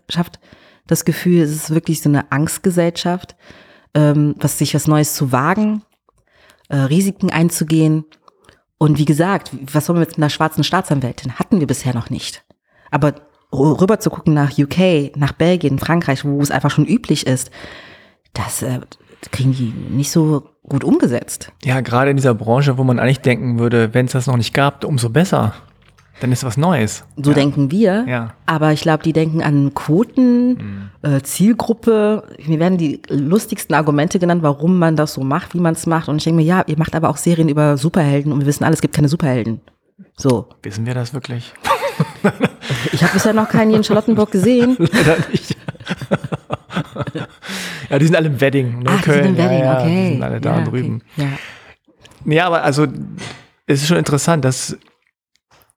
das 0.87 1.05
Gefühl, 1.05 1.41
es 1.41 1.51
ist 1.51 1.69
wirklich 1.73 2.01
so 2.01 2.09
eine 2.09 2.31
Angstgesellschaft, 2.31 3.35
ähm, 3.93 4.35
was 4.39 4.57
sich 4.57 4.73
was 4.73 4.87
Neues 4.87 5.13
zu 5.13 5.31
wagen, 5.31 5.83
äh, 6.69 6.77
Risiken 6.77 7.29
einzugehen. 7.29 8.05
Und 8.77 8.97
wie 8.97 9.05
gesagt, 9.05 9.51
was 9.71 9.85
sollen 9.85 9.99
wir 9.99 10.05
mit 10.07 10.17
einer 10.17 10.29
schwarzen 10.29 10.63
Staatsanwältin? 10.63 11.39
Hatten 11.39 11.59
wir 11.59 11.67
bisher 11.67 11.93
noch 11.93 12.09
nicht. 12.09 12.43
Aber 12.91 13.15
rüber 13.51 13.99
zu 13.99 14.09
gucken 14.09 14.33
nach 14.33 14.57
UK, 14.57 15.15
nach 15.15 15.31
Belgien, 15.33 15.79
Frankreich, 15.79 16.25
wo 16.25 16.41
es 16.41 16.51
einfach 16.51 16.71
schon 16.71 16.85
üblich 16.85 17.27
ist, 17.27 17.51
das 18.33 18.61
äh, 18.63 18.81
kriegen 19.31 19.53
die 19.53 19.73
nicht 19.89 20.11
so 20.11 20.49
gut 20.67 20.83
umgesetzt. 20.83 21.51
Ja, 21.63 21.81
gerade 21.81 22.11
in 22.11 22.17
dieser 22.17 22.33
Branche, 22.33 22.77
wo 22.77 22.83
man 22.83 22.99
eigentlich 22.99 23.21
denken 23.21 23.59
würde, 23.59 23.93
wenn 23.93 24.07
es 24.07 24.13
das 24.13 24.27
noch 24.27 24.37
nicht 24.37 24.53
gab, 24.53 24.83
umso 24.83 25.09
besser. 25.09 25.53
Dann 26.23 26.31
ist 26.31 26.45
was 26.45 26.55
Neues. 26.55 27.03
So 27.17 27.31
ja. 27.31 27.35
denken 27.35 27.69
wir. 27.69 28.05
Ja. 28.07 28.33
Aber 28.45 28.71
ich 28.71 28.79
glaube, 28.79 29.03
die 29.03 29.11
denken 29.11 29.43
an 29.43 29.73
Quoten, 29.73 30.47
mhm. 30.53 30.89
äh, 31.01 31.21
Zielgruppe. 31.21 32.23
Mir 32.45 32.61
werden 32.61 32.77
die 32.77 33.01
lustigsten 33.09 33.75
Argumente 33.75 34.19
genannt, 34.19 34.41
warum 34.41 34.79
man 34.79 34.95
das 34.95 35.15
so 35.15 35.21
macht, 35.21 35.53
wie 35.53 35.59
man 35.59 35.73
es 35.73 35.85
macht. 35.85 36.07
Und 36.07 36.15
ich 36.15 36.23
denke 36.23 36.37
mir, 36.37 36.45
ja, 36.45 36.63
ihr 36.65 36.77
macht 36.77 36.95
aber 36.95 37.09
auch 37.09 37.17
Serien 37.17 37.49
über 37.49 37.75
Superhelden 37.75 38.31
und 38.31 38.39
wir 38.39 38.47
wissen 38.47 38.63
alle, 38.63 38.73
es 38.73 38.79
gibt 38.79 38.95
keine 38.95 39.09
Superhelden. 39.09 39.59
So. 40.15 40.47
Wissen 40.61 40.85
wir 40.85 40.93
das 40.93 41.13
wirklich? 41.13 41.51
ich 42.93 43.03
habe 43.03 43.11
bisher 43.11 43.33
noch 43.33 43.49
keinen 43.49 43.71
hier 43.71 43.77
in 43.79 43.83
Charlottenburg 43.83 44.31
gesehen. 44.31 44.77
Leider 44.79 45.17
nicht. 45.29 45.57
ja, 47.89 47.99
die 47.99 48.05
sind 48.05 48.15
alle 48.15 48.27
im 48.27 48.39
Wedding. 48.39 48.79
Ne? 48.79 48.85
Ach, 48.85 49.01
Köln. 49.01 49.17
Die 49.17 49.23
sind 49.25 49.39
im 49.39 49.43
Wedding, 49.43 49.59
ja, 49.59 49.65
ja, 49.65 49.81
okay. 49.81 50.05
Die 50.07 50.13
sind 50.13 50.23
alle 50.23 50.39
da 50.39 50.59
ja, 50.59 50.63
drüben. 50.63 51.01
Okay. 51.17 51.27
Ja. 52.23 52.33
ja, 52.33 52.47
aber 52.47 52.63
also 52.63 52.87
es 53.67 53.81
ist 53.81 53.89
schon 53.89 53.97
interessant, 53.97 54.45
dass 54.45 54.77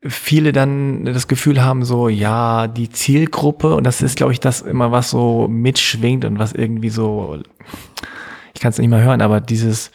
viele 0.08 0.52
dann 0.52 1.04
das 1.04 1.28
Gefühl 1.28 1.62
haben, 1.62 1.84
so, 1.84 2.08
ja, 2.08 2.66
die 2.66 2.90
Zielgruppe, 2.90 3.74
und 3.74 3.84
das 3.84 4.02
ist, 4.02 4.16
glaube 4.16 4.32
ich, 4.32 4.40
das 4.40 4.62
immer, 4.62 4.92
was 4.92 5.10
so 5.10 5.48
mitschwingt 5.48 6.24
und 6.24 6.38
was 6.38 6.52
irgendwie 6.52 6.90
so, 6.90 7.40
ich 8.54 8.60
kann 8.60 8.70
es 8.70 8.78
nicht 8.78 8.88
mal 8.88 9.02
hören, 9.02 9.22
aber 9.22 9.40
dieses, 9.40 9.90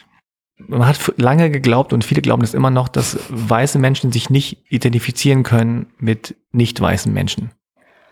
man 0.57 0.85
hat 0.85 1.13
lange 1.17 1.49
geglaubt 1.49 1.93
und 1.93 2.03
viele 2.03 2.21
glauben 2.21 2.41
das 2.41 2.53
immer 2.53 2.69
noch, 2.69 2.87
dass 2.87 3.19
weiße 3.29 3.79
Menschen 3.79 4.11
sich 4.11 4.29
nicht 4.29 4.63
identifizieren 4.69 5.43
können 5.43 5.87
mit 5.97 6.35
nicht 6.51 6.79
weißen 6.79 7.11
Menschen. 7.11 7.51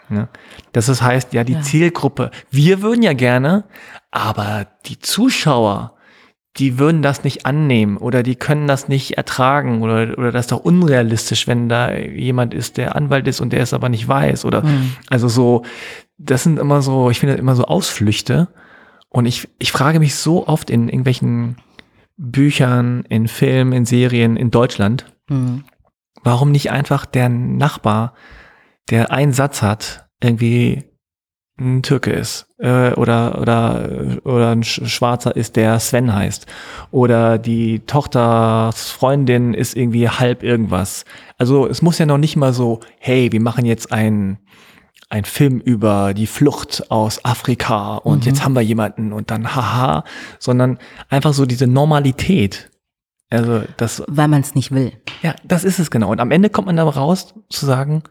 Ja? 0.10 0.30
Das 0.72 1.02
heißt, 1.02 1.34
ja, 1.34 1.44
die 1.44 1.54
ja. 1.54 1.62
Zielgruppe, 1.62 2.32
wir 2.50 2.82
würden 2.82 3.04
ja 3.04 3.14
gerne, 3.14 3.66
aber 4.12 4.68
die 4.86 5.00
Zuschauer, 5.00 5.96
die 6.58 6.80
würden 6.80 7.02
das 7.02 7.24
nicht 7.24 7.46
annehmen 7.46 7.98
oder 7.98 8.24
die 8.24 8.36
können 8.36 8.68
das 8.68 8.88
nicht 8.88 9.18
ertragen 9.18 9.82
oder, 9.82 10.18
oder 10.18 10.32
das 10.32 10.46
ist 10.46 10.52
doch 10.52 10.60
unrealistisch, 10.64 11.48
wenn 11.48 11.70
da 11.70 11.94
jemand 11.96 12.54
ist, 12.54 12.78
der 12.78 12.96
Anwalt 12.96 13.28
ist 13.28 13.40
und 13.40 13.54
der 13.54 13.62
es 13.62 13.74
aber 13.74 13.90
nicht 13.90 14.08
weiß 14.08 14.46
oder 14.46 14.64
mhm. 14.64 14.94
also 15.10 15.28
so, 15.28 15.64
das 16.18 16.44
sind 16.44 16.60
immer 16.60 16.82
so, 16.82 17.10
ich 17.10 17.20
finde 17.20 17.36
immer 17.36 17.56
so 17.56 17.66
Ausflüchte 17.66 18.48
und 19.10 19.26
ich, 19.26 19.48
ich 19.60 19.72
frage 19.72 20.00
mich 20.00 20.16
so 20.16 20.48
oft 20.48 20.70
in 20.70 20.90
irgendwelchen 20.90 21.58
Büchern, 22.18 23.06
in 23.08 23.28
Filmen, 23.28 23.72
in 23.72 23.86
Serien 23.86 24.36
in 24.36 24.52
Deutschland, 24.52 25.06
mhm. 25.30 25.64
warum 26.24 26.52
nicht 26.52 26.72
einfach 26.72 27.06
der 27.06 27.30
Nachbar, 27.30 28.16
der 28.90 29.12
einen 29.12 29.34
Satz 29.34 29.62
hat, 29.62 30.08
irgendwie 30.22 30.89
ein 31.60 31.84
Türke 31.84 32.12
ist 32.12 32.48
äh, 32.58 32.94
oder 32.94 33.40
oder 33.40 34.20
oder 34.24 34.52
ein 34.52 34.64
Schwarzer 34.64 35.36
ist, 35.36 35.56
der 35.56 35.80
Sven 35.80 36.14
heißt 36.14 36.46
oder 36.92 37.38
die 37.38 37.80
Tochters 37.80 38.90
Freundin 38.90 39.54
ist 39.54 39.76
irgendwie 39.76 40.10
halb 40.10 40.44
irgendwas. 40.44 41.06
Also 41.38 41.68
es 41.68 41.82
muss 41.82 41.98
ja 41.98 42.06
noch 42.06 42.18
nicht 42.18 42.36
mal 42.36 42.54
so, 42.54 42.80
hey, 43.00 43.32
wir 43.32 43.42
machen 43.42 43.66
jetzt 43.66 43.92
ein 43.92 44.38
ein 45.10 45.26
Film 45.26 45.60
über 45.60 46.14
die 46.14 46.28
Flucht 46.28 46.92
aus 46.92 47.26
Afrika 47.26 47.96
und 47.96 48.26
mhm. 48.26 48.30
jetzt 48.30 48.44
haben 48.44 48.54
wir 48.54 48.62
jemanden 48.62 49.12
und 49.12 49.32
dann 49.32 49.56
haha, 49.56 50.04
sondern 50.38 50.78
einfach 51.10 51.34
so 51.34 51.46
diese 51.46 51.68
Normalität. 51.68 52.70
Also 53.32 53.64
das 53.78 54.04
weil 54.08 54.28
man 54.28 54.42
es 54.42 54.56
nicht 54.56 54.72
will. 54.72 54.94
Ja, 55.22 55.36
das 55.44 55.64
ist 55.64 55.80
es 55.80 55.92
genau 55.92 56.12
und 56.12 56.20
am 56.20 56.32
Ende 56.32 56.50
kommt 56.50 56.68
man 56.68 56.78
da 56.78 56.84
raus 56.84 57.34
zu 57.50 57.66
sagen, 57.66 58.04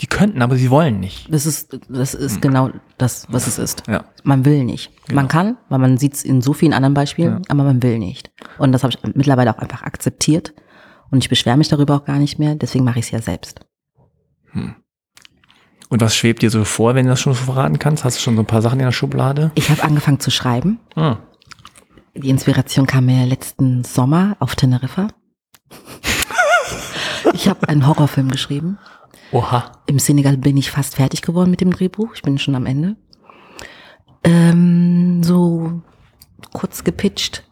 die 0.00 0.06
könnten, 0.06 0.42
aber 0.42 0.56
sie 0.56 0.70
wollen 0.70 1.00
nicht. 1.00 1.32
Das 1.32 1.46
ist, 1.46 1.78
das 1.88 2.14
ist 2.14 2.34
hm. 2.34 2.40
genau 2.42 2.70
das, 2.98 3.26
was 3.30 3.46
es 3.46 3.58
ist. 3.58 3.84
Ja. 3.88 4.04
Man 4.24 4.44
will 4.44 4.64
nicht. 4.64 4.92
Genau. 5.06 5.22
Man 5.22 5.28
kann, 5.28 5.56
weil 5.70 5.78
man 5.78 5.96
sieht 5.96 6.14
es 6.14 6.22
in 6.22 6.42
so 6.42 6.52
vielen 6.52 6.74
anderen 6.74 6.92
Beispielen, 6.92 7.32
ja. 7.32 7.42
aber 7.48 7.64
man 7.64 7.82
will 7.82 7.98
nicht. 7.98 8.30
Und 8.58 8.72
das 8.72 8.82
habe 8.82 8.92
ich 8.92 9.14
mittlerweile 9.14 9.54
auch 9.54 9.58
einfach 9.58 9.82
akzeptiert. 9.82 10.52
Und 11.10 11.18
ich 11.18 11.30
beschwere 11.30 11.56
mich 11.56 11.68
darüber 11.68 11.96
auch 11.96 12.04
gar 12.04 12.18
nicht 12.18 12.38
mehr, 12.38 12.56
deswegen 12.56 12.84
mache 12.84 12.98
ich 12.98 13.06
es 13.06 13.10
ja 13.10 13.22
selbst. 13.22 13.60
Hm. 14.52 14.74
Und 15.88 16.00
was 16.00 16.16
schwebt 16.16 16.42
dir 16.42 16.50
so 16.50 16.64
vor, 16.64 16.94
wenn 16.94 17.06
du 17.06 17.10
das 17.10 17.20
schon 17.20 17.32
so 17.32 17.44
verraten 17.44 17.78
kannst? 17.78 18.04
Hast 18.04 18.18
du 18.18 18.22
schon 18.22 18.34
so 18.34 18.42
ein 18.42 18.46
paar 18.46 18.62
Sachen 18.62 18.80
in 18.80 18.86
der 18.86 18.92
Schublade? 18.92 19.52
Ich 19.54 19.70
habe 19.70 19.82
angefangen 19.84 20.20
zu 20.20 20.30
schreiben. 20.30 20.80
Ah. 20.96 21.18
Die 22.14 22.28
Inspiration 22.28 22.86
kam 22.86 23.06
mir 23.06 23.24
letzten 23.24 23.84
Sommer 23.84 24.36
auf 24.40 24.56
Teneriffa. 24.56 25.08
ich 27.32 27.48
habe 27.48 27.68
einen 27.68 27.86
Horrorfilm 27.86 28.30
geschrieben. 28.30 28.78
Oha. 29.32 29.72
Im 29.86 29.98
Senegal 29.98 30.36
bin 30.36 30.56
ich 30.56 30.70
fast 30.70 30.96
fertig 30.96 31.22
geworden 31.22 31.50
mit 31.50 31.60
dem 31.60 31.72
Drehbuch. 31.72 32.14
Ich 32.14 32.22
bin 32.22 32.38
schon 32.38 32.54
am 32.54 32.66
Ende. 32.66 32.96
Ähm, 34.24 35.22
so 35.22 35.82
kurz 36.52 36.84
gepitcht. 36.84 37.44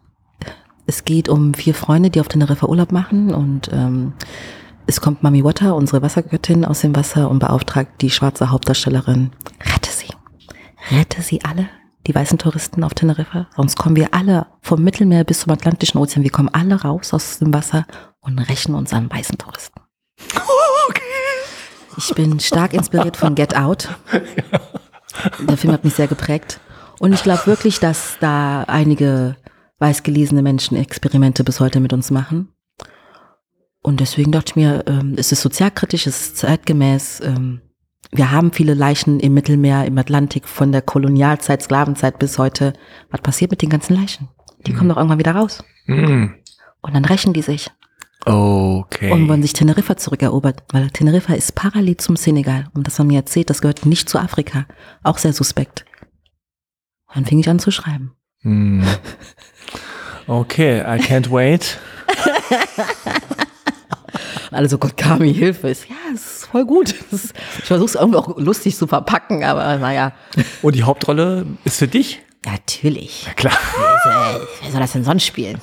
Es 0.87 1.05
geht 1.05 1.29
um 1.29 1.55
vier 1.55 1.75
Freunde, 1.75 2.11
die 2.11 2.21
auf 2.21 2.29
Teneriffa 2.29 2.67
Urlaub 2.67 2.93
machen 2.93 3.33
und 3.33 3.71
ähm, 3.73 4.13
es 4.87 5.01
kommt 5.01 5.23
Mami 5.23 5.43
Water, 5.43 5.77
unsere 5.77 6.03
Wassergöttin, 6.03 6.65
aus 6.65 6.83
dem 6.83 6.95
Wasser 6.95 7.31
und 7.31 7.39
beauftragt 7.39 8.03
die 8.03 8.11
schwarze 8.11 8.51
Hauptdarstellerin, 8.51 9.31
rette 9.61 9.91
sie. 9.91 10.09
Rette 10.91 11.23
sie 11.23 11.43
alle, 11.43 11.71
die 12.07 12.15
weißen 12.15 12.37
Touristen 12.37 12.85
auf 12.85 12.93
Teneriffa. 12.93 13.47
Sonst 13.57 13.77
kommen 13.77 13.97
wir 13.97 14.13
alle 14.13 14.47
vom 14.61 14.85
Mittelmeer 14.85 15.25
bis 15.25 15.41
zum 15.41 15.53
Atlantischen 15.53 15.99
Ozean. 15.99 16.23
Wir 16.23 16.31
kommen 16.31 16.51
alle 16.51 16.83
raus 16.83 17.15
aus 17.15 17.39
dem 17.39 17.55
Wasser 17.55 17.87
und 18.21 18.39
rächen 18.39 18.75
uns 18.75 18.93
an 18.93 19.11
weißen 19.11 19.39
Touristen. 19.39 19.81
Ich 21.97 22.15
bin 22.15 22.41
stark 22.41 22.75
inspiriert 22.75 23.17
von 23.17 23.35
Get 23.35 23.57
Out. 23.57 23.89
Der 25.49 25.57
Film 25.57 25.73
hat 25.73 25.85
mich 25.85 25.95
sehr 25.95 26.09
geprägt. 26.09 26.61
Und 26.99 27.13
ich 27.13 27.23
glaube 27.23 27.47
wirklich, 27.47 27.81
dass 27.81 28.17
da 28.21 28.65
einige 28.65 29.37
weißgelesene 29.79 30.43
Menschen 30.43 30.77
Experimente 30.77 31.45
bis 31.45 31.61
heute 31.61 31.81
mit 31.81 31.93
uns 31.93 32.11
machen. 32.11 32.49
Und 33.83 34.01
deswegen 34.01 34.33
dachte 34.33 34.53
ich 34.53 34.57
mir, 34.57 34.85
ähm, 34.87 35.15
es 35.19 35.31
ist 35.31 35.43
sozialkritisch, 35.43 36.07
es 36.07 36.21
ist 36.21 36.37
zeitgemäß. 36.39 37.21
Ähm, 37.21 37.61
wir 38.11 38.31
haben 38.31 38.53
viele 38.53 38.75
Leichen 38.75 39.21
im 39.21 39.35
Mittelmeer, 39.35 39.85
im 39.85 39.99
Atlantik, 39.99 40.49
von 40.49 40.73
der 40.73 40.83
Kolonialzeit, 40.83 41.63
Sklavenzeit 41.63 42.19
bis 42.19 42.39
heute. 42.39 42.73
Was 43.11 43.21
passiert 43.21 43.51
mit 43.51 43.61
den 43.61 43.69
ganzen 43.69 43.95
Leichen? 43.95 44.29
Die 44.67 44.73
mhm. 44.73 44.77
kommen 44.77 44.89
doch 44.89 44.97
irgendwann 44.97 45.19
wieder 45.19 45.35
raus. 45.35 45.63
Mhm. 45.87 46.35
Und 46.81 46.95
dann 46.95 47.05
rächen 47.05 47.33
die 47.33 47.43
sich. 47.43 47.71
Okay. 48.27 49.11
Und 49.11 49.29
wollen 49.29 49.43
sich 49.43 49.53
Teneriffa 49.53 49.97
zurückerobert, 49.97 50.63
weil 50.73 50.91
Teneriffa 50.91 51.35
ist 51.35 51.55
parallel 51.55 51.97
zum 51.99 52.17
Senegal. 52.17 52.69
Und 52.75 52.87
das 52.87 52.99
haben 52.99 53.09
mir 53.09 53.19
erzählt, 53.19 53.51
das 53.51 53.61
gehört 53.61 53.85
nicht 53.85 54.09
zu 54.09 54.19
Afrika. 54.19 54.67
Auch 55.03 55.19
sehr 55.19 55.33
suspekt. 55.33 55.85
Und 57.09 57.17
dann 57.17 57.27
fing 57.27 57.39
ich 57.39 57.49
an 57.49 57.59
zu 57.59 57.71
schreiben. 57.71 58.13
Hm. 58.41 58.85
Okay, 60.27 60.81
I 60.81 61.01
can't 61.01 61.31
wait. 61.31 61.79
Alle 64.51 64.69
Gott, 64.79 64.97
Kami, 64.97 65.35
Hilfe. 65.35 65.69
Ja, 65.69 65.97
es 66.15 66.21
ist 66.21 66.47
voll 66.47 66.65
gut. 66.65 66.95
Ist, 67.11 67.35
ich 67.59 67.65
versuche 67.65 67.89
es 67.89 67.95
irgendwie 67.95 68.19
auch 68.19 68.39
lustig 68.39 68.77
zu 68.77 68.87
verpacken, 68.87 69.45
aber 69.45 69.77
naja. 69.79 70.13
Und 70.63 70.77
die 70.77 70.85
Hauptrolle 70.85 71.47
ist 71.65 71.79
für 71.79 71.89
dich? 71.89 72.23
Natürlich. 72.45 73.27
Ja, 73.27 73.35
klar. 73.35 73.59
Wer 74.63 74.71
soll 74.71 74.81
das 74.81 74.93
denn 74.93 75.05
sonst 75.05 75.27
spielen? 75.27 75.59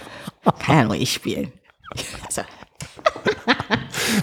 Kann 0.58 0.76
ja 0.76 0.84
nur 0.84 0.96
ich 0.96 1.12
spielen. 1.12 1.52
Also. 2.26 2.42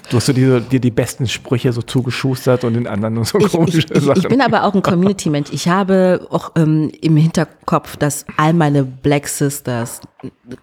Du 0.10 0.18
hast 0.18 0.26
so 0.28 0.34
dir, 0.34 0.60
dir 0.60 0.80
die 0.80 0.92
besten 0.92 1.28
Sprüche 1.28 1.72
so 1.74 1.82
zugeschustert 1.82 2.64
und 2.64 2.74
den 2.74 2.88
anderen 2.88 3.16
nur 3.16 3.26
so 3.26 3.40
ich, 3.40 3.52
komische 3.52 3.80
ich, 3.80 3.92
ich, 3.92 4.04
Sachen. 4.04 4.22
Ich 4.22 4.28
bin 4.28 4.42
aber 4.42 4.64
auch 4.64 4.74
ein 4.74 4.82
Community-Mensch. 4.82 5.50
Ich 5.52 5.68
habe 5.68 6.28
auch 6.30 6.52
ähm, 6.56 6.92
im 7.02 7.18
Hinterkopf, 7.18 7.98
dass 7.98 8.26
all 8.38 8.54
meine 8.54 8.84
Black 8.84 9.28
Sisters 9.28 10.02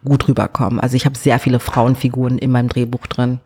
gut 0.05 0.29
rüberkommen. 0.29 0.81
Also 0.81 0.97
ich 0.97 1.07
habe 1.07 1.17
sehr 1.17 1.39
viele 1.39 1.61
Frauenfiguren 1.61 2.39
in 2.39 2.51
meinem 2.51 2.69
Drehbuch 2.69 3.07
drin. 3.07 3.41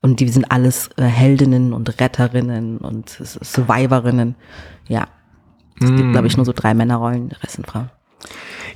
Und 0.00 0.20
die 0.20 0.28
sind 0.28 0.50
alles 0.50 0.90
äh, 0.96 1.02
Heldinnen 1.04 1.72
und 1.72 2.00
Retterinnen 2.00 2.78
und 2.78 3.08
Survivorinnen. 3.08 4.34
Ja. 4.86 5.06
Es 5.80 5.90
mm. 5.90 5.96
gibt, 5.96 6.12
glaube 6.12 6.26
ich, 6.26 6.36
nur 6.36 6.44
so 6.44 6.52
drei 6.52 6.74
Männerrollen, 6.74 7.30
der 7.30 7.42
Rest 7.42 7.54
sind 7.54 7.66
Frauen. 7.66 7.90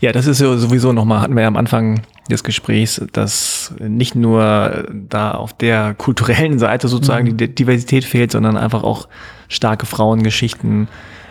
Ja, 0.01 0.13
das 0.13 0.27
ist 0.27 0.41
ja 0.41 0.57
sowieso 0.57 0.93
nochmal, 0.93 1.21
hatten 1.21 1.35
wir 1.35 1.43
ja 1.43 1.49
am 1.49 1.57
Anfang 1.57 2.03
des 2.31 2.45
Gesprächs, 2.45 3.03
dass 3.13 3.75
nicht 3.79 4.15
nur 4.15 4.87
da 5.09 5.33
auf 5.33 5.53
der 5.53 5.95
kulturellen 5.95 6.59
Seite 6.59 6.89
sozusagen 6.89 7.29
mhm. 7.29 7.37
die 7.37 7.55
Diversität 7.55 8.05
fehlt, 8.05 8.33
sondern 8.33 8.57
einfach 8.57 8.83
auch 8.83 9.09
starke 9.49 9.87
Frauengeschichten, 9.87 10.89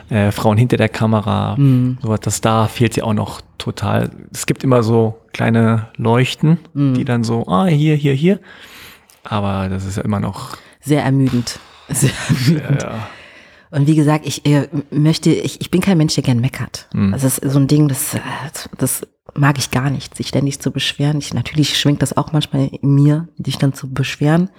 äh, 0.10 0.32
Frauen 0.32 0.58
hinter 0.58 0.78
der 0.78 0.90
Kamera, 0.90 1.56
mhm. 1.58 1.98
so 2.02 2.16
das 2.16 2.42
da 2.42 2.68
fehlt 2.68 2.94
sie 2.94 3.02
auch 3.02 3.14
noch 3.14 3.42
total. 3.58 4.10
Es 4.34 4.46
gibt 4.46 4.64
immer 4.64 4.84
so 4.84 5.20
kleine 5.34 5.88
Leuchten, 5.98 6.60
mhm. 6.74 6.94
die 6.94 7.06
dann 7.06 7.24
so, 7.24 7.48
ah, 7.48 7.66
hier, 7.66 7.96
hier, 7.96 8.14
hier. 8.14 8.40
Aber 9.24 9.68
das 9.70 9.86
ist 9.86 9.98
ja 9.98 10.04
immer 10.04 10.20
noch 10.20 10.58
sehr 10.82 11.04
ermüdend. 11.04 11.60
Sehr 11.90 12.12
ermüdend. 12.30 12.82
Ja, 12.84 12.90
ja. 12.90 13.08
Und 13.72 13.88
wie 13.88 13.96
gesagt, 13.96 14.26
ich 14.26 14.46
äh, 14.46 14.68
möchte, 14.92 15.30
ich, 15.30 15.62
ich 15.62 15.72
bin 15.72 15.82
kein 15.82 15.98
Mensch, 15.98 16.16
der 16.16 16.24
gern 16.24 16.40
meckert. 16.40 16.88
Mhm. 16.94 17.12
Das 17.12 17.24
ist 17.24 17.42
so 17.44 17.60
ein 17.60 17.68
Ding, 17.68 17.88
das, 17.88 18.18
das 18.78 19.08
mag 19.38 19.58
ich 19.58 19.72
gar 19.72 19.90
nicht, 19.90 20.16
sich 20.16 20.28
ständig 20.28 20.60
zu 20.60 20.72
beschweren. 20.72 21.20
Ich, 21.20 21.34
natürlich 21.34 21.78
schwingt 21.78 22.02
das 22.02 22.18
auch 22.18 22.32
manchmal 22.32 22.68
in 22.68 22.96
mir, 22.96 23.28
dich 23.38 23.58
dann 23.58 23.74
zu 23.74 23.92
beschweren. 23.92 24.50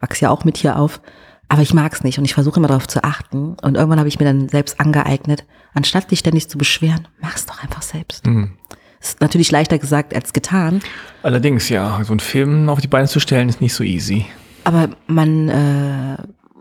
Wachs 0.00 0.20
ja 0.20 0.30
auch 0.30 0.44
mit 0.44 0.56
hier 0.56 0.78
auf. 0.78 1.00
Aber 1.48 1.62
ich 1.62 1.74
mag's 1.74 2.02
nicht 2.02 2.18
und 2.18 2.24
ich 2.24 2.34
versuche 2.34 2.58
immer 2.58 2.68
darauf 2.68 2.88
zu 2.88 3.04
achten. 3.04 3.54
Und 3.60 3.76
irgendwann 3.76 3.98
habe 3.98 4.08
ich 4.08 4.18
mir 4.18 4.24
dann 4.24 4.48
selbst 4.48 4.80
angeeignet, 4.80 5.44
anstatt 5.74 6.10
dich 6.10 6.20
ständig 6.20 6.48
zu 6.48 6.58
beschweren, 6.58 7.06
mach's 7.20 7.46
doch 7.46 7.62
einfach 7.62 7.82
selbst. 7.82 8.26
Mhm. 8.26 8.52
Ist 9.00 9.20
natürlich 9.20 9.50
leichter 9.50 9.78
gesagt 9.78 10.14
als 10.14 10.32
getan. 10.32 10.80
Allerdings, 11.22 11.68
ja, 11.68 12.02
so 12.04 12.12
einen 12.14 12.20
Film 12.20 12.70
auf 12.70 12.80
die 12.80 12.88
Beine 12.88 13.06
zu 13.06 13.20
stellen, 13.20 13.50
ist 13.50 13.60
nicht 13.60 13.74
so 13.74 13.84
easy. 13.84 14.24
Aber 14.64 14.88
man 15.06 15.50
äh, 15.50 16.16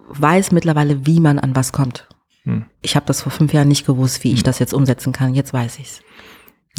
weiß 0.09 0.51
mittlerweile, 0.51 1.05
wie 1.05 1.21
man 1.21 1.39
an 1.39 1.55
was 1.55 1.71
kommt. 1.71 2.09
Hm. 2.43 2.65
Ich 2.81 2.97
habe 2.97 3.05
das 3.05 3.21
vor 3.21 3.31
fünf 3.31 3.53
Jahren 3.53 3.69
nicht 3.69 3.85
gewusst, 3.85 4.25
wie 4.25 4.33
ich 4.33 4.43
das 4.43 4.59
jetzt 4.59 4.73
umsetzen 4.73 5.13
kann. 5.13 5.33
Jetzt 5.33 5.53
weiß 5.53 5.79
ich's. 5.79 6.01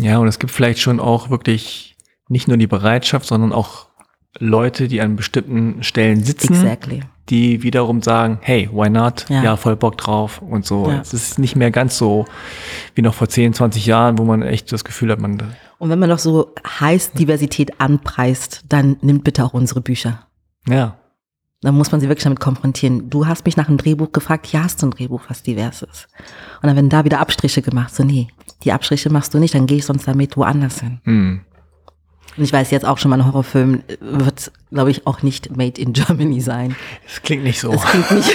Ja, 0.01 0.19
und 0.19 0.29
es 0.29 0.39
gibt 0.39 0.53
vielleicht 0.53 0.81
schon 0.81 1.01
auch 1.01 1.31
wirklich 1.31 1.97
nicht 2.29 2.49
nur 2.49 2.57
die 2.57 2.67
Bereitschaft, 2.67 3.27
sondern 3.27 3.53
auch 3.53 3.87
Leute, 4.39 4.89
die 4.89 5.01
an 5.01 5.15
bestimmten 5.15 5.83
Stellen 5.85 6.25
sitzen, 6.25 6.55
Exactly. 6.55 7.01
die 7.29 7.63
wiederum 7.63 8.03
sagen, 8.03 8.39
hey, 8.43 8.69
why 8.73 8.91
not? 8.91 9.27
Ja. 9.29 9.43
Ja, 9.45 9.57
voll 9.57 9.77
Bock 9.77 9.97
drauf 9.97 10.43
und 10.43 10.67
so. 10.67 10.91
Ja. 10.91 11.01
Es 11.01 11.15
ist 11.15 11.39
nicht 11.39 11.55
mehr 11.55 11.71
ganz 11.71 11.97
so 11.97 12.25
wie 12.97 13.03
noch 13.03 13.15
vor 13.15 13.29
10, 13.29 13.55
20 13.55 13.87
Jahren, 13.87 14.19
wo 14.19 14.25
man 14.25 14.43
echt 14.43 14.73
das 14.73 14.85
Gefühl 14.85 15.13
hat, 15.13 15.21
man, 15.21 15.55
Und 15.79 15.91
wenn 15.91 15.99
man 16.01 16.09
doch 16.11 16.19
so 16.19 16.53
heiß 16.81 17.13
Diversität 17.13 17.81
anpreist, 17.81 18.63
dann 18.69 18.97
nimmt 19.03 19.23
bitte 19.23 19.45
auch 19.45 19.55
unsere 19.55 19.81
Bücher. 19.81 20.27
ja, 20.69 20.97
Dann 21.61 21.77
muss 21.77 21.93
man 21.93 22.01
sie 22.01 22.09
wirklich 22.09 22.25
damit 22.25 22.41
konfrontieren. 22.41 23.11
Du 23.11 23.29
hast 23.29 23.45
mich 23.47 23.57
nach 23.57 23.69
einem 23.69 23.79
Drehbuch 23.79 24.11
gefragt, 24.11 24.49
ja, 24.49 24.65
hast 24.65 24.83
du 24.83 24.87
ein 24.87 24.91
Drehbuch, 24.91 25.23
was 25.29 25.45
divers 25.45 25.83
ist. 25.83 26.09
Und 26.61 26.67
dann 26.67 26.75
werden 26.75 26.91
da 26.91 27.05
wieder 27.05 27.21
Abstriche 27.21 27.63
gemacht. 27.63 27.95
So, 27.95 28.03
nee, 28.03 28.27
die 28.65 28.73
Abstriche 28.73 29.11
machst 29.11 29.35
du 29.35 29.39
nicht, 29.39 29.55
dann 29.55 29.67
gehe 29.67 29.79
ich 29.79 29.85
sonst 29.87 30.07
damit 30.09 30.37
woanders 30.37 30.81
hin. 30.81 31.01
hm. 31.05 31.41
Und 32.37 32.43
ich 32.43 32.53
weiß 32.53 32.73
jetzt 32.73 32.85
auch 32.85 32.99
schon 32.99 33.11
mal, 33.11 33.21
ein 33.21 33.27
Horrorfilm 33.27 33.85
wird, 34.01 34.51
glaube 34.73 34.91
ich, 34.91 35.07
auch 35.07 35.23
nicht 35.23 35.57
made 35.57 35.81
in 35.81 35.93
Germany 35.93 36.41
sein. 36.41 36.75
es 37.07 37.23
klingt 37.23 37.45
nicht 37.45 37.61
so. 37.61 37.71
Das 37.71 37.85
klingt 37.85 38.11
nicht. 38.11 38.33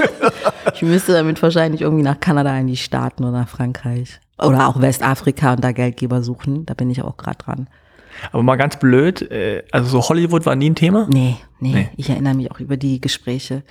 ich 0.74 0.80
müsste 0.82 1.12
damit 1.12 1.42
wahrscheinlich 1.42 1.82
irgendwie 1.82 2.02
nach 2.02 2.18
Kanada 2.18 2.56
in 2.58 2.66
die 2.66 2.78
Staaten 2.78 3.24
oder 3.24 3.32
nach 3.40 3.48
Frankreich. 3.48 4.20
Oder 4.38 4.68
auch 4.68 4.80
Westafrika 4.80 5.52
und 5.52 5.62
da 5.64 5.72
Geldgeber 5.72 6.22
suchen. 6.22 6.64
Da 6.64 6.72
bin 6.72 6.88
ich 6.90 7.02
auch 7.02 7.18
gerade 7.18 7.36
dran. 7.38 7.68
Aber 8.32 8.42
mal 8.42 8.56
ganz 8.56 8.78
blöd, 8.78 9.20
äh, 9.30 9.64
also 9.70 9.88
so 10.00 10.08
Hollywood 10.08 10.46
war 10.46 10.56
nie 10.56 10.70
ein 10.70 10.74
Thema? 10.74 11.06
Nee, 11.10 11.36
nee, 11.60 11.72
Nee. 11.74 11.88
ich 11.98 12.08
erinnere 12.08 12.32
mich 12.34 12.50
auch 12.50 12.60
über 12.60 12.78
die 12.78 13.02
Gespräche. 13.02 13.62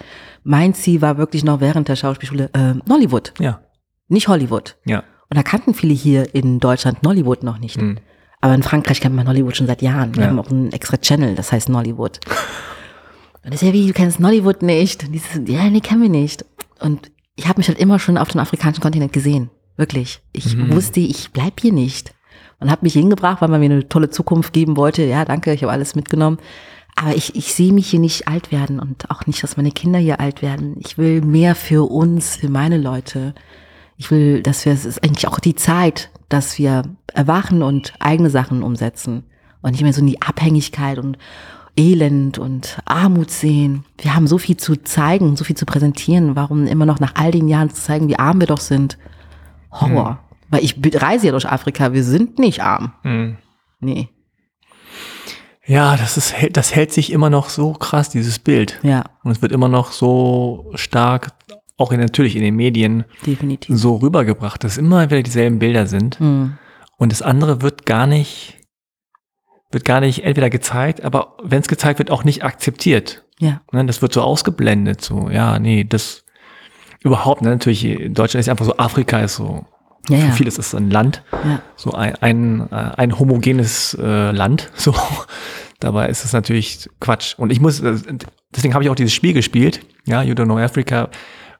Mein 0.44 0.76
Ziel 0.76 1.02
war 1.02 1.18
wirklich 1.18 1.44
noch 1.44 1.60
während 1.60 1.88
der 1.88 1.96
Schauspielschule 1.96 2.52
äh, 2.54 2.76
Nollywood, 2.88 3.34
Ja, 3.40 3.62
nicht 4.10 4.28
Hollywood. 4.28 4.76
ja. 4.86 5.04
Und 5.30 5.38
da 5.38 5.44
kannten 5.44 5.74
viele 5.74 5.94
hier 5.94 6.34
in 6.36 6.60
Deutschland 6.60 7.04
Nollywood 7.04 7.44
noch 7.44 7.58
nicht. 7.58 7.82
Mhm. 7.82 7.98
Aber 8.42 8.54
in 8.54 8.64
Frankreich 8.64 9.02
kennt 9.02 9.16
man 9.16 9.26
Nollywood 9.26 9.58
schon 9.58 9.68
seit 9.68 9.82
Jahren. 9.82 10.16
Wir 10.16 10.24
Ja. 10.24 10.30
haben 10.30 10.40
auch 10.40 10.52
einen 10.52 10.72
extra 10.72 10.98
Channel, 10.98 11.36
das 11.36 11.52
heißt 11.52 11.70
Nollywood. 11.70 12.20
Und 13.44 13.54
das 13.54 13.62
ist 13.62 13.68
ja 13.68 13.74
wie, 13.74 13.88
du 13.88 13.94
kennst 13.94 14.20
Nollywood 14.20 14.62
nicht. 14.62 15.04
Und 15.04 15.12
dieses, 15.14 15.42
ja, 15.48 15.70
nee, 15.70 15.80
kennen 15.82 16.02
wir 16.02 16.10
nicht. 16.10 16.46
Und 16.80 17.12
ich 17.36 17.48
habe 17.48 17.60
mich 17.60 17.68
halt 17.68 17.80
immer 17.80 18.00
schon 18.00 18.18
auf 18.18 18.30
dem 18.30 18.42
afrikanischen 18.42 18.82
Kontinent 18.82 19.14
gesehen. 19.14 19.50
Wirklich. 19.78 20.22
Ich 20.32 20.56
Mhm. 20.56 20.74
wusste, 20.74 21.00
ich 21.00 21.32
bleib 21.32 21.60
hier 21.60 21.74
nicht. 21.74 22.14
Und 22.60 22.72
habe 22.72 22.84
mich 22.84 22.94
hingebracht, 22.94 23.42
weil 23.42 23.50
man 23.50 23.60
mir 23.60 23.66
eine 23.66 23.90
tolle 23.90 24.10
Zukunft 24.10 24.54
geben 24.54 24.78
wollte. 24.78 25.04
Ja, 25.04 25.26
danke, 25.26 25.54
ich 25.54 25.62
habe 25.64 25.74
alles 25.74 25.96
mitgenommen. 25.96 26.38
Aber 26.96 27.14
ich, 27.16 27.36
ich 27.36 27.54
sehe 27.54 27.74
mich 27.74 27.88
hier 27.90 28.00
nicht 28.00 28.28
alt 28.30 28.52
werden 28.54 28.80
und 28.80 29.10
auch 29.12 29.26
nicht, 29.28 29.44
dass 29.44 29.58
meine 29.58 29.72
Kinder 29.72 30.00
hier 30.00 30.22
alt 30.22 30.42
werden. 30.42 30.78
Ich 30.80 30.98
will 30.98 31.22
mehr 31.22 31.56
für 31.56 31.90
uns, 31.92 32.38
für 32.38 32.48
meine 32.50 32.78
Leute. 32.78 33.36
Ich 33.98 34.12
will, 34.12 34.42
dass 34.44 34.66
wir, 34.66 34.74
es 34.74 34.86
ist 34.86 35.04
eigentlich 35.04 35.28
auch 35.28 35.40
die 35.40 35.56
Zeit, 35.56 36.10
dass 36.30 36.58
wir 36.58 36.84
erwachen 37.14 37.64
und 37.64 37.94
eigene 38.00 38.30
Sachen 38.30 38.62
umsetzen 38.64 39.24
und 39.62 39.72
nicht 39.72 39.84
mehr 39.84 39.94
so 39.94 40.02
in 40.02 40.08
die 40.08 40.22
Abhängigkeit 40.22 41.00
und 41.00 41.18
Elend 41.78 42.38
und 42.38 42.80
Armut 42.86 43.32
sehen. 43.32 43.84
Wir 43.98 44.16
haben 44.16 44.28
so 44.28 44.38
viel 44.38 44.58
zu 44.58 44.76
zeigen, 44.78 45.36
so 45.36 45.44
viel 45.44 45.58
zu 45.58 45.66
präsentieren. 45.66 46.36
Warum 46.36 46.68
immer 46.68 46.86
noch 46.86 47.00
nach 47.00 47.16
all 47.16 47.32
den 47.32 47.48
Jahren 47.48 47.70
zu 47.70 47.82
zeigen, 47.82 48.08
wie 48.08 48.18
arm 48.18 48.40
wir 48.40 48.48
doch 48.48 48.62
sind? 48.62 48.98
Horror. 49.72 50.20
Weil 50.50 50.64
ich 50.64 50.76
reise 50.96 51.26
ja 51.28 51.32
durch 51.32 51.50
Afrika, 51.50 51.92
wir 51.92 52.04
sind 52.04 52.40
nicht 52.40 52.62
arm. 52.62 52.94
Hm. 53.02 53.38
Nee, 53.82 54.10
Ja, 55.66 55.98
das 55.98 56.16
ist, 56.16 56.34
das 56.54 56.74
hält 56.74 56.94
sich 56.94 57.12
immer 57.12 57.30
noch 57.30 57.50
so 57.50 57.74
krass, 57.74 58.10
dieses 58.10 58.40
Bild. 58.40 58.80
ja, 58.84 59.04
Und 59.24 59.32
es 59.32 59.42
wird 59.42 59.52
immer 59.52 59.68
noch 59.68 59.92
so 59.92 60.72
stark, 60.76 61.32
auch 61.78 61.92
in, 61.92 62.00
natürlich 62.00 62.36
in 62.36 62.42
den 62.42 62.56
Medien, 62.56 63.06
definitiv. 63.26 63.76
so 63.76 63.98
rübergebracht, 63.98 64.64
dass 64.64 64.78
immer 64.78 65.10
wieder 65.10 65.24
dieselben 65.24 65.60
Bilder 65.60 65.88
sind. 65.88 66.20
Hm. 66.20 66.58
Und 66.98 67.12
das 67.12 67.22
andere 67.22 67.62
wird 67.62 67.86
gar 67.86 68.08
nicht, 68.08 68.58
wird 69.72 69.84
gar 69.84 70.00
nicht 70.00 70.24
entweder 70.24 70.50
gezeigt, 70.50 71.04
aber 71.04 71.36
wenn 71.44 71.60
es 71.60 71.68
gezeigt 71.68 72.00
wird, 72.00 72.12
auch 72.12 72.24
nicht 72.24 72.44
akzeptiert. 72.44 73.24
Ja, 73.40 73.62
Ne, 73.74 73.86
das 73.86 74.02
wird 74.02 74.14
so 74.14 74.22
ausgeblendet, 74.22 75.02
so, 75.02 75.30
ja, 75.30 75.60
nee, 75.60 75.84
das 75.84 76.24
überhaupt, 77.02 77.42
ne, 77.42 77.50
natürlich, 77.50 77.84
Deutschland 78.14 78.40
ist 78.40 78.48
einfach 78.48 78.64
so, 78.64 78.78
Afrika 78.78 79.20
ist 79.20 79.36
so, 79.36 79.66
ja, 80.08 80.18
für 80.18 80.28
ja. 80.28 80.32
viele 80.32 80.48
ist 80.48 80.58
es 80.58 80.74
ein 80.74 80.90
Land, 80.90 81.22
ja. 81.32 81.62
so 81.76 81.92
ein, 81.92 82.16
ein, 82.22 82.72
äh, 82.72 82.76
ein 82.96 83.20
homogenes 83.20 83.98
äh, 84.00 84.32
Land, 84.32 84.72
so. 84.76 84.96
Dabei 85.82 86.08
ist 86.08 86.24
es 86.24 86.32
natürlich 86.32 86.90
Quatsch. 87.02 87.38
Und 87.38 87.52
ich 87.52 87.60
muss, 87.60 87.82
äh, 87.82 87.98
deswegen 88.56 88.74
habe 88.74 88.86
ich 88.86 88.90
auch 88.90 88.96
dieses 88.96 89.14
Spiel 89.14 89.34
gespielt, 89.34 89.82
ja, 90.06 90.24
You 90.24 90.34
Don't 90.34 90.46
Know 90.46 90.58
Africa, 90.58 91.10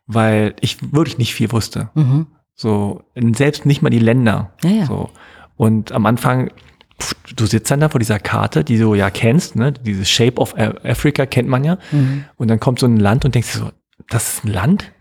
weil 0.08 0.56
ich 0.62 0.94
wirklich 0.94 1.18
nicht 1.18 1.34
viel 1.34 1.52
wusste. 1.52 1.90
Mhm. 1.96 2.28
So, 2.54 3.04
selbst 3.36 3.66
nicht 3.66 3.82
mal 3.82 3.90
die 3.90 4.00
Länder. 4.00 4.54
Ja, 4.64 4.70
ja. 4.70 4.86
So. 4.86 5.10
Und 5.58 5.92
am 5.92 6.06
Anfang, 6.06 6.52
pff, 7.02 7.16
du 7.36 7.46
sitzt 7.46 7.70
dann 7.72 7.82
da 7.82 7.90
vor 7.90 8.00
dieser 8.00 8.20
Karte, 8.20 8.64
die 8.64 8.78
du 8.78 8.94
ja 8.96 9.10
kennst, 9.10 9.56
ne? 9.56 9.74
Dieses 9.74 10.10
Shape 10.10 10.40
of 10.40 10.56
Africa 10.58 11.26
kennt 11.26 11.50
man 11.50 11.64
ja. 11.64 11.78
Mhm. 11.92 12.26
Und 12.38 12.50
dann 12.50 12.60
kommt 12.60 12.80
so 12.80 12.86
ein 12.86 12.98
Land 12.98 13.26
und 13.26 13.36
denkst 13.36 13.54
dir 13.54 13.60
so, 13.60 13.72
das 14.10 14.36
ist 14.36 14.46
ein 14.46 14.54
Land? 14.54 14.92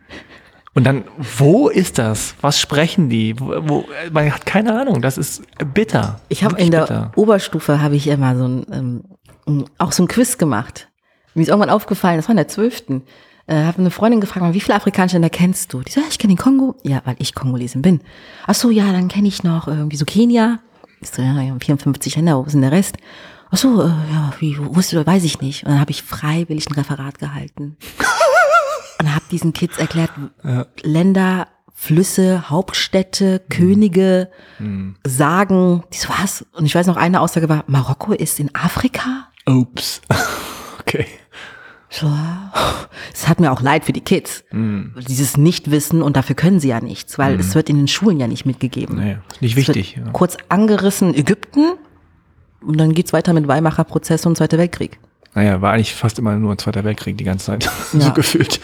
Und 0.75 0.85
dann, 0.85 1.05
wo 1.39 1.69
ist 1.69 1.99
das? 1.99 2.35
Was 2.41 2.61
sprechen 2.61 3.09
die? 3.09 3.39
Wo, 3.39 3.55
wo, 3.69 3.85
man 4.11 4.35
hat 4.35 4.45
keine 4.45 4.79
Ahnung. 4.79 5.03
Das 5.03 5.19
ist 5.19 5.43
bitter. 5.73 6.21
Ich 6.29 6.43
habe 6.43 6.59
in 6.59 6.73
der 6.73 6.81
bitter. 6.81 7.13
Oberstufe 7.15 7.81
habe 7.81 7.95
ich 7.95 8.09
immer 8.09 8.37
so 8.37 8.49
ein, 8.49 9.05
ähm, 9.47 9.65
auch 9.79 9.93
so 9.93 10.03
ein 10.03 10.09
Quiz 10.09 10.37
gemacht. 10.37 10.89
Mir 11.35 11.43
ist 11.43 11.49
irgendwann 11.49 11.71
aufgefallen, 11.71 12.17
das 12.17 12.27
war 12.27 12.33
in 12.33 12.39
der 12.39 12.49
zwölften. 12.49 13.03
Äh, 13.47 13.65
habe 13.65 13.79
eine 13.79 13.91
Freundin 13.91 14.21
gefragt, 14.21 14.55
wie 14.55 14.61
viele 14.61 14.77
afrikanische 14.77 15.17
Länder 15.17 15.31
kennst 15.31 15.73
du? 15.73 15.83
Die 15.83 15.93
so, 15.93 16.01
ja, 16.01 16.07
ich 16.09 16.19
kenne 16.19 16.35
den 16.35 16.39
Kongo. 16.39 16.77
Ja, 16.83 17.03
weil 17.05 17.17
ich 17.19 17.35
Kongolesin 17.35 17.83
bin. 17.83 18.01
Ach 18.47 18.55
so, 18.55 18.71
ja, 18.71 18.91
dann 18.93 19.09
kenne 19.09 19.29
ich 19.29 19.45
noch 19.45 19.69
irgendwie 19.69 19.97
so 19.97 20.05
Kenia. 20.07 20.61
Ich 21.01 21.11
so, 21.11 21.21
ja, 21.21 21.41
ja, 21.41 21.55
54 21.59 22.17
Länder, 22.17 22.39
wo 22.39 22.45
ist 22.45 22.53
denn 22.53 22.63
der 22.63 22.73
Rest? 22.73 22.97
Ach 23.51 23.59
so, 23.59 23.83
äh, 23.83 23.89
ja, 23.89 24.33
wie, 24.39 24.59
wo 24.59 24.77
wusste 24.77 24.97
du, 24.97 25.07
weiß 25.07 25.25
ich 25.25 25.41
nicht. 25.41 25.65
Und 25.65 25.73
dann 25.73 25.81
habe 25.81 25.91
ich 25.91 26.03
freiwillig 26.03 26.69
ein 26.69 26.75
Referat 26.75 27.19
gehalten. 27.19 27.77
und 29.01 29.15
habe 29.15 29.25
diesen 29.31 29.53
Kids 29.53 29.77
erklärt, 29.77 30.11
Länder, 30.83 31.49
Flüsse, 31.75 32.49
Hauptstädte, 32.49 33.43
Könige, 33.51 34.31
Sagen, 35.05 35.83
die 35.93 35.99
so 35.99 36.09
was. 36.09 36.47
Und 36.53 36.65
ich 36.65 36.75
weiß 36.75 36.87
noch, 36.87 36.97
eine 36.97 37.21
Aussage 37.21 37.49
war, 37.51 37.65
Marokko 37.67 38.13
ist 38.13 38.41
in 38.41 38.55
Afrika? 38.55 39.29
Ups. 39.47 40.01
okay. 40.81 41.07
So, 42.01 42.11
es 43.13 43.29
hat 43.29 43.39
mir 43.39 43.53
auch 43.53 43.61
leid 43.61 43.85
für 43.85 43.93
die 43.93 44.01
Kids. 44.01 44.45
Dieses 44.53 45.37
Nichtwissen 45.37 46.03
und 46.03 46.17
dafür 46.17 46.35
können 46.35 46.59
sie 46.59 46.69
ja 46.69 46.81
nichts, 46.81 47.19
weil 47.19 47.39
es 47.39 47.55
wird 47.55 47.71
in 47.71 47.77
den 47.77 47.87
Schulen 47.89 48.19
ja 48.19 48.27
nicht 48.27 48.47
mitgegeben. 48.47 48.99
Ist 49.33 49.43
nicht 49.43 49.57
wichtig. 49.57 49.97
Ja. 49.97 50.11
Kurz 50.13 50.37
angerissen 50.49 51.15
Ägypten 51.15 51.75
und 52.67 52.79
dann 52.79 52.95
geht's 52.95 53.13
weiter 53.13 53.33
mit 53.33 53.47
Weimarer 53.47 53.85
Prozess 53.85 54.27
und 54.27 54.37
Zweiter 54.37 54.59
Weltkrieg. 54.59 54.99
Naja, 55.35 55.61
war 55.61 55.73
eigentlich 55.73 55.95
fast 55.95 56.19
immer 56.19 56.35
nur 56.37 56.53
ein 56.53 56.59
Zweiter 56.59 56.83
Weltkrieg 56.85 57.17
die 57.19 57.25
ganze 57.25 57.47
Zeit. 57.47 57.71
Ja. 57.93 58.01
so 58.01 58.13
gefühlt. 58.13 58.61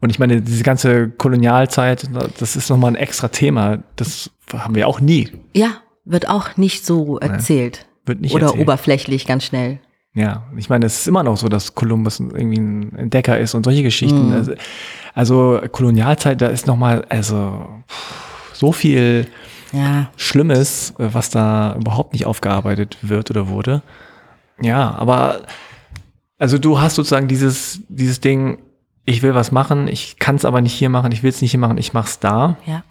Und 0.00 0.10
ich 0.10 0.18
meine, 0.18 0.40
diese 0.40 0.62
ganze 0.62 1.10
Kolonialzeit, 1.10 2.08
das 2.38 2.56
ist 2.56 2.70
nochmal 2.70 2.92
ein 2.92 2.96
extra 2.96 3.28
Thema. 3.28 3.82
Das 3.96 4.30
haben 4.52 4.74
wir 4.74 4.88
auch 4.88 5.00
nie. 5.00 5.30
Ja, 5.54 5.76
wird 6.04 6.28
auch 6.28 6.56
nicht 6.56 6.84
so 6.84 7.18
erzählt. 7.18 7.86
Wird 8.06 8.20
nicht 8.20 8.34
Oder 8.34 8.46
erzählt. 8.46 8.62
oberflächlich 8.62 9.26
ganz 9.26 9.44
schnell. 9.44 9.80
Ja, 10.14 10.42
ich 10.56 10.68
meine, 10.68 10.84
es 10.86 11.00
ist 11.00 11.08
immer 11.08 11.22
noch 11.22 11.36
so, 11.38 11.48
dass 11.48 11.74
Kolumbus 11.74 12.20
irgendwie 12.20 12.58
ein 12.58 12.94
Entdecker 12.96 13.38
ist 13.38 13.54
und 13.54 13.64
solche 13.64 13.82
Geschichten. 13.82 14.28
Mhm. 14.28 14.32
Also, 14.34 14.52
also 15.14 15.60
Kolonialzeit, 15.70 16.40
da 16.40 16.48
ist 16.48 16.66
nochmal, 16.66 17.04
also 17.08 17.66
so 18.52 18.72
viel 18.72 19.26
Ja, 19.72 20.10
Schlimmes, 20.16 20.92
äh, 20.98 21.08
was 21.12 21.30
da 21.30 21.74
überhaupt 21.76 22.12
nicht 22.12 22.26
aufgearbeitet 22.26 22.98
wird 23.00 23.30
oder 23.30 23.48
wurde. 23.48 23.82
Ja, 24.60 24.90
aber 24.98 25.40
also 26.38 26.58
du 26.58 26.80
hast 26.80 26.96
sozusagen 26.96 27.26
dieses, 27.28 27.80
dieses 27.88 28.20
Ding, 28.20 28.58
ich 29.06 29.22
will 29.22 29.34
was 29.34 29.50
machen, 29.50 29.88
ich 29.88 30.18
kann 30.18 30.36
es 30.36 30.44
aber 30.44 30.60
nicht 30.60 30.74
hier 30.74 30.90
machen, 30.90 31.10
ich 31.12 31.22
will 31.22 31.30
es 31.30 31.40
nicht 31.40 31.52
hier 31.52 31.60
machen, 31.60 31.78
ich 31.78 31.94
mach's 31.94 32.18
da. 32.18 32.56
ja. 32.66 32.82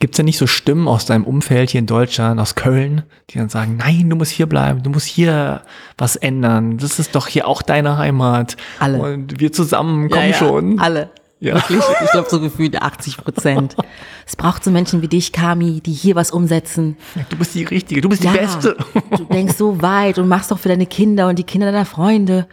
Gibt 0.00 0.14
es 0.14 0.16
denn 0.16 0.26
nicht 0.26 0.38
so 0.38 0.46
Stimmen 0.46 0.86
aus 0.86 1.06
deinem 1.06 1.24
Umfeld 1.24 1.70
hier 1.70 1.80
in 1.80 1.86
Deutschland, 1.86 2.38
aus 2.38 2.54
Köln, 2.54 3.02
die 3.30 3.38
dann 3.38 3.48
sagen, 3.48 3.76
nein, 3.78 4.08
du 4.08 4.14
musst 4.14 4.30
hier 4.30 4.46
bleiben, 4.46 4.82
du 4.84 4.90
musst 4.90 5.06
hier 5.06 5.62
was 5.96 6.14
ändern, 6.14 6.78
das 6.78 7.00
ist 7.00 7.16
doch 7.16 7.26
hier 7.26 7.48
auch 7.48 7.62
deine 7.62 7.98
Heimat. 7.98 8.56
Alle. 8.78 9.00
Und 9.00 9.40
wir 9.40 9.52
zusammen, 9.52 10.08
komm 10.08 10.20
ja, 10.20 10.26
ja, 10.28 10.34
schon. 10.34 10.78
Alle. 10.78 11.10
Ja. 11.40 11.54
Wirklich, 11.54 11.80
ich 12.04 12.10
glaube 12.12 12.28
so 12.30 12.40
gefühlt 12.40 12.80
80 12.80 13.16
Prozent. 13.16 13.76
Es 14.24 14.36
braucht 14.36 14.62
so 14.62 14.70
Menschen 14.70 15.02
wie 15.02 15.08
dich, 15.08 15.32
Kami, 15.32 15.80
die 15.80 15.92
hier 15.92 16.14
was 16.14 16.30
umsetzen. 16.30 16.96
Du 17.30 17.36
bist 17.36 17.54
die 17.54 17.64
Richtige, 17.64 18.00
du 18.00 18.08
bist 18.08 18.22
Ja, 18.22 18.32
die 18.32 18.38
Beste. 18.38 18.76
du 19.16 19.24
denkst 19.24 19.56
so 19.56 19.82
weit 19.82 20.18
und 20.18 20.28
machst 20.28 20.50
doch 20.52 20.58
für 20.58 20.68
deine 20.68 20.86
Kinder 20.86 21.28
und 21.28 21.38
die 21.38 21.44
Kinder 21.44 21.72
deiner 21.72 21.86
Freunde. 21.86 22.46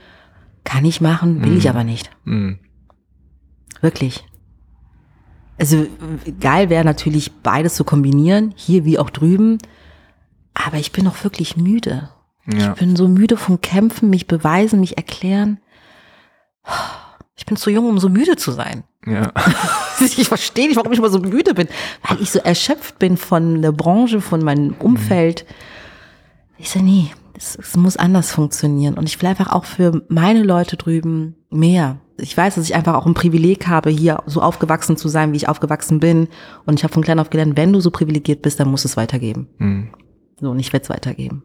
Kann 0.64 0.84
ich 0.84 1.00
machen, 1.00 1.44
will 1.44 1.58
ich 1.58 1.70
aber 1.70 1.84
nicht. 1.84 2.10
Mhm. 2.24 2.58
Wirklich. 3.82 4.26
Also 5.58 5.88
geil 6.40 6.70
wäre 6.70 6.84
natürlich 6.84 7.32
beides 7.32 7.76
zu 7.76 7.84
kombinieren, 7.84 8.54
hier 8.56 8.86
wie 8.86 9.00
auch 9.00 9.10
drüben. 9.10 9.58
Aber 10.54 10.78
ich 10.78 10.92
bin 10.92 11.08
auch 11.08 11.24
wirklich 11.24 11.58
müde. 11.58 12.10
Ja. 12.52 12.74
Ich 12.74 12.80
bin 12.80 12.96
so 12.96 13.08
müde 13.08 13.38
vom 13.38 13.62
Kämpfen, 13.62 14.10
mich 14.10 14.28
beweisen, 14.28 14.80
mich 14.80 14.98
erklären. 14.98 15.60
Ich 17.36 17.46
bin 17.46 17.58
zu 17.58 17.70
jung, 17.70 17.88
um 17.88 18.00
so 18.00 18.10
müde 18.10 18.36
zu 18.36 18.52
sein. 18.52 18.84
ja. 19.06 19.32
Ich 20.00 20.28
verstehe 20.28 20.68
nicht, 20.68 20.76
warum 20.76 20.92
ich 20.92 21.00
immer 21.00 21.10
so 21.10 21.20
müde 21.20 21.54
bin, 21.54 21.70
weil 22.08 22.22
ich 22.22 22.30
so 22.30 22.40
erschöpft 22.40 23.00
bin 23.00 23.16
von 23.16 23.62
der 23.62 23.72
Branche, 23.72 24.20
von 24.20 24.44
meinem 24.44 24.76
Umfeld. 24.80 25.46
Ich 26.58 26.70
so, 26.70 26.80
nee, 26.80 27.12
es 27.34 27.76
muss 27.76 27.96
anders 27.96 28.32
funktionieren. 28.32 28.96
Und 28.96 29.08
ich 29.08 29.22
will 29.22 29.30
einfach 29.30 29.52
auch 29.52 29.64
für 29.64 30.04
meine 30.10 30.44
Leute 30.44 30.76
drüben 30.76 31.36
mehr. 31.50 31.98
Ich 32.18 32.36
weiß, 32.36 32.56
dass 32.56 32.66
ich 32.66 32.76
einfach 32.76 32.96
auch 32.96 33.06
ein 33.06 33.14
Privileg 33.14 33.68
habe, 33.68 33.90
hier 33.90 34.24
so 34.26 34.42
aufgewachsen 34.42 34.96
zu 34.96 35.10
sein, 35.10 35.34
wie 35.34 35.38
ich 35.38 35.50
aufgewachsen 35.50 36.00
bin. 36.00 36.30
Und 36.66 36.80
ich 36.80 36.84
habe 36.84 36.94
von 36.94 37.04
klein 37.04 37.20
auf 37.20 37.30
gelernt, 37.30 37.58
wenn 37.58 37.74
du 37.74 37.82
so 37.82 37.92
privilegiert 37.92 38.42
bist, 38.42 38.60
dann 38.60 38.70
musst 38.70 38.86
du 38.86 38.88
es 38.88 38.98
weitergeben. 38.98 39.48
Mhm. 39.58 39.90
So, 40.40 40.52
und 40.52 40.60
ich 40.60 40.72
werde 40.72 40.84
es 40.84 40.90
weitergeben. 40.90 41.44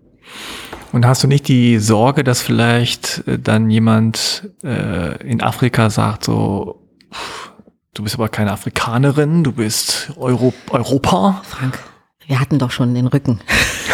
Und 0.93 1.07
hast 1.07 1.23
du 1.23 1.29
nicht 1.29 1.49
die 1.49 1.79
Sorge, 1.79 2.25
dass 2.25 2.41
vielleicht 2.41 3.27
äh, 3.27 3.39
dann 3.39 3.71
jemand 3.71 4.51
äh, 4.63 5.17
in 5.27 5.43
Afrika 5.43 5.91
sagt, 5.91 6.25
so, 6.25 6.83
du 7.95 8.03
bist 8.03 8.17
aber 8.17 8.29
keine 8.29 8.53
Afrikanerin, 8.53 9.45
du 9.45 9.53
bist 9.53 10.13
Euro 10.17 10.53
Europa? 10.71 11.43
Frank, 11.45 11.79
wir 12.27 12.41
hatten 12.41 12.59
doch 12.59 12.71
schon 12.71 12.95
den 12.95 13.07
Rücken. 13.07 13.41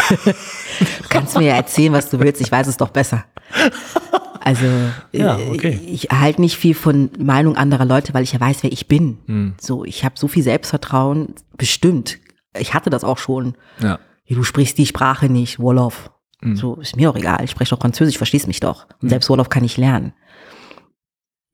du 0.25 1.07
kannst 1.09 1.37
mir 1.37 1.45
ja 1.45 1.55
erzählen, 1.55 1.93
was 1.93 2.09
du 2.09 2.19
willst, 2.19 2.41
ich 2.41 2.51
weiß 2.51 2.67
es 2.67 2.77
doch 2.77 2.89
besser. 2.89 3.25
Also 4.47 4.65
Ja, 5.11 5.37
äh, 5.37 5.49
okay. 5.49 5.79
ich 5.85 6.09
erhalte 6.09 6.39
nicht 6.39 6.55
viel 6.55 6.73
von 6.73 7.09
Meinung 7.19 7.57
anderer 7.57 7.83
Leute, 7.83 8.13
weil 8.13 8.23
ich 8.23 8.31
ja 8.31 8.39
weiß, 8.39 8.63
wer 8.63 8.71
ich 8.71 8.87
bin. 8.87 9.17
Hm. 9.25 9.55
So, 9.59 9.83
ich 9.83 10.05
habe 10.05 10.15
so 10.17 10.29
viel 10.29 10.41
Selbstvertrauen, 10.43 11.35
bestimmt. 11.57 12.19
Ich 12.57 12.73
hatte 12.73 12.89
das 12.89 13.03
auch 13.03 13.17
schon. 13.17 13.55
Ja. 13.79 13.99
Du 14.29 14.43
sprichst 14.43 14.77
die 14.77 14.85
Sprache 14.85 15.27
nicht, 15.27 15.59
Wolof. 15.59 16.11
Hm. 16.41 16.55
So, 16.55 16.75
ist 16.75 16.95
mir 16.95 17.09
auch 17.09 17.17
egal. 17.17 17.43
Ich 17.43 17.51
spreche 17.51 17.71
doch 17.71 17.81
Französisch, 17.81 18.17
verstehst 18.17 18.47
mich 18.47 18.61
doch. 18.61 18.87
Und 19.01 19.09
selbst 19.09 19.29
Wolof 19.29 19.49
kann 19.49 19.65
ich 19.65 19.75
lernen. 19.75 20.13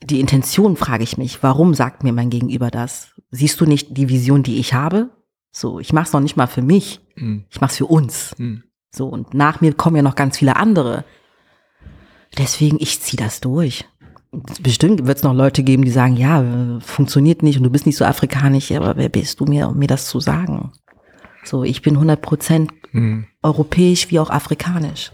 Die 0.04 0.20
Intention 0.20 0.76
frage 0.76 1.04
ich 1.04 1.18
mich, 1.18 1.41
warum 1.41 1.74
sagt 1.74 2.04
mir 2.04 2.14
mein 2.14 2.30
Gegenüber 2.30 2.70
das? 2.70 3.14
Siehst 3.32 3.60
du 3.60 3.66
nicht 3.66 3.98
die 3.98 4.10
Vision, 4.10 4.44
die 4.44 4.60
ich 4.60 4.76
habe? 4.76 5.10
So, 5.52 5.80
ich 5.80 5.94
mache 5.94 6.06
es 6.06 6.14
noch 6.14 6.20
nicht 6.20 6.38
mal 6.38 6.48
für 6.48 6.62
mich. 6.62 7.00
Hm. 7.16 7.46
Ich 7.50 7.60
mache 7.60 7.72
es 7.72 7.78
für 7.78 7.86
uns. 7.88 8.36
Hm. 8.38 8.64
So, 8.91 9.08
und 9.08 9.34
nach 9.34 9.62
mir 9.62 9.74
kommen 9.74 9.96
ja 9.96 10.02
noch 10.04 10.16
ganz 10.16 10.38
viele 10.38 10.58
andere. 10.58 11.06
Deswegen, 12.38 12.78
ich 12.80 13.00
ziehe 13.02 13.22
das 13.22 13.42
durch. 13.42 13.86
Bestimmt 14.62 15.06
wird 15.06 15.18
es 15.18 15.24
noch 15.24 15.34
Leute 15.36 15.62
geben, 15.62 15.86
die 15.86 15.92
sagen, 15.92 16.16
ja, 16.18 16.44
funktioniert 16.80 17.44
nicht 17.44 17.58
und 17.58 17.64
du 17.64 17.70
bist 17.70 17.86
nicht 17.86 17.98
so 17.98 18.06
afrikanisch, 18.06 18.72
aber 18.72 18.98
wer 18.98 19.10
bist 19.10 19.40
du 19.40 19.46
mir, 19.46 19.68
um 19.70 19.78
mir 19.78 19.88
das 19.88 20.08
zu 20.08 20.20
sagen? 20.20 20.72
So, 21.44 21.64
ich 21.64 21.82
bin 21.82 21.98
100% 21.98 22.70
Hm. 22.92 23.26
europäisch 23.42 24.12
wie 24.12 24.20
auch 24.20 24.30
afrikanisch. 24.30 25.12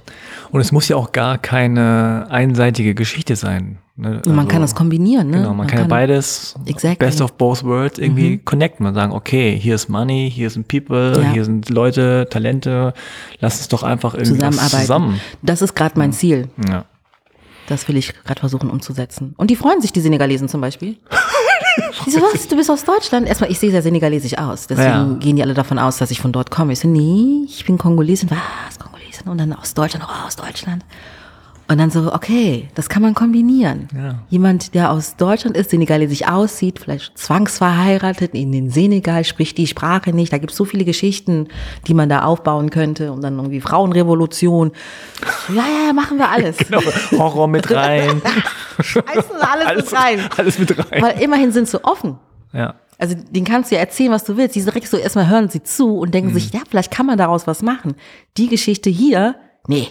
Und 0.52 0.60
es 0.62 0.72
muss 0.74 0.88
ja 0.90 0.96
auch 0.98 1.12
gar 1.14 1.38
keine 1.38 2.28
einseitige 2.30 2.94
Geschichte 2.94 3.36
sein. 3.38 3.78
Ne? 3.96 4.22
Und 4.26 4.36
man 4.36 4.48
kann 4.50 4.62
das 4.62 4.76
kombinieren, 4.76 5.30
ne? 5.30 5.38
Genau, 5.38 5.54
man, 5.54 5.68
kann 5.68 5.80
ja 5.80 5.88
beides, 5.88 6.56
Exactly. 6.66 7.06
best 7.06 7.22
of 7.22 7.34
both 7.34 7.64
worlds 7.64 7.98
irgendwie 7.98 8.38
connecten. 8.38 8.84
Man 8.84 8.94
sagen, 8.96 9.12
okay, 9.14 9.58
hier 9.58 9.76
ist 9.76 9.90
Money, 9.90 10.30
hier 10.34 10.50
sind 10.50 10.68
People, 10.68 11.22
Ja. 11.22 11.32
hier 11.32 11.46
sind 11.46 11.70
Leute, 11.70 12.28
Talente, 12.30 12.94
lass 13.40 13.58
uns 13.58 13.68
doch 13.70 13.84
einfach 13.84 14.14
irgendwas 14.14 14.38
zusammenarbeiten. 14.56 14.82
zusammen. 14.82 15.22
Das 15.42 15.62
ist 15.62 15.74
gerade 15.76 15.98
mein 15.98 16.12
Ziel. 16.14 16.50
Ja. 16.70 16.86
Das 17.70 17.88
will 17.88 17.98
ich 17.98 18.14
gerade 18.24 18.40
versuchen 18.40 18.70
umzusetzen. 18.72 19.36
Und 19.38 19.52
die 19.52 19.56
freuen 19.56 19.80
sich, 19.80 19.94
die 19.94 20.02
Senegalesen 20.02 20.50
zum 20.50 20.60
Beispiel. 20.60 20.98
Die 22.06 22.12
so, 22.12 22.20
was, 22.22 22.48
du 22.48 22.56
bist 22.56 22.70
aus 22.70 22.84
Deutschland? 22.84 23.28
Erstmal, 23.28 23.50
ich 23.52 23.60
sehe 23.60 23.72
sehr 23.72 23.82
senegalesisch 23.82 24.38
aus. 24.38 24.68
Deswegen 24.68 24.90
Ja. 24.90 25.18
gehen 25.20 25.36
die 25.38 25.44
alle 25.44 25.54
davon 25.54 25.80
aus, 25.80 25.98
dass 25.98 26.12
ich 26.12 26.20
von 26.20 26.32
dort 26.32 26.52
komme. 26.52 26.74
Ich 26.74 26.80
so, 26.80 26.88
nee, 26.88 27.46
ich 27.46 27.64
bin 27.66 27.78
Kongolesin. 27.78 28.30
Was, 28.30 28.78
Kongolesin? 28.80 29.28
Und 29.28 29.38
dann 29.38 29.54
aus 29.54 29.74
Deutschland, 29.76 30.06
oh, 30.08 30.28
aus 30.28 30.36
Deutschland. 30.36 30.84
Und 31.70 31.78
dann 31.78 31.92
so, 31.92 32.12
okay, 32.12 32.68
das 32.74 32.90
kann 32.90 33.04
man 33.04 33.14
kombinieren. 33.14 33.90
Ja. 33.96 34.24
Jemand, 34.30 34.74
der 34.74 34.92
aus 34.92 35.18
Deutschland 35.18 35.56
ist, 35.56 35.70
senegalesisch 35.70 36.28
aussieht, 36.28 36.80
vielleicht 36.80 37.16
zwangsverheiratet 37.16 38.34
in 38.34 38.52
den 38.52 38.72
Senegal, 38.72 39.24
spricht 39.24 39.56
die 39.60 39.68
Sprache 39.68 40.12
nicht. 40.12 40.34
Da 40.34 40.40
gibt 40.40 40.50
es 40.50 40.58
so 40.58 40.66
viele 40.66 40.84
Geschichten, 40.84 41.48
die 41.86 41.94
man 41.94 42.10
da 42.10 42.24
aufbauen 42.24 42.72
könnte. 42.72 43.12
Und 43.12 43.22
dann 43.22 43.38
irgendwie 43.38 43.62
Frauenrevolution. 43.62 44.72
Ja, 45.50 45.56
ja, 45.58 45.88
ja, 45.88 45.94
machen 45.94 46.18
wir 46.18 46.30
alles. 46.30 46.58
Genau, 46.70 46.82
Horror 47.12 47.48
mit 47.48 47.72
rein. 47.72 48.22
Wir 48.24 49.04
alles, 49.08 49.26
alles, 49.40 49.86
mit 49.86 49.94
rein. 49.94 50.20
alles 50.38 50.60
mit 50.60 50.78
rein. 50.78 51.02
Weil 51.02 51.22
immerhin 51.22 51.52
sind 51.52 51.68
sie 51.68 51.84
offen. 51.84 52.18
Ja. 52.52 52.76
Also 52.98 53.16
den 53.16 53.44
kannst 53.44 53.72
du 53.72 53.76
ja 53.76 53.82
erzählen, 53.82 54.12
was 54.12 54.24
du 54.24 54.38
willst. 54.38 54.56
Die 54.56 54.64
direkt 54.64 54.88
so 54.88 54.98
erstmal 54.98 55.30
hören 55.30 55.50
sie 55.50 55.62
zu 55.62 56.00
und 56.00 56.14
denken 56.14 56.34
sich, 56.34 56.52
ja, 56.52 56.62
vielleicht 56.68 56.92
kann 56.92 57.06
man 57.06 57.18
daraus 57.18 57.46
was 57.46 57.62
machen. 57.62 57.96
Die 58.38 58.48
Geschichte 58.48 58.90
hier, 58.90 59.36
nee, 59.68 59.88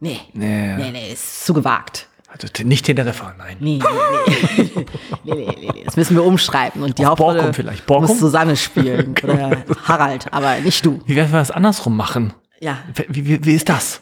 nee, 0.00 0.20
Nee. 0.32 0.76
nee, 0.76 0.90
nee, 0.90 1.12
ist 1.12 1.44
zu 1.46 1.54
gewagt. 1.54 2.06
Also 2.32 2.46
nicht 2.64 2.86
Teneriffa, 2.86 3.34
nein. 3.38 3.56
Nee, 3.58 3.78
nee, 3.78 4.56
nee. 4.56 4.66
nee, 5.24 5.34
nee, 5.34 5.56
nee, 5.60 5.70
nee. 5.74 5.82
Das 5.84 5.96
müssen 5.96 6.14
wir 6.16 6.24
umschreiben. 6.24 6.82
Und 6.82 6.96
die 6.98 7.02
Auf 7.02 7.10
Hauptrolle 7.10 7.38
Borkum 7.38 7.54
vielleicht. 7.54 7.86
Borkum? 7.86 8.06
muss 8.06 8.20
Susanne 8.20 8.56
spielen. 8.56 9.14
Oder 9.22 9.64
Harald, 9.84 10.32
aber 10.32 10.56
nicht 10.60 10.84
du. 10.86 11.00
Wie 11.06 11.16
werden 11.16 11.32
wir 11.32 11.38
das 11.40 11.50
andersrum 11.50 11.96
machen? 11.96 12.32
Ja, 12.60 12.78
Wie, 13.08 13.26
wie, 13.26 13.44
wie 13.44 13.54
ist 13.54 13.68
das? 13.68 14.00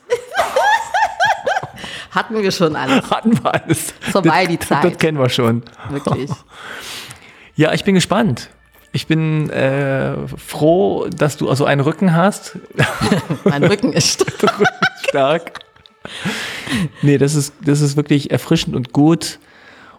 hatten 2.11 2.43
wir 2.43 2.51
schon 2.51 2.77
alles. 2.77 3.11
Hatten 3.11 3.33
wir 3.43 3.55
alles. 3.55 3.95
Vorbei 4.13 4.47
die 4.47 4.59
Das 4.59 4.69
Zeit. 4.69 4.99
kennen 4.99 5.19
wir 5.19 5.29
schon. 5.29 5.63
Wirklich. 5.91 6.31
Ja, 7.55 7.73
ich 7.73 7.83
bin 7.83 7.97
gespannt. 7.97 8.51
Ich 8.93 9.09
bin 9.09 9.51
äh, 9.51 10.15
froh, 10.37 11.09
dass 11.09 11.37
du 11.37 11.51
also 11.51 11.65
einen 11.65 11.81
Rücken 11.81 12.15
hast. 12.15 12.57
Mein 13.43 13.65
Rücken 13.65 13.93
ist 13.93 14.25
Stark. 15.09 15.59
Nee, 17.03 17.19
das 17.19 17.35
ist, 17.35 17.55
das 17.65 17.81
ist 17.81 17.97
wirklich 17.97 18.31
erfrischend 18.31 18.75
und 18.77 18.93
gut. 18.93 19.39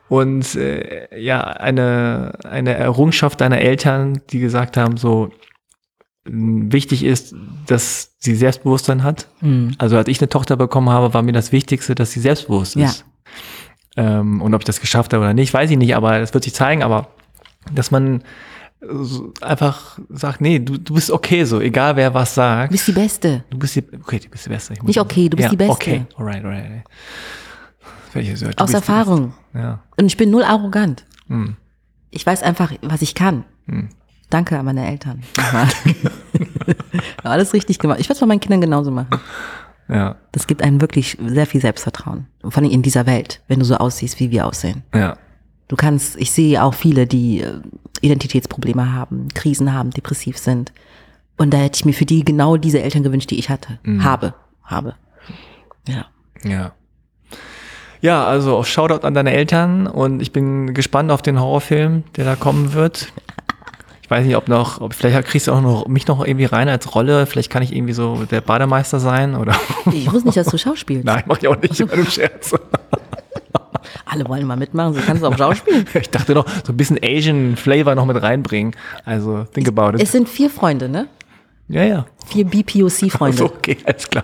Und 0.08 0.56
äh, 0.56 1.08
ja, 1.20 1.42
eine, 1.42 2.34
eine 2.44 2.74
Errungenschaft 2.74 3.42
deiner 3.42 3.60
Eltern, 3.60 4.22
die 4.32 4.40
gesagt 4.40 4.76
haben, 4.78 4.98
so 4.98 5.30
mh, 6.28 6.72
wichtig 6.74 7.04
ist, 7.04 7.36
dass 7.68 8.16
sie 8.18 8.36
Selbstbewusstsein 8.36 9.04
hat. 9.04 9.28
Hm. 9.40 9.76
Also 9.78 9.98
als 9.98 10.08
ich 10.08 10.20
eine 10.20 10.30
Tochter 10.30 10.58
bekommen 10.58 10.90
habe, 10.90 11.14
war 11.14 11.22
mir 11.22 11.32
das 11.32 11.52
Wichtigste, 11.52 11.94
dass 11.96 12.12
sie 12.12 12.20
selbstbewusst 12.22 12.76
Ja. 12.76 12.86
ist. 12.88 13.06
Ähm, 13.98 14.42
und 14.42 14.54
ob 14.54 14.62
ich 14.62 14.66
das 14.66 14.82
geschafft 14.82 15.14
habe 15.14 15.24
oder 15.24 15.34
nicht, 15.34 15.54
weiß 15.54 15.70
ich 15.70 15.78
nicht, 15.78 15.96
aber 15.96 16.20
es 16.20 16.34
wird 16.34 16.44
sich 16.44 16.54
zeigen, 16.54 16.82
aber 16.84 17.10
dass 17.74 17.92
man 17.92 18.24
einfach 19.42 20.00
sagt, 20.10 20.42
nee, 20.42 20.60
du, 20.60 20.78
du 20.78 20.94
bist 20.94 21.12
okay 21.12 21.44
so, 21.44 21.60
egal 21.60 21.96
wer 21.96 22.14
was 22.14 22.34
sagt. 22.36 22.72
Du 22.72 22.74
bist 22.74 22.88
die 22.88 22.94
Beste. 22.94 23.44
Du 23.50 23.58
bist 23.58 23.76
die, 23.76 23.84
okay, 24.02 24.20
du 24.20 24.30
bist 24.30 24.46
die 24.46 24.50
Beste. 24.50 24.74
Nicht 24.84 25.00
okay, 25.00 25.28
du 25.28 25.36
bist 25.36 25.46
ja, 25.46 25.50
die 25.50 25.58
Beste. 25.58 25.72
Okay, 25.74 26.06
alright, 26.16 26.44
alright. 26.44 26.84
Du 28.14 28.52
Aus 28.58 28.74
Erfahrung. 28.74 29.34
Ja. 29.54 29.84
Und 29.98 30.06
ich 30.06 30.18
bin 30.18 30.32
null 30.32 30.44
arrogant. 30.44 31.06
Hm. 31.28 31.58
Ich 32.10 32.26
weiß 32.26 32.42
einfach, 32.42 32.72
was 32.82 33.02
ich 33.02 33.14
kann. 33.14 33.44
Hm. 33.68 33.90
Danke 34.30 34.58
an 34.58 34.66
meine 34.66 34.88
Eltern. 34.88 35.24
Alles 37.24 37.54
richtig 37.54 37.80
gemacht. 37.80 38.00
Ich 38.00 38.08
werde 38.08 38.14
es 38.14 38.20
bei 38.20 38.26
meinen 38.26 38.40
Kindern 38.40 38.62
genauso 38.62 38.92
machen. 38.92 39.20
Ja, 39.88 40.18
Das 40.32 40.46
gibt 40.46 40.62
einem 40.62 40.82
wirklich 40.82 41.18
sehr 41.20 41.48
viel 41.48 41.62
Selbstvertrauen. 41.62 42.28
Vor 42.42 42.58
allem 42.58 42.70
in 42.72 42.84
dieser 42.84 43.08
Welt, 43.08 43.42
wenn 43.48 43.60
du 43.60 43.66
so 43.66 43.76
aussiehst, 43.76 44.20
wie 44.20 44.30
wir 44.30 44.46
aussehen. 44.46 44.84
ja, 44.94 45.18
Du 45.70 45.76
kannst, 45.76 46.18
ich 46.18 46.32
sehe 46.32 46.62
auch 46.62 46.74
viele, 46.74 47.08
die 47.08 47.42
äh, 47.42 47.62
Identitätsprobleme 48.02 48.92
haben, 48.92 49.28
Krisen 49.34 49.74
haben, 49.74 49.92
depressiv 49.92 50.38
sind. 50.38 50.74
Und 51.38 51.54
da 51.54 51.58
hätte 51.58 51.78
ich 51.78 51.86
mir 51.86 51.94
für 51.94 52.06
die 52.06 52.26
genau 52.26 52.58
diese 52.58 52.82
Eltern 52.82 53.04
gewünscht, 53.04 53.30
die 53.30 53.40
ich 53.40 53.50
hatte. 53.50 53.80
Mhm. 53.84 54.04
Habe. 54.04 54.34
Habe. 54.64 54.96
Ja. 55.88 56.08
ja. 56.44 56.74
Ja, 58.02 58.26
also 58.26 58.58
auch 58.58 58.66
Shoutout 58.66 59.06
an 59.06 59.14
deine 59.14 59.32
Eltern 59.32 59.86
und 59.86 60.22
ich 60.22 60.32
bin 60.32 60.74
gespannt 60.74 61.12
auf 61.12 61.22
den 61.22 61.40
Horrorfilm, 61.40 62.04
der 62.16 62.26
da 62.26 62.36
kommen 62.36 62.74
wird. 62.74 63.12
Ich 64.02 64.10
weiß 64.10 64.26
nicht, 64.26 64.38
ob 64.38 64.48
noch, 64.48 64.82
ob 64.82 64.94
vielleicht 64.94 65.28
kriegst 65.28 65.48
du 65.48 65.52
auch 65.52 65.62
noch 65.62 65.88
mich 65.88 66.08
noch 66.08 66.26
irgendwie 66.26 66.46
rein 66.46 66.68
als 66.68 66.96
Rolle. 66.96 67.26
Vielleicht 67.26 67.52
kann 67.52 67.62
ich 67.62 67.76
irgendwie 67.76 67.94
so 67.94 68.24
der 68.24 68.42
Bademeister 68.42 69.00
sein 69.00 69.36
oder. 69.36 69.54
Ich 69.92 70.12
wusste 70.12 70.30
nicht, 70.30 70.38
dass 70.38 70.48
du 70.48 70.58
schauspielst. 70.58 71.06
Nein, 71.06 71.24
mach 71.28 71.38
ich 71.38 71.48
auch 71.48 71.62
nicht, 71.62 71.80
immer 71.80 71.96
nur 71.96 72.06
Scherz. 72.06 72.56
Alle 74.06 74.28
wollen 74.28 74.46
mal 74.48 74.58
mitmachen, 74.58 74.94
so 74.94 75.02
kannst 75.06 75.24
du 75.24 75.28
auch 75.28 75.38
schauspielen. 75.38 75.86
Ich 75.94 76.10
dachte 76.10 76.34
noch, 76.34 76.48
so 76.66 76.74
ein 76.74 76.78
bisschen 76.78 77.00
Asian 77.04 77.56
Flavor 77.56 77.96
noch 77.96 78.06
mit 78.06 78.22
reinbringen. 78.22 78.76
Also, 79.06 79.44
think 79.54 79.68
about 79.68 79.96
it. 79.98 80.02
Es 80.04 80.12
sind 80.12 80.28
vier 80.30 80.50
Freunde, 80.50 80.90
ne? 80.90 81.08
Ja, 81.68 81.84
ja. 81.84 82.06
Vier 82.28 82.46
BPOC-Freunde. 82.46 83.38
So, 83.38 83.46
okay, 83.46 83.78
alles 83.86 84.08
klar. 84.10 84.24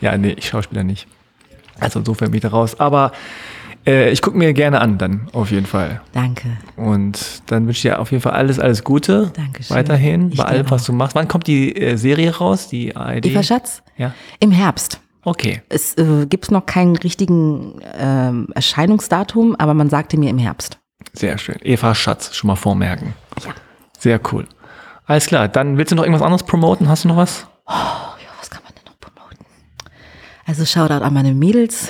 Ja, 0.00 0.16
nee, 0.18 0.34
ich 0.36 0.46
Schauspieler 0.48 0.84
nicht. 0.84 1.06
Also 1.80 2.00
insofern 2.00 2.30
bin 2.30 2.38
ich 2.38 2.42
da 2.42 2.48
raus. 2.48 2.78
Aber 2.78 3.12
Äh, 3.84 4.10
ich 4.12 4.22
gucke 4.22 4.38
mir 4.38 4.52
gerne 4.52 4.80
an 4.80 4.96
dann, 4.96 5.26
auf 5.32 5.50
jeden 5.50 5.66
Fall. 5.66 6.00
Danke. 6.12 6.56
Und 6.76 7.42
dann 7.50 7.66
wünsche 7.66 7.78
ich 7.78 7.82
dir 7.82 7.98
auf 7.98 8.12
jeden 8.12 8.22
Fall 8.22 8.32
alles, 8.32 8.60
alles 8.60 8.84
Gute. 8.84 9.32
Dankeschön. 9.34 9.76
Weiterhin, 9.76 10.30
Ich 10.30 10.36
bei 10.36 10.44
allem, 10.44 10.70
was 10.70 10.84
du 10.84 10.92
machst. 10.92 11.16
Wann 11.16 11.26
kommt 11.26 11.48
die 11.48 11.74
äh, 11.74 11.96
Serie 11.96 12.36
raus, 12.36 12.68
die 12.68 12.94
ARD? 12.94 13.26
Eva 13.26 13.42
Schatz? 13.42 13.82
Ja. 13.96 14.14
Im 14.38 14.52
Herbst. 14.52 15.00
Okay, 15.24 15.62
Es 15.68 15.94
äh, 15.98 16.26
gibt 16.26 16.50
noch 16.50 16.66
keinen 16.66 16.96
richtigen 16.96 17.80
ähm, 17.96 18.48
Erscheinungsdatum, 18.54 19.54
aber 19.56 19.72
man 19.74 19.88
sagte 19.88 20.16
mir 20.18 20.30
im 20.30 20.38
Herbst. 20.38 20.78
sehr 21.12 21.38
schön. 21.38 21.56
Eva 21.62 21.94
Schatz, 21.94 22.34
schon 22.34 22.48
mal 22.48 22.56
vormerken. 22.56 23.14
Ja. 23.44 23.52
Sehr 23.98 24.20
cool. 24.32 24.46
Alles 25.06 25.26
klar, 25.26 25.46
dann 25.48 25.76
willst 25.78 25.92
du 25.92 25.96
noch 25.96 26.02
irgendwas 26.02 26.22
anderes 26.22 26.42
promoten? 26.44 26.88
Hast 26.88 27.04
du 27.04 27.08
noch 27.08 27.16
was? 27.16 27.46
Ja, 27.68 28.28
was 28.40 28.50
kann 28.50 28.62
man 28.64 28.72
denn 28.74 28.84
noch 28.86 28.98
promoten? 28.98 29.44
Also 30.46 30.64
Shoutout 30.64 31.04
an 31.04 31.14
meine 31.14 31.32
Mädels. 31.34 31.88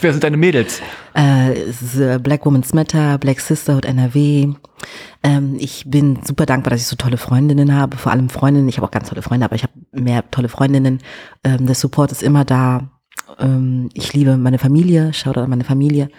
Wer 0.00 0.12
sind 0.12 0.24
deine 0.24 0.36
Mädels? 0.36 0.80
Äh, 1.14 1.52
äh, 1.52 2.18
Black 2.18 2.44
Women's 2.46 2.72
Matter, 2.72 3.18
Black 3.18 3.40
Sisterhood 3.40 3.84
NRW. 3.84 4.48
Ähm, 5.22 5.56
ich 5.58 5.84
bin 5.86 6.20
super 6.24 6.46
dankbar, 6.46 6.70
dass 6.70 6.80
ich 6.80 6.86
so 6.86 6.96
tolle 6.96 7.18
Freundinnen 7.18 7.74
habe, 7.74 7.96
vor 7.96 8.12
allem 8.12 8.30
Freundinnen. 8.30 8.68
Ich 8.68 8.76
habe 8.76 8.86
auch 8.86 8.90
ganz 8.90 9.08
tolle 9.08 9.22
Freunde, 9.22 9.44
aber 9.44 9.54
ich 9.54 9.62
habe 9.62 9.72
mehr 9.92 10.28
tolle 10.30 10.48
Freundinnen. 10.48 11.00
Ähm, 11.44 11.66
der 11.66 11.74
Support 11.74 12.12
ist 12.12 12.22
immer 12.22 12.44
da. 12.44 12.90
Ähm, 13.38 13.90
ich 13.92 14.12
liebe 14.14 14.36
meine 14.36 14.58
Familie, 14.58 15.12
Shoutout 15.12 15.40
an 15.40 15.50
meine 15.50 15.64
Familie. 15.64 16.10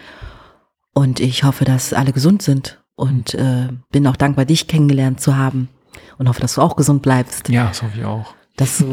Und 0.94 1.20
ich 1.20 1.44
hoffe, 1.44 1.66
dass 1.66 1.94
alle 1.94 2.12
gesund 2.12 2.42
sind 2.42 2.84
und 2.96 3.34
äh, 3.34 3.70
bin 3.92 4.06
auch 4.06 4.18
dankbar, 4.18 4.46
dich 4.46 4.68
kennengelernt 4.68 5.20
zu 5.22 5.36
haben 5.38 5.70
und 6.18 6.30
hoffe, 6.30 6.42
dass 6.42 6.56
du 6.56 6.62
auch 6.62 6.76
gesund 6.76 7.02
bleibst. 7.02 7.50
Ja, 7.50 7.68
das 7.68 7.82
hoffe 7.82 7.98
ich 7.98 8.06
auch. 8.06 8.36
Das 8.58 8.82
äh, 8.82 8.86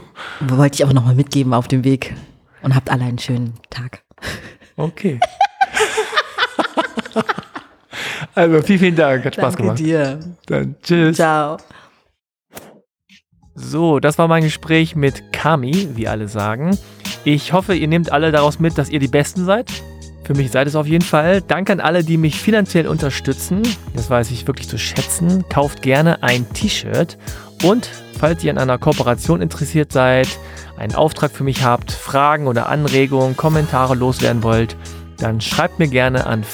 wollte 0.40 0.76
ich 0.76 0.84
aber 0.84 0.94
nochmal 0.94 1.14
mitgeben 1.14 1.54
auf 1.54 1.66
dem 1.66 1.82
Weg 1.82 2.14
und 2.62 2.74
habt 2.74 2.90
alle 2.90 3.04
einen 3.04 3.18
schönen 3.18 3.54
Tag. 3.70 4.04
Okay. 4.76 5.18
also, 8.36 8.62
vielen, 8.62 8.78
vielen 8.78 8.96
Dank. 8.96 9.24
Hat 9.24 9.34
Spaß 9.34 9.56
gemacht. 9.56 9.78
dir. 9.78 10.20
Dann 10.46 10.76
tschüss. 10.82 11.16
Ciao. 11.16 11.56
So, 13.54 14.00
das 14.00 14.18
war 14.18 14.28
mein 14.28 14.42
Gespräch 14.42 14.94
mit 14.94 15.32
Kami, 15.32 15.88
wie 15.94 16.06
alle 16.06 16.28
sagen. 16.28 16.76
Ich 17.24 17.54
hoffe, 17.54 17.74
ihr 17.74 17.88
nehmt 17.88 18.12
alle 18.12 18.30
daraus 18.30 18.60
mit, 18.60 18.76
dass 18.76 18.90
ihr 18.90 18.98
die 19.00 19.08
Besten 19.08 19.46
seid. 19.46 19.72
Für 20.24 20.34
mich 20.34 20.50
seid 20.50 20.66
es 20.66 20.76
auf 20.76 20.86
jeden 20.86 21.04
Fall. 21.04 21.40
Danke 21.40 21.72
an 21.72 21.80
alle, 21.80 22.04
die 22.04 22.18
mich 22.18 22.38
finanziell 22.38 22.86
unterstützen. 22.86 23.62
Das 23.94 24.10
weiß 24.10 24.30
ich 24.30 24.46
wirklich 24.46 24.68
zu 24.68 24.76
schätzen. 24.76 25.44
Kauft 25.48 25.80
gerne 25.80 26.22
ein 26.22 26.52
T-Shirt. 26.52 27.16
Und 27.62 27.88
falls 28.18 28.44
ihr 28.44 28.50
an 28.50 28.58
einer 28.58 28.76
Kooperation 28.76 29.40
interessiert 29.40 29.90
seid, 29.92 30.28
einen 30.76 30.94
Auftrag 30.94 31.30
für 31.30 31.44
mich 31.44 31.64
habt, 31.64 31.92
Fragen 31.92 32.48
oder 32.48 32.68
Anregungen, 32.68 33.36
Kommentare 33.36 33.94
loswerden 33.94 34.42
wollt, 34.42 34.76
dann 35.16 35.40
schreibt 35.40 35.78
mir 35.78 35.88
gerne 35.88 36.26
an 36.26 36.44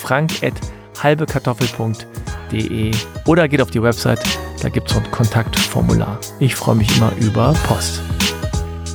frank.halbekartoffel.de 1.02 2.92
oder 3.26 3.48
geht 3.48 3.60
auf 3.60 3.70
die 3.70 3.82
Website, 3.82 4.20
da 4.62 4.68
gibt 4.68 4.88
es 4.88 4.94
so 4.94 5.00
ein 5.00 5.10
Kontaktformular. 5.10 6.18
Ich 6.38 6.54
freue 6.54 6.76
mich 6.76 6.96
immer 6.96 7.10
über 7.18 7.52
Post. 7.66 8.00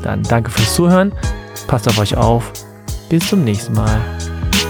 Dann 0.04 0.24
danke 0.24 0.50
fürs 0.52 0.74
Zuhören, 0.74 1.12
passt 1.68 1.88
auf 1.88 2.00
euch 2.00 2.16
auf, 2.16 2.52
bis 3.10 3.28
zum 3.28 3.44
nächsten 3.44 3.74
Mal. 3.74 4.00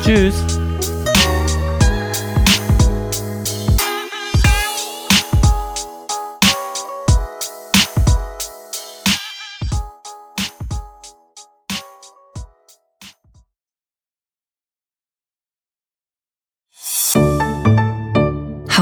Tschüss! 0.03 0.66